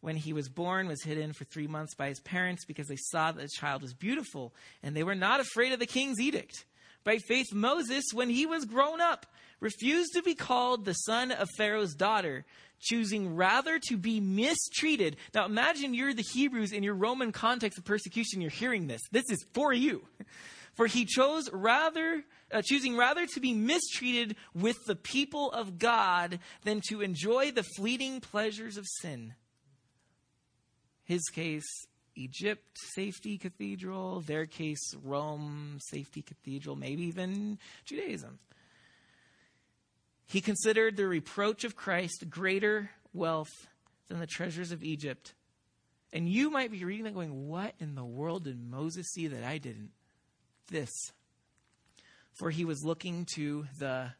when 0.00 0.14
he 0.14 0.32
was 0.32 0.48
born, 0.48 0.86
was 0.86 1.02
hidden 1.02 1.32
for 1.32 1.44
three 1.44 1.66
months 1.66 1.96
by 1.96 2.08
his 2.08 2.20
parents 2.20 2.64
because 2.64 2.86
they 2.86 2.96
saw 2.96 3.32
that 3.32 3.40
the 3.40 3.48
child 3.58 3.82
was 3.82 3.94
beautiful, 3.94 4.54
and 4.84 4.96
they 4.96 5.02
were 5.02 5.16
not 5.16 5.40
afraid 5.40 5.72
of 5.72 5.80
the 5.80 5.86
king's 5.86 6.20
edict. 6.20 6.66
By 7.04 7.18
faith, 7.18 7.52
Moses, 7.52 8.04
when 8.12 8.28
he 8.28 8.46
was 8.46 8.64
grown 8.64 9.00
up, 9.00 9.26
refused 9.60 10.12
to 10.14 10.22
be 10.22 10.34
called 10.34 10.84
the 10.84 10.94
son 10.94 11.32
of 11.32 11.48
Pharaoh's 11.56 11.94
daughter, 11.94 12.44
choosing 12.80 13.34
rather 13.34 13.78
to 13.88 13.96
be 13.96 14.20
mistreated. 14.20 15.16
Now 15.34 15.46
imagine 15.46 15.94
you're 15.94 16.14
the 16.14 16.22
Hebrews 16.22 16.72
in 16.72 16.82
your 16.82 16.94
Roman 16.94 17.32
context 17.32 17.78
of 17.78 17.84
persecution, 17.84 18.40
you're 18.40 18.50
hearing 18.50 18.86
this. 18.86 19.02
This 19.10 19.28
is 19.30 19.44
for 19.52 19.72
you. 19.72 20.02
For 20.74 20.86
he 20.86 21.06
chose 21.06 21.50
rather, 21.52 22.22
uh, 22.52 22.62
choosing 22.64 22.96
rather 22.96 23.26
to 23.26 23.40
be 23.40 23.52
mistreated 23.52 24.36
with 24.54 24.76
the 24.86 24.94
people 24.94 25.50
of 25.50 25.76
God 25.76 26.38
than 26.62 26.80
to 26.88 27.00
enjoy 27.00 27.50
the 27.50 27.64
fleeting 27.64 28.20
pleasures 28.20 28.76
of 28.76 28.86
sin. 28.86 29.34
His 31.02 31.28
case, 31.30 31.66
Egypt 32.18 32.76
Safety 32.94 33.38
Cathedral, 33.38 34.20
their 34.22 34.44
case, 34.44 34.92
Rome 35.04 35.78
Safety 35.80 36.20
Cathedral, 36.20 36.74
maybe 36.74 37.04
even 37.04 37.58
Judaism. 37.84 38.40
He 40.26 40.40
considered 40.40 40.96
the 40.96 41.06
reproach 41.06 41.62
of 41.62 41.76
Christ 41.76 42.28
greater 42.28 42.90
wealth 43.14 43.68
than 44.08 44.18
the 44.18 44.26
treasures 44.26 44.72
of 44.72 44.82
Egypt. 44.82 45.32
And 46.12 46.28
you 46.28 46.50
might 46.50 46.72
be 46.72 46.84
reading 46.84 47.04
that 47.04 47.14
going, 47.14 47.46
What 47.46 47.74
in 47.78 47.94
the 47.94 48.04
world 48.04 48.44
did 48.44 48.60
Moses 48.60 49.06
see 49.12 49.28
that 49.28 49.44
I 49.44 49.58
didn't? 49.58 49.90
This. 50.70 50.90
For 52.34 52.50
he 52.50 52.64
was 52.64 52.84
looking 52.84 53.26
to 53.36 53.66
the 53.78 54.10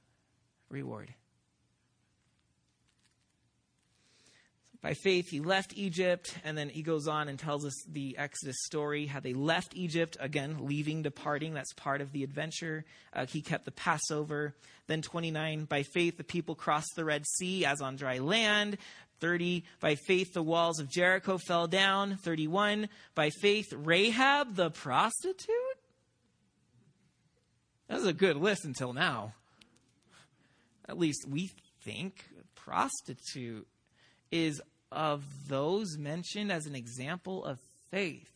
reward. 0.70 1.14
By 4.80 4.94
faith, 4.94 5.28
he 5.28 5.40
left 5.40 5.72
Egypt, 5.76 6.38
and 6.44 6.56
then 6.56 6.68
he 6.68 6.82
goes 6.82 7.08
on 7.08 7.28
and 7.28 7.36
tells 7.36 7.64
us 7.64 7.74
the 7.90 8.16
Exodus 8.16 8.56
story 8.64 9.06
how 9.06 9.18
they 9.18 9.32
left 9.32 9.74
Egypt, 9.74 10.16
again, 10.20 10.58
leaving, 10.60 11.02
departing. 11.02 11.52
That's 11.52 11.72
part 11.72 12.00
of 12.00 12.12
the 12.12 12.22
adventure. 12.22 12.84
Uh, 13.12 13.26
he 13.26 13.42
kept 13.42 13.64
the 13.64 13.72
Passover. 13.72 14.54
Then 14.86 15.02
29, 15.02 15.64
by 15.64 15.82
faith, 15.82 16.16
the 16.16 16.22
people 16.22 16.54
crossed 16.54 16.92
the 16.94 17.04
Red 17.04 17.26
Sea 17.26 17.66
as 17.66 17.80
on 17.80 17.96
dry 17.96 18.18
land. 18.18 18.78
30, 19.18 19.64
by 19.80 19.96
faith, 19.96 20.32
the 20.32 20.44
walls 20.44 20.78
of 20.78 20.88
Jericho 20.88 21.38
fell 21.38 21.66
down. 21.66 22.16
31, 22.16 22.88
by 23.16 23.30
faith, 23.30 23.72
Rahab 23.72 24.54
the 24.54 24.70
prostitute? 24.70 25.48
That 27.88 27.96
was 27.96 28.06
a 28.06 28.12
good 28.12 28.36
list 28.36 28.64
until 28.64 28.92
now. 28.92 29.34
At 30.88 30.98
least 30.98 31.26
we 31.28 31.50
think 31.82 32.24
prostitute 32.54 33.66
is 34.30 34.60
of 34.90 35.24
those 35.48 35.96
mentioned 35.98 36.50
as 36.50 36.66
an 36.66 36.74
example 36.74 37.44
of 37.44 37.58
faith. 37.90 38.30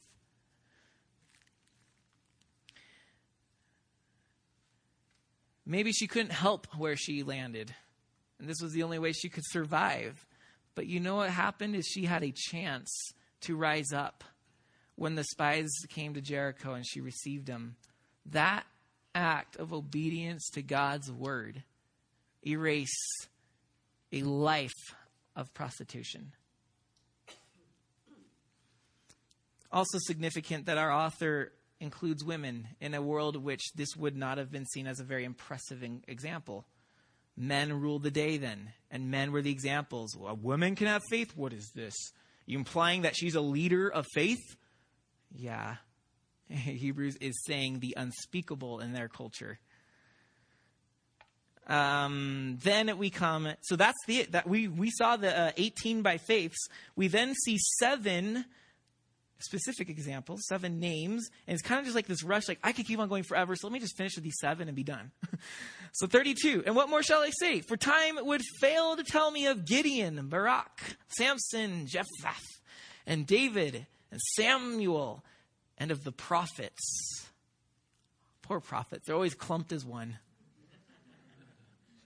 Maybe 5.65 5.93
she 5.93 6.07
couldn't 6.07 6.33
help 6.33 6.67
where 6.77 6.97
she 6.97 7.23
landed, 7.23 7.73
and 8.39 8.49
this 8.49 8.61
was 8.61 8.73
the 8.73 8.83
only 8.83 8.99
way 8.99 9.13
she 9.13 9.29
could 9.29 9.45
survive. 9.47 10.27
But 10.75 10.87
you 10.87 11.01
know 11.01 11.17
what 11.17 11.31
happened 11.31 11.77
is 11.77 11.87
she 11.87 12.05
had 12.05 12.25
a 12.25 12.33
chance 12.35 12.91
to 13.43 13.57
rise 13.57 13.93
up 13.93 14.25
when 14.97 15.15
the 15.15 15.25
spies 15.25 15.71
came 15.89 16.15
to 16.15 16.21
Jericho 16.21 16.75
and 16.75 16.87
she 16.87 17.01
received 17.01 17.47
them. 17.47 17.77
That 18.27 18.65
act 19.15 19.57
of 19.57 19.73
obedience 19.73 20.49
to 20.51 20.63
God's 20.63 21.11
word 21.11 21.63
erased 22.45 23.29
a 24.13 24.23
life 24.23 24.95
of 25.37 25.53
prostitution. 25.55 26.33
Also 29.71 29.99
significant 30.01 30.67
that 30.67 30.79
our 30.79 30.93
author 30.93 31.53
includes 31.81 32.25
women 32.25 32.69
in 32.81 32.95
a 32.95 33.03
world 33.03 33.37
which 33.37 33.73
this 33.75 33.97
would 33.97 34.17
not 34.17 34.39
have 34.39 34.53
been 34.53 34.67
seen 34.67 34.87
as 34.87 35.01
a 35.01 35.05
very 35.05 35.25
impressive 35.25 35.83
example. 36.07 36.67
Men 37.37 37.81
ruled 37.81 38.03
the 38.03 38.11
day 38.11 38.37
then, 38.37 38.73
and 38.91 39.11
men 39.11 39.33
were 39.33 39.43
the 39.43 39.51
examples. 39.51 40.15
Well, 40.17 40.31
a 40.31 40.35
woman 40.35 40.77
can 40.77 40.87
have 40.87 41.03
faith? 41.11 41.33
What 41.35 41.53
is 41.53 41.71
this? 41.75 41.95
You 42.45 42.59
implying 42.59 43.03
that 43.03 43.17
she's 43.17 43.35
a 43.35 43.41
leader 43.41 43.89
of 43.89 44.07
faith? 44.13 44.57
Yeah. 45.35 45.77
Hebrews 46.49 47.17
is 47.17 47.43
saying 47.47 47.81
the 47.81 47.95
unspeakable 47.97 48.81
in 48.81 48.93
their 48.93 49.09
culture. 49.09 49.59
Um, 51.67 52.59
then 52.63 52.99
we 52.99 53.11
come. 53.11 53.49
So 53.63 53.77
that's 53.77 53.99
the 54.07 54.25
that 54.31 54.49
we 54.49 54.69
we 54.69 54.91
saw 54.91 55.17
the 55.17 55.37
uh, 55.37 55.53
18 55.57 56.03
by 56.03 56.19
faiths. 56.19 56.69
We 56.97 57.09
then 57.09 57.35
see 57.35 57.59
seven 57.79 58.45
specific 59.39 59.89
examples, 59.89 60.47
seven 60.47 60.81
names, 60.81 61.29
and 61.47 61.55
it's 61.55 61.63
kind 61.63 61.79
of 61.79 61.85
just 61.85 61.95
like 61.95 62.07
this 62.07 62.23
rush. 62.23 62.49
Like 62.49 62.59
I 62.63 62.73
could 62.73 62.87
keep 62.87 62.99
on 62.99 63.09
going 63.09 63.23
forever, 63.23 63.55
so 63.57 63.67
let 63.67 63.73
me 63.73 63.81
just 63.81 63.97
finish 63.97 64.15
with 64.15 64.25
these 64.25 64.39
seven 64.41 64.69
and 64.69 64.77
be 64.77 64.85
done. 64.85 65.11
so 65.93 66.07
32. 66.07 66.65
And 66.67 66.75
what 66.75 66.89
more 66.89 67.03
shall 67.03 67.23
I 67.23 67.31
say? 67.31 67.61
For 67.61 67.77
time 67.77 68.17
would 68.21 68.43
fail 68.61 68.97
to 68.97 69.05
tell 69.05 69.31
me 69.31 69.47
of 69.47 69.65
Gideon, 69.65 70.29
Barak, 70.29 70.97
Samson, 71.09 71.87
Jephthah, 71.87 72.41
and 73.07 73.27
David, 73.27 73.87
and 74.11 74.21
Samuel, 74.21 75.25
and 75.79 75.91
of 75.91 76.05
the 76.05 76.13
prophets. 76.13 77.27
Poor 78.43 78.61
prophets. 78.61 79.07
They're 79.07 79.15
always 79.15 79.35
clumped 79.35 79.73
as 79.73 79.85
one. 79.85 80.19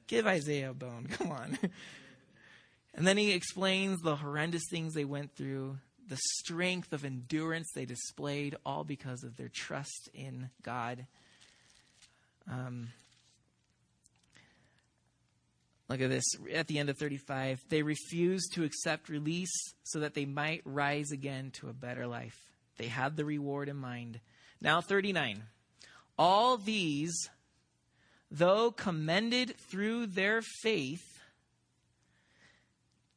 Give 0.07 0.26
Isaiah 0.26 0.70
a 0.70 0.74
bone. 0.74 1.09
Come 1.11 1.30
on. 1.30 1.59
And 2.94 3.07
then 3.07 3.18
he 3.18 3.32
explains 3.32 4.00
the 4.00 4.16
horrendous 4.16 4.62
things 4.70 4.94
they 4.94 5.04
went 5.04 5.36
through, 5.36 5.76
the 6.09 6.18
strength 6.38 6.92
of 6.94 7.04
endurance 7.04 7.68
they 7.74 7.84
displayed, 7.84 8.57
all 8.64 8.84
because 8.84 9.22
of 9.22 9.36
their 9.36 9.50
trust 9.52 10.09
in 10.14 10.48
God. 10.62 11.07
Um, 12.50 12.88
look 15.88 16.00
at 16.00 16.09
this. 16.09 16.24
At 16.54 16.68
the 16.68 16.78
end 16.78 16.88
of 16.88 16.96
35, 16.96 17.61
they 17.68 17.82
refused 17.82 18.54
to 18.54 18.64
accept 18.64 19.11
release 19.11 19.54
so 19.82 20.00
that 20.00 20.14
they 20.14 20.24
might 20.24 20.62
rise 20.64 21.11
again 21.11 21.50
to 21.57 21.68
a 21.68 21.74
better 21.74 22.07
life. 22.07 22.38
They 22.78 22.86
had 22.86 23.16
the 23.16 23.24
reward 23.26 23.68
in 23.68 23.76
mind. 23.76 24.20
Now, 24.61 24.80
39. 24.80 25.42
All 26.18 26.57
these 26.57 27.28
though 28.31 28.70
commended 28.70 29.57
through 29.59 30.07
their 30.07 30.43
faith, 30.43 31.20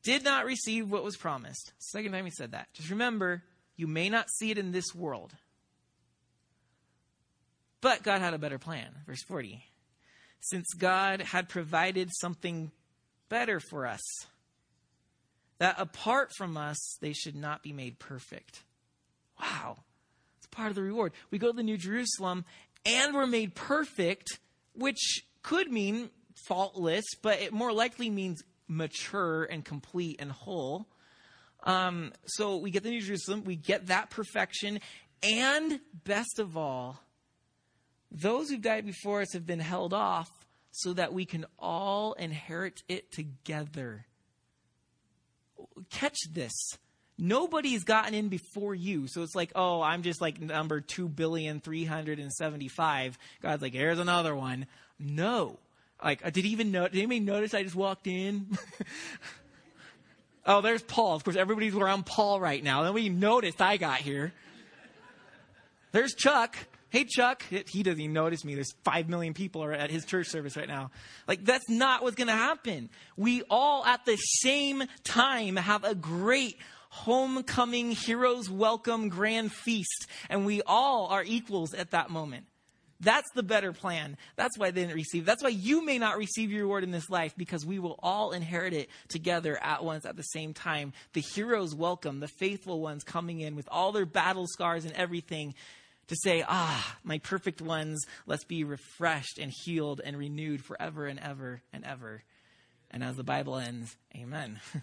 did 0.04 0.24
not 0.24 0.46
receive 0.46 0.92
what 0.92 1.04
was 1.04 1.18
promised. 1.18 1.74
Second 1.80 2.14
time 2.14 2.26
he 2.26 2.32
said 2.32 2.52
that. 2.52 2.68
Just 2.74 2.90
remember, 2.90 3.44
you 3.76 3.88
may 3.88 4.10
not 4.10 4.30
see 4.30 4.52
it 4.52 4.58
in 4.58 4.72
this 4.72 4.96
world. 4.96 5.34
But 7.82 8.04
God 8.04 8.22
had 8.22 8.34
a 8.34 8.40
better 8.40 8.60
plan. 8.60 8.90
Verse 9.06 9.24
40. 9.24 9.64
Since 10.42 10.74
God 10.74 11.22
had 11.22 11.50
provided 11.50 12.10
something 12.14 12.72
better 13.30 13.60
for 13.60 13.86
us, 13.86 14.02
that 15.60 15.76
apart 15.78 16.32
from 16.38 16.58
us, 16.58 16.98
they 17.02 17.14
should 17.14 17.36
not 17.36 17.62
be 17.62 17.74
made 17.74 18.00
perfect. 18.00 18.64
Wow. 19.40 19.78
It's 20.38 20.48
part 20.48 20.70
of 20.70 20.76
the 20.76 20.82
reward. 20.82 21.14
We 21.32 21.38
go 21.38 21.48
to 21.52 21.56
the 21.56 21.64
New 21.64 21.78
Jerusalem 21.78 22.46
and 22.86 23.14
we're 23.14 23.28
made 23.28 23.56
perfect, 23.56 24.40
which 24.74 25.24
could 25.44 25.72
mean 25.72 26.10
faultless, 26.48 27.06
but 27.22 27.40
it 27.42 27.54
more 27.54 27.74
likely 27.74 28.10
means 28.10 28.44
mature 28.68 29.44
and 29.46 29.66
complete 29.66 30.18
and 30.20 30.32
whole. 30.32 30.88
Um, 31.64 32.14
so 32.26 32.58
we 32.58 32.72
get 32.72 32.84
the 32.84 32.90
New 32.90 33.02
Jerusalem, 33.02 33.44
we 33.44 33.56
get 33.56 33.88
that 33.88 34.10
perfection, 34.10 34.80
and 35.22 35.80
best 36.06 36.40
of 36.40 36.56
all, 36.56 37.02
those 38.12 38.50
who 38.50 38.58
died 38.58 38.86
before 38.86 39.22
us 39.22 39.34
have 39.34 39.46
been 39.46 39.60
held 39.60 39.94
off 39.94 40.30
so 40.72 40.94
that 40.94 41.14
we 41.14 41.26
can 41.26 41.46
all 41.58 42.14
inherit 42.14 42.82
it 42.88 43.12
together. 43.12 44.06
Catch 45.90 46.18
this. 46.32 46.54
Nobody's 47.22 47.84
gotten 47.84 48.14
in 48.14 48.30
before 48.30 48.74
you. 48.74 49.08
So 49.08 49.24
it's 49.24 49.36
like, 49.36 49.52
oh, 49.54 49.82
I'm 49.82 50.04
just 50.04 50.22
like 50.22 50.40
number 50.40 50.80
2 50.80 51.10
billion 51.10 51.60
375. 51.60 53.18
God's 53.42 53.62
like, 53.62 53.74
here's 53.74 54.00
another 54.00 54.34
one. 54.34 54.68
No. 54.98 55.60
Like, 56.02 56.26
uh, 56.26 56.30
did 56.30 56.46
he 56.46 56.52
even 56.52 56.72
know? 56.72 56.88
Did 56.88 56.98
anybody 56.98 57.20
notice 57.20 57.54
I 57.54 57.64
just 57.64 57.76
walked 57.76 58.08
in? 58.08 58.58
oh, 60.46 60.62
there's 60.62 60.82
Paul. 60.82 61.16
Of 61.16 61.26
course, 61.26 61.36
everybody's 61.36 61.76
around 61.76 62.06
Paul 62.06 62.40
right 62.40 62.64
now. 62.64 62.90
We 62.94 63.10
noticed 63.10 63.62
I 63.62 63.76
got 63.76 64.00
here. 64.00 64.32
There's 65.92 66.14
Chuck. 66.14 66.56
Hey, 66.90 67.04
Chuck. 67.04 67.44
He 67.44 67.84
doesn't 67.84 68.00
even 68.00 68.14
notice 68.14 68.46
me. 68.46 68.56
There's 68.56 68.74
five 68.86 69.10
million 69.10 69.34
people 69.34 69.62
are 69.62 69.74
at 69.74 69.92
his 69.92 70.06
church 70.06 70.28
service 70.28 70.56
right 70.56 70.70
now. 70.70 70.90
Like, 71.28 71.44
that's 71.44 71.70
not 71.70 72.02
what's 72.02 72.16
going 72.16 72.28
to 72.28 72.34
happen. 72.34 72.90
We 73.18 73.44
all 73.50 73.84
at 73.84 74.06
the 74.06 74.16
same 74.16 74.84
time 75.04 75.58
have 75.58 75.84
a 75.84 75.96
great 75.96 76.58
homecoming, 76.90 77.92
heroes 77.92 78.50
welcome, 78.50 79.10
grand 79.10 79.52
feast. 79.52 80.08
And 80.30 80.46
we 80.46 80.62
all 80.66 81.08
are 81.08 81.24
equals 81.24 81.74
at 81.74 81.92
that 81.92 82.10
moment. 82.10 82.46
That's 83.02 83.30
the 83.34 83.44
better 83.44 83.72
plan. 83.72 84.18
That's 84.36 84.58
why 84.58 84.72
they 84.72 84.82
didn't 84.82 84.96
receive. 84.96 85.26
That's 85.26 85.42
why 85.42 85.50
you 85.50 85.86
may 85.86 85.98
not 85.98 86.18
receive 86.18 86.52
your 86.52 86.64
reward 86.64 86.84
in 86.84 86.92
this 86.92 87.10
life 87.10 87.34
because 87.38 87.66
we 87.66 87.80
will 87.80 87.98
all 88.00 88.32
inherit 88.32 88.74
it 88.74 88.90
together 89.08 89.58
at 89.64 89.86
once 89.86 90.06
at 90.06 90.18
the 90.18 90.24
same 90.24 90.54
time. 90.54 90.92
The 91.14 91.22
heroes 91.22 91.74
welcome, 91.74 92.20
the 92.20 92.28
faithful 92.28 92.82
ones 92.82 93.06
coming 93.06 93.40
in 93.40 93.56
with 93.56 93.70
all 93.72 93.94
their 93.94 94.06
battle 94.06 94.48
scars 94.48 94.84
and 94.84 94.94
everything 94.94 95.56
to 96.10 96.16
say, 96.24 96.44
ah, 96.46 96.98
my 97.04 97.20
perfect 97.20 97.62
ones, 97.62 98.04
let's 98.26 98.44
be 98.44 98.66
refreshed 98.66 99.38
and 99.40 99.54
healed 99.64 100.02
and 100.04 100.18
renewed 100.18 100.66
forever 100.66 101.06
and 101.06 101.20
ever 101.20 101.62
and 101.72 101.86
ever. 101.86 102.24
And 102.92 103.04
as 103.04 103.16
the 103.16 103.24
Bible 103.24 103.58
ends, 103.58 103.96
amen. 104.16 104.60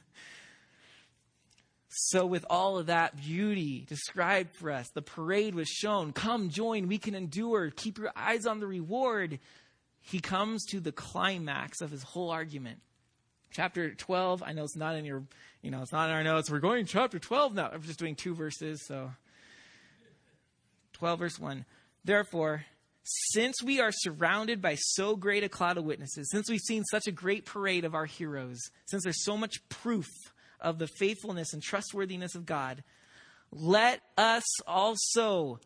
So, 1.99 2.26
with 2.26 2.44
all 2.51 2.76
of 2.76 2.86
that 2.86 3.16
beauty 3.16 3.86
described 3.88 4.55
for 4.55 4.70
us, 4.70 4.90
the 4.90 5.01
parade 5.01 5.55
was 5.55 5.66
shown. 5.66 6.12
Come, 6.12 6.51
join, 6.51 6.88
we 6.88 6.99
can 6.99 7.14
endure. 7.14 7.70
Keep 7.70 7.97
your 7.97 8.12
eyes 8.14 8.44
on 8.44 8.61
the 8.61 8.66
reward. 8.66 9.38
He 10.03 10.20
comes 10.20 10.66
to 10.66 10.80
the 10.80 10.92
climax 10.92 11.80
of 11.80 11.90
his 11.90 12.03
whole 12.03 12.30
argument. 12.30 12.80
Chapter 13.51 13.94
12, 13.94 14.42
I 14.42 14.53
know 14.53 14.64
it's 14.64 14.76
not 14.76 14.94
in 14.94 15.07
your, 15.07 15.22
you 15.62 15.70
know, 15.70 15.80
it's 15.80 15.90
not 15.92 16.11
in 16.11 16.14
our 16.14 16.22
notes. 16.22 16.51
We're 16.51 16.59
going 16.59 16.84
to 16.84 16.92
chapter 16.92 17.18
12 17.18 17.55
now. 17.55 17.70
I'm 17.72 17.80
just 17.80 17.99
doing 17.99 18.14
two 18.14 18.34
verses, 18.34 18.84
so. 18.86 19.11
12, 20.92 21.18
verse 21.18 21.38
1. 21.38 21.64
Therefore, 22.05 22.66
since 23.05 23.62
we 23.62 23.80
are 23.80 23.90
surrounded 23.90 24.61
by 24.61 24.74
so 24.74 25.16
great 25.16 25.44
a 25.44 25.49
cloud 25.49 25.78
of 25.78 25.84
witnesses, 25.84 26.28
since 26.30 26.51
we've 26.51 26.61
seen 26.61 26.84
such 26.84 27.07
a 27.07 27.12
great 27.12 27.47
parade 27.47 27.86
of 27.86 27.94
our 27.94 28.05
heroes, 28.05 28.61
since 28.84 29.03
there's 29.03 29.24
so 29.24 29.38
much 29.38 29.66
proof 29.70 30.07
of 30.61 30.78
the 30.78 30.86
faithfulness 30.86 31.52
and 31.52 31.62
trustworthiness 31.62 32.34
of 32.34 32.46
God, 32.46 32.82
let 33.52 34.00
us 34.16 34.44
also, 34.66 35.61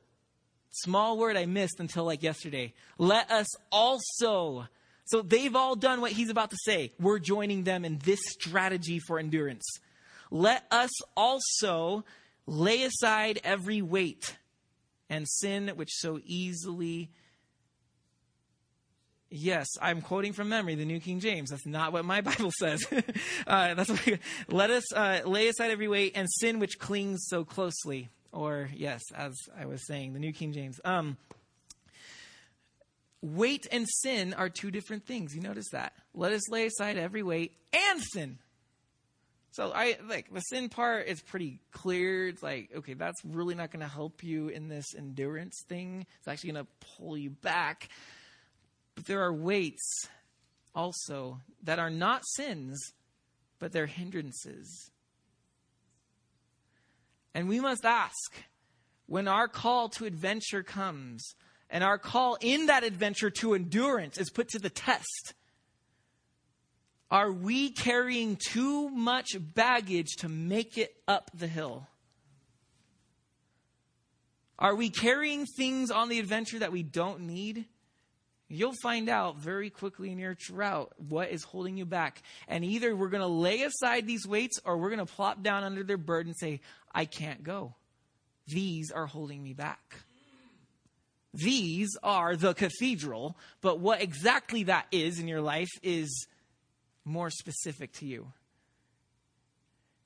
small 0.70 1.18
word 1.18 1.36
I 1.36 1.46
missed 1.46 1.80
until 1.80 2.04
like 2.04 2.22
yesterday, 2.22 2.74
let 2.98 3.30
us 3.30 3.46
also. 3.72 4.66
So 5.06 5.22
they've 5.22 5.56
all 5.56 5.74
done 5.74 6.00
what 6.00 6.12
he's 6.12 6.30
about 6.30 6.50
to 6.50 6.56
say. 6.64 6.92
We're 7.00 7.18
joining 7.18 7.64
them 7.64 7.84
in 7.84 7.98
this 8.04 8.20
strategy 8.24 9.00
for 9.00 9.18
endurance. 9.18 9.64
Let 10.30 10.64
us 10.70 10.90
also 11.16 12.04
lay 12.46 12.84
aside 12.84 13.40
every 13.42 13.82
weight 13.82 14.36
and 15.08 15.28
sin 15.28 15.72
which 15.74 15.90
so 15.92 16.20
easily 16.24 17.10
Yes, 19.32 19.68
I'm 19.80 20.02
quoting 20.02 20.32
from 20.32 20.48
memory 20.48 20.74
the 20.74 20.84
New 20.84 20.98
King 20.98 21.20
James. 21.20 21.50
That's 21.50 21.64
not 21.66 21.92
what 21.92 22.04
my 22.04 22.20
Bible 22.20 22.50
says. 22.58 22.84
uh, 23.46 23.74
that's 23.74 23.88
what, 23.88 24.18
let 24.48 24.70
us 24.70 24.92
uh, 24.92 25.20
lay 25.24 25.48
aside 25.48 25.70
every 25.70 25.86
weight 25.86 26.12
and 26.16 26.28
sin 26.28 26.58
which 26.58 26.78
clings 26.78 27.20
so 27.28 27.44
closely. 27.44 28.08
Or 28.32 28.68
yes, 28.74 29.02
as 29.14 29.34
I 29.58 29.66
was 29.66 29.86
saying, 29.86 30.14
the 30.14 30.18
New 30.18 30.32
King 30.32 30.52
James. 30.52 30.80
Um, 30.84 31.16
weight 33.22 33.66
and 33.70 33.86
sin 33.88 34.34
are 34.34 34.48
two 34.48 34.70
different 34.70 35.06
things. 35.06 35.34
You 35.34 35.42
notice 35.42 35.70
that. 35.70 35.92
Let 36.12 36.32
us 36.32 36.50
lay 36.50 36.66
aside 36.66 36.96
every 36.96 37.22
weight 37.22 37.52
and 37.72 38.00
sin. 38.02 38.38
So 39.52 39.72
I 39.74 39.96
like 40.08 40.32
the 40.32 40.40
sin 40.40 40.68
part 40.68 41.08
is 41.08 41.20
pretty 41.20 41.58
clear. 41.72 42.28
It's 42.28 42.42
like, 42.42 42.70
okay, 42.76 42.94
that's 42.94 43.20
really 43.24 43.56
not 43.56 43.72
going 43.72 43.80
to 43.80 43.92
help 43.92 44.22
you 44.22 44.48
in 44.48 44.68
this 44.68 44.94
endurance 44.96 45.64
thing. 45.68 46.06
It's 46.18 46.28
actually 46.28 46.52
going 46.52 46.64
to 46.64 46.96
pull 46.96 47.16
you 47.16 47.30
back. 47.30 47.88
But 49.00 49.06
there 49.06 49.22
are 49.22 49.32
weights 49.32 50.10
also 50.74 51.40
that 51.62 51.78
are 51.78 51.88
not 51.88 52.26
sins, 52.26 52.92
but 53.58 53.72
they're 53.72 53.86
hindrances. 53.86 54.90
And 57.32 57.48
we 57.48 57.60
must 57.60 57.86
ask 57.86 58.42
when 59.06 59.26
our 59.26 59.48
call 59.48 59.88
to 59.88 60.04
adventure 60.04 60.62
comes, 60.62 61.34
and 61.70 61.82
our 61.82 61.96
call 61.96 62.36
in 62.42 62.66
that 62.66 62.84
adventure 62.84 63.30
to 63.40 63.54
endurance 63.54 64.18
is 64.18 64.28
put 64.28 64.50
to 64.50 64.58
the 64.58 64.68
test. 64.68 65.32
Are 67.10 67.32
we 67.32 67.70
carrying 67.70 68.36
too 68.36 68.90
much 68.90 69.30
baggage 69.40 70.16
to 70.18 70.28
make 70.28 70.76
it 70.76 70.94
up 71.08 71.30
the 71.32 71.48
hill? 71.48 71.88
Are 74.58 74.74
we 74.74 74.90
carrying 74.90 75.46
things 75.46 75.90
on 75.90 76.10
the 76.10 76.18
adventure 76.18 76.58
that 76.58 76.70
we 76.70 76.82
don't 76.82 77.20
need? 77.20 77.64
You'll 78.52 78.74
find 78.82 79.08
out 79.08 79.36
very 79.36 79.70
quickly 79.70 80.10
in 80.10 80.18
your 80.18 80.36
route 80.50 80.92
what 81.08 81.30
is 81.30 81.44
holding 81.44 81.76
you 81.76 81.86
back. 81.86 82.20
And 82.48 82.64
either 82.64 82.96
we're 82.96 83.08
going 83.08 83.22
to 83.22 83.28
lay 83.28 83.62
aside 83.62 84.08
these 84.08 84.26
weights 84.26 84.58
or 84.64 84.76
we're 84.76 84.90
going 84.90 85.06
to 85.06 85.14
plop 85.14 85.44
down 85.44 85.62
under 85.62 85.84
their 85.84 85.96
burden 85.96 86.30
and 86.30 86.36
say, 86.36 86.60
I 86.92 87.04
can't 87.04 87.44
go. 87.44 87.76
These 88.48 88.90
are 88.90 89.06
holding 89.06 89.40
me 89.40 89.54
back. 89.54 90.00
These 91.32 91.96
are 92.02 92.34
the 92.34 92.52
cathedral, 92.52 93.36
but 93.60 93.78
what 93.78 94.02
exactly 94.02 94.64
that 94.64 94.86
is 94.90 95.20
in 95.20 95.28
your 95.28 95.40
life 95.40 95.70
is 95.84 96.26
more 97.04 97.30
specific 97.30 97.92
to 97.94 98.06
you. 98.06 98.32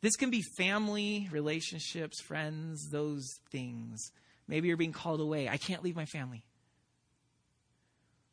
This 0.03 0.17
can 0.17 0.29
be 0.29 0.43
family, 0.59 1.31
relationships, 1.33 2.21
friends, 2.21 2.91
those 2.91 3.27
things. 3.51 4.13
Maybe 4.47 4.69
you're 4.69 4.77
being 4.77 4.93
called 4.93 5.23
away. 5.23 5.49
I 5.49 5.57
can't 5.57 5.83
leave 5.83 5.97
my 5.97 6.05
family. 6.05 6.45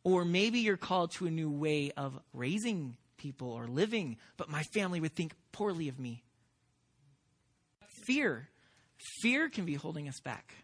Or 0.03 0.25
maybe 0.25 0.59
you're 0.59 0.77
called 0.77 1.11
to 1.13 1.27
a 1.27 1.31
new 1.31 1.49
way 1.49 1.91
of 1.95 2.19
raising 2.33 2.97
people 3.17 3.51
or 3.51 3.67
living, 3.67 4.17
but 4.37 4.49
my 4.49 4.63
family 4.63 4.99
would 4.99 5.15
think 5.15 5.33
poorly 5.51 5.87
of 5.87 5.99
me. 5.99 6.23
Fear. 8.05 8.49
Fear 9.21 9.49
can 9.49 9.65
be 9.65 9.75
holding 9.75 10.07
us 10.07 10.19
back. 10.19 10.55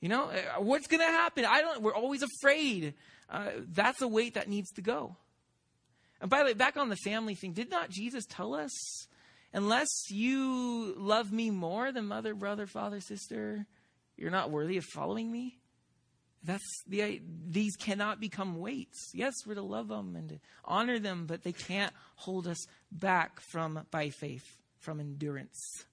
You 0.00 0.08
know, 0.08 0.30
uh, 0.30 0.60
what's 0.60 0.86
going 0.86 1.00
to 1.00 1.06
happen? 1.06 1.44
I 1.44 1.60
don't, 1.60 1.82
we're 1.82 1.94
always 1.94 2.22
afraid. 2.22 2.94
Uh, 3.28 3.50
that's 3.72 4.00
a 4.00 4.08
weight 4.08 4.34
that 4.34 4.48
needs 4.48 4.70
to 4.72 4.82
go. 4.82 5.16
And 6.20 6.30
by 6.30 6.38
the 6.38 6.44
way, 6.46 6.52
back 6.54 6.76
on 6.76 6.88
the 6.88 6.96
family 6.96 7.34
thing, 7.34 7.52
did 7.52 7.70
not 7.70 7.90
Jesus 7.90 8.24
tell 8.26 8.54
us, 8.54 8.70
unless 9.52 9.88
you 10.10 10.94
love 10.96 11.32
me 11.32 11.50
more 11.50 11.90
than 11.90 12.06
mother, 12.06 12.34
brother, 12.34 12.66
father, 12.66 13.00
sister, 13.00 13.66
you're 14.16 14.30
not 14.30 14.50
worthy 14.50 14.76
of 14.76 14.84
following 14.84 15.30
me? 15.30 15.58
That's 16.44 16.82
the 16.86 17.20
these 17.46 17.76
cannot 17.76 18.20
become 18.20 18.58
weights. 18.58 19.10
Yes, 19.12 19.34
we're 19.46 19.54
to 19.54 19.62
love 19.62 19.88
them 19.88 20.14
and 20.16 20.28
to 20.28 20.40
honor 20.64 20.98
them, 20.98 21.26
but 21.26 21.42
they 21.42 21.52
can't 21.52 21.92
hold 22.16 22.46
us 22.46 22.66
back 22.92 23.40
from 23.40 23.84
by 23.90 24.10
faith, 24.10 24.44
from 24.78 25.00
endurance. 25.00 25.84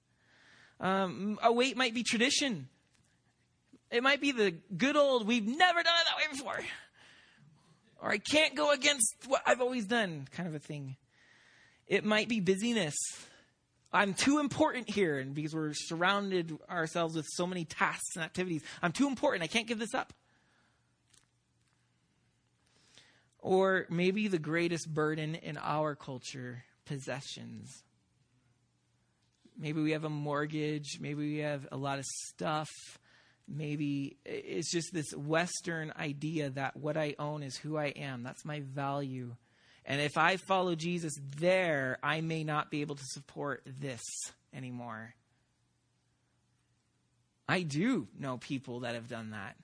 Um, 0.78 1.38
a 1.42 1.52
weight 1.52 1.76
might 1.76 1.94
be 1.94 2.02
tradition. 2.02 2.68
It 3.90 4.02
might 4.02 4.20
be 4.20 4.32
the 4.32 4.52
good 4.76 4.96
old 4.96 5.26
we've 5.26 5.46
never 5.46 5.82
done 5.82 5.94
it 6.00 6.06
that 6.06 6.16
way 6.16 6.36
before. 6.36 6.60
or 8.02 8.10
I 8.10 8.18
can't 8.18 8.54
go 8.54 8.72
against 8.72 9.14
what 9.26 9.42
I've 9.46 9.60
always 9.60 9.86
done, 9.86 10.28
kind 10.32 10.48
of 10.48 10.54
a 10.54 10.58
thing. 10.58 10.96
It 11.86 12.04
might 12.04 12.28
be 12.28 12.40
busyness. 12.40 12.96
I'm 13.92 14.14
too 14.14 14.38
important 14.38 14.90
here, 14.90 15.18
and 15.18 15.34
because 15.34 15.54
we're 15.54 15.72
surrounded 15.72 16.56
ourselves 16.68 17.16
with 17.16 17.26
so 17.28 17.46
many 17.46 17.64
tasks 17.64 18.16
and 18.16 18.24
activities, 18.24 18.62
I'm 18.82 18.92
too 18.92 19.06
important. 19.06 19.42
I 19.42 19.46
can't 19.46 19.66
give 19.66 19.78
this 19.78 19.94
up. 19.94 20.12
Or 23.46 23.86
maybe 23.88 24.26
the 24.26 24.40
greatest 24.40 24.92
burden 24.92 25.36
in 25.36 25.56
our 25.56 25.94
culture 25.94 26.64
possessions. 26.84 27.84
Maybe 29.56 29.80
we 29.80 29.92
have 29.92 30.02
a 30.02 30.10
mortgage. 30.10 30.98
Maybe 30.98 31.34
we 31.34 31.38
have 31.38 31.68
a 31.70 31.76
lot 31.76 32.00
of 32.00 32.04
stuff. 32.04 32.68
Maybe 33.46 34.16
it's 34.24 34.72
just 34.72 34.92
this 34.92 35.14
Western 35.14 35.92
idea 35.96 36.50
that 36.50 36.76
what 36.76 36.96
I 36.96 37.14
own 37.20 37.44
is 37.44 37.56
who 37.56 37.76
I 37.76 37.86
am. 37.86 38.24
That's 38.24 38.44
my 38.44 38.62
value. 38.74 39.36
And 39.84 40.00
if 40.00 40.18
I 40.18 40.38
follow 40.38 40.74
Jesus 40.74 41.14
there, 41.38 41.98
I 42.02 42.22
may 42.22 42.42
not 42.42 42.72
be 42.72 42.80
able 42.80 42.96
to 42.96 43.04
support 43.04 43.62
this 43.64 44.02
anymore. 44.52 45.14
I 47.48 47.62
do 47.62 48.08
know 48.18 48.38
people 48.38 48.80
that 48.80 48.96
have 48.96 49.06
done 49.06 49.30
that. 49.30 49.54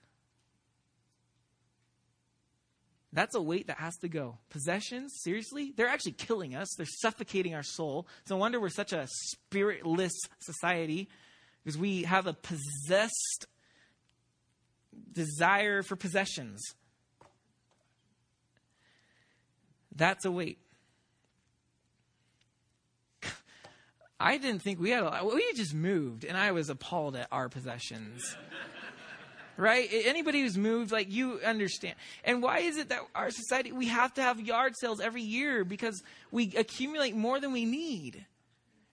That's 3.13 3.35
a 3.35 3.41
weight 3.41 3.67
that 3.67 3.77
has 3.77 3.95
to 3.97 4.09
go. 4.09 4.39
Possessions, 4.49 5.13
seriously? 5.21 5.71
They're 5.77 5.87
actually 5.87 6.13
killing 6.13 6.55
us. 6.55 6.73
They're 6.75 6.87
suffocating 6.87 7.53
our 7.53 7.61
soul. 7.61 8.07
It's 8.21 8.31
no 8.31 8.37
wonder 8.37 8.59
we're 8.59 8.69
such 8.69 8.91
a 8.91 9.07
spiritless 9.07 10.13
society 10.39 11.09
because 11.63 11.77
we 11.77 12.03
have 12.03 12.25
a 12.25 12.33
possessed 12.33 13.45
desire 15.11 15.83
for 15.83 15.95
possessions. 15.95 16.59
That's 19.95 20.25
a 20.25 20.31
weight. 20.31 20.57
I 24.19 24.39
didn't 24.39 24.63
think 24.63 24.79
we 24.79 24.89
had 24.89 25.03
a 25.03 25.05
lot. 25.05 25.35
We 25.35 25.53
just 25.53 25.75
moved, 25.75 26.25
and 26.25 26.35
I 26.35 26.51
was 26.51 26.69
appalled 26.69 27.15
at 27.15 27.27
our 27.31 27.47
possessions 27.47 28.35
right? 29.57 29.87
Anybody 29.91 30.41
who's 30.41 30.57
moved, 30.57 30.91
like 30.91 31.11
you 31.11 31.39
understand. 31.45 31.95
And 32.23 32.41
why 32.41 32.59
is 32.59 32.77
it 32.77 32.89
that 32.89 33.01
our 33.15 33.31
society, 33.31 33.71
we 33.71 33.87
have 33.87 34.13
to 34.15 34.21
have 34.21 34.39
yard 34.39 34.73
sales 34.77 34.99
every 34.99 35.21
year 35.21 35.63
because 35.63 36.01
we 36.31 36.53
accumulate 36.55 37.15
more 37.15 37.39
than 37.39 37.51
we 37.51 37.65
need? 37.65 38.25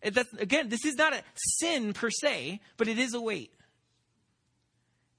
That's, 0.02 0.32
again, 0.34 0.68
this 0.68 0.84
is 0.84 0.96
not 0.96 1.14
a 1.14 1.22
sin 1.34 1.92
per 1.92 2.10
se, 2.10 2.60
but 2.76 2.88
it 2.88 2.98
is 2.98 3.14
a 3.14 3.20
weight. 3.20 3.52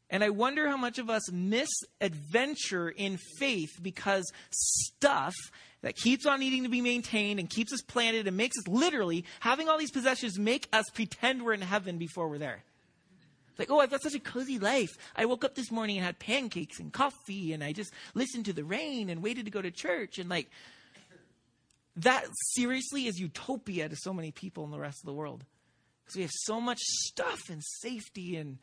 And 0.09 0.23
I 0.23 0.29
wonder 0.29 0.67
how 0.67 0.77
much 0.77 0.99
of 0.99 1.09
us 1.09 1.31
miss 1.31 1.69
adventure 2.01 2.89
in 2.89 3.17
faith 3.39 3.71
because 3.81 4.29
stuff 4.49 5.33
that 5.81 5.95
keeps 5.95 6.25
on 6.25 6.39
needing 6.39 6.63
to 6.63 6.69
be 6.69 6.81
maintained 6.81 7.39
and 7.39 7.49
keeps 7.49 7.71
us 7.73 7.81
planted 7.81 8.27
and 8.27 8.35
makes 8.35 8.57
us 8.57 8.67
literally 8.67 9.25
having 9.39 9.69
all 9.69 9.77
these 9.77 9.91
possessions 9.91 10.37
make 10.37 10.67
us 10.73 10.85
pretend 10.93 11.43
we're 11.43 11.53
in 11.53 11.61
heaven 11.61 11.97
before 11.97 12.27
we're 12.27 12.37
there 12.37 12.63
like, 13.57 13.71
oh, 13.71 13.79
I've 13.79 13.91
got 13.91 14.01
such 14.01 14.15
a 14.15 14.19
cozy 14.19 14.59
life. 14.59 14.89
I 15.15 15.25
woke 15.25 15.43
up 15.43 15.55
this 15.55 15.71
morning 15.71 15.97
and 15.97 16.05
had 16.05 16.19
pancakes 16.19 16.79
and 16.79 16.91
coffee, 16.91 17.53
and 17.53 17.63
I 17.63 17.73
just 17.73 17.93
listened 18.13 18.45
to 18.45 18.53
the 18.53 18.63
rain 18.63 19.09
and 19.09 19.21
waited 19.23 19.45
to 19.45 19.51
go 19.51 19.61
to 19.61 19.71
church. 19.71 20.19
And 20.19 20.29
like, 20.29 20.49
that 21.97 22.25
seriously 22.53 23.07
is 23.07 23.19
utopia 23.19 23.89
to 23.89 23.95
so 23.95 24.13
many 24.13 24.31
people 24.31 24.63
in 24.63 24.71
the 24.71 24.79
rest 24.79 24.99
of 25.01 25.05
the 25.05 25.13
world. 25.13 25.43
Because 26.03 26.15
we 26.15 26.21
have 26.23 26.31
so 26.33 26.61
much 26.61 26.79
stuff 26.79 27.49
and 27.49 27.61
safety, 27.63 28.37
and 28.37 28.57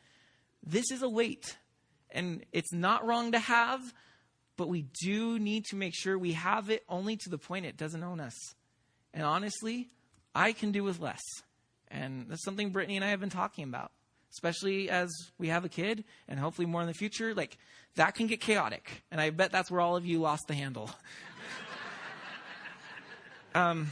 this 0.63 0.91
is 0.91 1.01
a 1.01 1.09
weight. 1.09 1.57
And 2.11 2.43
it's 2.51 2.73
not 2.73 3.05
wrong 3.05 3.33
to 3.33 3.39
have, 3.39 3.81
but 4.57 4.67
we 4.67 4.87
do 5.01 5.37
need 5.37 5.65
to 5.65 5.75
make 5.75 5.93
sure 5.95 6.17
we 6.17 6.33
have 6.33 6.69
it 6.69 6.83
only 6.89 7.17
to 7.17 7.29
the 7.29 7.37
point 7.37 7.65
it 7.65 7.77
doesn't 7.77 8.03
own 8.03 8.19
us. 8.19 8.35
And 9.13 9.23
honestly, 9.23 9.89
I 10.33 10.53
can 10.53 10.71
do 10.71 10.83
with 10.83 10.99
less. 10.99 11.21
And 11.87 12.27
that's 12.29 12.43
something 12.43 12.71
Brittany 12.71 12.95
and 12.95 13.05
I 13.05 13.09
have 13.09 13.19
been 13.19 13.29
talking 13.29 13.63
about 13.63 13.91
especially 14.31 14.89
as 14.89 15.09
we 15.37 15.47
have 15.47 15.65
a 15.65 15.69
kid 15.69 16.03
and 16.27 16.39
hopefully 16.39 16.65
more 16.65 16.81
in 16.81 16.87
the 16.87 16.93
future, 16.93 17.33
like 17.33 17.57
that 17.95 18.15
can 18.15 18.27
get 18.27 18.41
chaotic. 18.41 19.03
And 19.11 19.19
I 19.19 19.29
bet 19.29 19.51
that's 19.51 19.71
where 19.71 19.81
all 19.81 19.95
of 19.95 20.05
you 20.05 20.19
lost 20.19 20.47
the 20.47 20.53
handle. 20.53 20.89
um, 23.55 23.89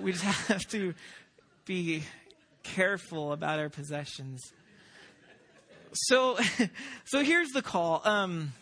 we 0.00 0.12
just 0.12 0.24
have 0.48 0.66
to 0.68 0.94
be 1.64 2.02
careful 2.62 3.32
about 3.32 3.58
our 3.58 3.68
possessions. 3.68 4.52
So, 5.92 6.38
so 7.04 7.22
here's 7.22 7.48
the 7.48 7.62
call. 7.62 8.02
Um, 8.04 8.52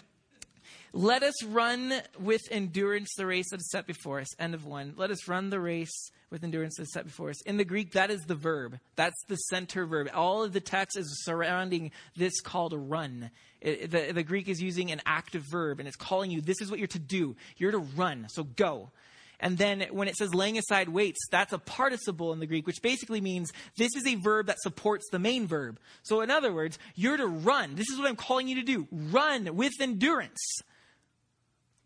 let 0.92 1.22
us 1.22 1.44
run 1.44 1.92
with 2.18 2.42
endurance 2.50 3.10
the 3.16 3.26
race 3.26 3.50
that 3.50 3.60
is 3.60 3.70
set 3.70 3.86
before 3.86 4.20
us. 4.20 4.34
End 4.40 4.54
of 4.54 4.64
one. 4.64 4.94
Let 4.96 5.10
us 5.10 5.28
run 5.28 5.50
the 5.50 5.60
race 5.60 6.10
with 6.30 6.42
endurance 6.42 6.78
is 6.78 6.92
set 6.92 7.04
before 7.04 7.30
us. 7.30 7.40
In 7.42 7.56
the 7.56 7.64
Greek, 7.64 7.92
that 7.92 8.10
is 8.10 8.22
the 8.22 8.34
verb. 8.34 8.78
That's 8.96 9.20
the 9.28 9.36
center 9.36 9.86
verb. 9.86 10.08
All 10.14 10.42
of 10.42 10.52
the 10.52 10.60
text 10.60 10.98
is 10.98 11.24
surrounding 11.24 11.92
this 12.16 12.40
call 12.40 12.70
to 12.70 12.76
run. 12.76 13.30
It, 13.60 13.90
the, 13.90 14.12
the 14.12 14.22
Greek 14.22 14.48
is 14.48 14.60
using 14.60 14.90
an 14.90 15.00
active 15.06 15.44
verb, 15.50 15.78
and 15.78 15.86
it's 15.86 15.96
calling 15.96 16.30
you, 16.30 16.40
this 16.40 16.60
is 16.60 16.70
what 16.70 16.78
you're 16.78 16.88
to 16.88 16.98
do. 16.98 17.36
You're 17.56 17.72
to 17.72 17.78
run, 17.78 18.26
so 18.28 18.44
go. 18.44 18.90
And 19.38 19.58
then 19.58 19.86
when 19.90 20.08
it 20.08 20.16
says 20.16 20.34
laying 20.34 20.56
aside 20.58 20.88
weights, 20.88 21.18
that's 21.30 21.52
a 21.52 21.58
participle 21.58 22.32
in 22.32 22.40
the 22.40 22.46
Greek, 22.46 22.66
which 22.66 22.80
basically 22.82 23.20
means 23.20 23.52
this 23.76 23.94
is 23.94 24.06
a 24.06 24.14
verb 24.14 24.46
that 24.46 24.60
supports 24.60 25.08
the 25.10 25.18
main 25.18 25.46
verb. 25.46 25.78
So 26.02 26.22
in 26.22 26.30
other 26.30 26.52
words, 26.52 26.78
you're 26.94 27.18
to 27.18 27.26
run. 27.26 27.74
This 27.74 27.88
is 27.90 27.98
what 27.98 28.08
I'm 28.08 28.16
calling 28.16 28.48
you 28.48 28.56
to 28.56 28.62
do. 28.62 28.88
Run 28.90 29.54
with 29.54 29.72
endurance 29.80 30.40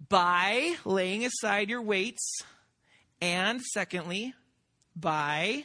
by 0.08 0.76
laying 0.84 1.24
aside 1.24 1.68
your 1.68 1.82
weights, 1.82 2.42
and 3.20 3.60
secondly, 3.60 4.34
by, 4.96 5.64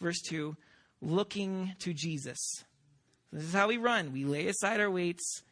verse 0.00 0.20
2, 0.28 0.56
looking 1.00 1.74
to 1.80 1.92
Jesus. 1.94 2.38
This 3.32 3.44
is 3.44 3.52
how 3.52 3.68
we 3.68 3.76
run. 3.76 4.12
We 4.12 4.24
lay 4.24 4.48
aside 4.48 4.80
our 4.80 4.90
weights 4.90 5.42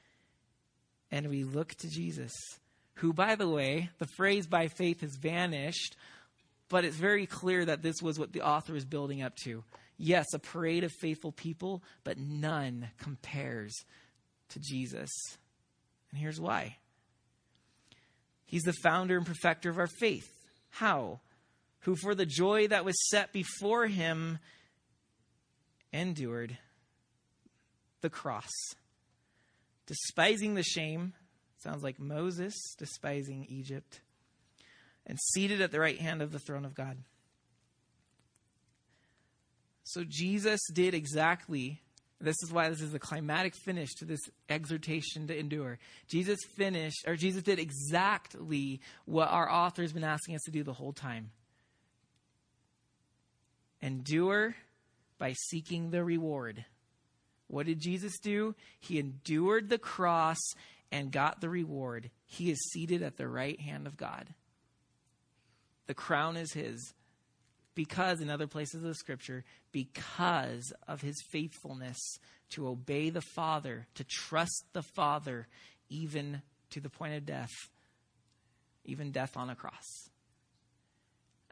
and 1.10 1.28
we 1.28 1.44
look 1.44 1.74
to 1.76 1.88
Jesus, 1.88 2.32
who, 2.94 3.12
by 3.12 3.34
the 3.34 3.48
way, 3.48 3.90
the 3.98 4.08
phrase 4.16 4.46
by 4.46 4.68
faith 4.68 5.00
has 5.00 5.16
vanished, 5.16 5.96
but 6.68 6.84
it's 6.84 6.96
very 6.96 7.26
clear 7.26 7.64
that 7.64 7.82
this 7.82 8.02
was 8.02 8.18
what 8.18 8.32
the 8.32 8.42
author 8.42 8.76
is 8.76 8.84
building 8.84 9.22
up 9.22 9.34
to. 9.44 9.64
Yes, 9.96 10.26
a 10.34 10.38
parade 10.38 10.84
of 10.84 10.92
faithful 11.00 11.32
people, 11.32 11.82
but 12.04 12.18
none 12.18 12.90
compares 12.98 13.74
to 14.50 14.60
Jesus. 14.60 15.10
And 16.10 16.20
here's 16.20 16.40
why 16.40 16.76
He's 18.44 18.62
the 18.62 18.72
founder 18.72 19.18
and 19.18 19.26
perfecter 19.26 19.68
of 19.68 19.78
our 19.78 19.86
faith. 19.86 20.30
How? 20.70 21.20
Who, 21.80 21.96
for 21.96 22.14
the 22.14 22.26
joy 22.26 22.68
that 22.68 22.84
was 22.84 23.08
set 23.08 23.32
before 23.32 23.86
him, 23.86 24.38
endured 25.92 26.58
the 28.00 28.10
cross, 28.10 28.50
despising 29.86 30.54
the 30.54 30.62
shame. 30.62 31.14
Sounds 31.58 31.82
like 31.82 31.98
Moses 31.98 32.54
despising 32.78 33.46
Egypt, 33.48 34.00
and 35.06 35.18
seated 35.32 35.60
at 35.60 35.72
the 35.72 35.80
right 35.80 35.98
hand 35.98 36.22
of 36.22 36.30
the 36.30 36.38
throne 36.38 36.64
of 36.64 36.74
God. 36.74 36.98
So 39.84 40.04
Jesus 40.06 40.60
did 40.72 40.94
exactly 40.94 41.80
this 42.20 42.36
is 42.42 42.52
why 42.52 42.68
this 42.68 42.80
is 42.80 42.90
the 42.90 42.98
climatic 42.98 43.54
finish 43.54 43.94
to 43.98 44.04
this 44.04 44.20
exhortation 44.48 45.28
to 45.28 45.38
endure. 45.38 45.78
Jesus 46.08 46.38
finished, 46.56 47.06
or 47.06 47.14
Jesus 47.14 47.42
did 47.42 47.60
exactly 47.60 48.80
what 49.04 49.28
our 49.28 49.50
author 49.50 49.82
has 49.82 49.92
been 49.92 50.04
asking 50.04 50.34
us 50.34 50.42
to 50.46 50.50
do 50.50 50.64
the 50.64 50.72
whole 50.72 50.92
time 50.92 51.30
endure 53.80 54.54
by 55.18 55.34
seeking 55.48 55.90
the 55.90 56.04
reward. 56.04 56.64
What 57.48 57.66
did 57.66 57.80
Jesus 57.80 58.18
do? 58.18 58.54
He 58.78 58.98
endured 58.98 59.68
the 59.68 59.78
cross 59.78 60.38
and 60.92 61.10
got 61.10 61.40
the 61.40 61.48
reward. 61.48 62.10
He 62.26 62.50
is 62.50 62.70
seated 62.72 63.02
at 63.02 63.16
the 63.16 63.28
right 63.28 63.60
hand 63.60 63.86
of 63.86 63.96
God. 63.96 64.28
The 65.86 65.94
crown 65.94 66.36
is 66.36 66.52
his 66.52 66.92
because 67.74 68.20
in 68.20 68.28
other 68.28 68.48
places 68.48 68.82
of 68.82 68.88
the 68.88 68.94
scripture, 68.94 69.44
because 69.70 70.72
of 70.88 71.00
his 71.00 71.22
faithfulness 71.30 72.18
to 72.50 72.66
obey 72.66 73.08
the 73.08 73.20
Father, 73.20 73.86
to 73.94 74.04
trust 74.04 74.64
the 74.72 74.82
Father, 74.82 75.46
even 75.88 76.42
to 76.70 76.80
the 76.80 76.90
point 76.90 77.14
of 77.14 77.24
death, 77.24 77.52
even 78.84 79.12
death 79.12 79.36
on 79.36 79.48
a 79.48 79.54
cross. 79.54 80.07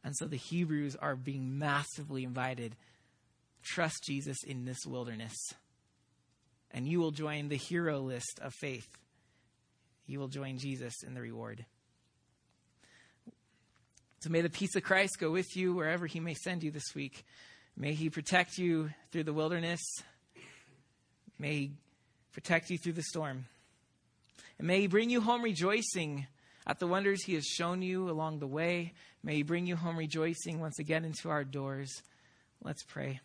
And 0.07 0.17
so 0.17 0.27
the 0.27 0.37
Hebrews 0.37 0.95
are 0.95 1.17
being 1.17 1.59
massively 1.59 2.23
invited 2.23 2.77
trust 3.65 4.05
Jesus 4.07 4.39
in 4.47 4.65
this 4.65 4.87
wilderness. 4.87 5.35
And 6.71 6.87
you 6.87 7.01
will 7.01 7.11
join 7.11 7.49
the 7.49 7.57
hero 7.57 7.99
list 7.99 8.39
of 8.41 8.55
faith. 8.55 8.87
You 10.07 10.21
will 10.21 10.29
join 10.29 10.59
Jesus 10.59 11.03
in 11.05 11.15
the 11.15 11.21
reward. 11.21 11.67
So 14.21 14.31
may 14.31 14.43
the 14.43 14.49
peace 14.49 14.77
of 14.77 14.85
Christ 14.85 15.19
go 15.19 15.33
with 15.33 15.57
you 15.57 15.75
wherever 15.75 16.07
he 16.07 16.21
may 16.21 16.35
send 16.35 16.63
you 16.63 16.71
this 16.71 16.95
week. 16.95 17.25
May 17.77 17.95
he 17.95 18.09
protect 18.09 18.59
you 18.59 18.91
through 19.11 19.25
the 19.25 19.33
wilderness. 19.33 19.81
May 21.37 21.53
he 21.53 21.73
protect 22.33 22.71
you 22.71 22.79
through 22.79 22.93
the 22.93 23.03
storm. 23.03 23.47
And 24.61 24.69
may 24.69 24.83
he 24.83 24.87
bring 24.87 25.11
you 25.11 25.21
home 25.21 25.43
rejoicing 25.43 26.29
at 26.65 26.79
the 26.79 26.87
wonders 26.87 27.25
he 27.25 27.35
has 27.35 27.45
shown 27.45 27.83
you 27.83 28.09
along 28.09 28.39
the 28.39 28.47
way. 28.47 28.93
May 29.27 29.35
he 29.35 29.43
bring 29.43 29.67
you 29.67 29.75
home 29.75 29.97
rejoicing 29.99 30.61
once 30.61 30.79
again 30.79 31.05
into 31.05 31.31
our 31.31 31.43
doors. 31.43 32.01
Let's 32.63 32.85
pray. 32.85 33.19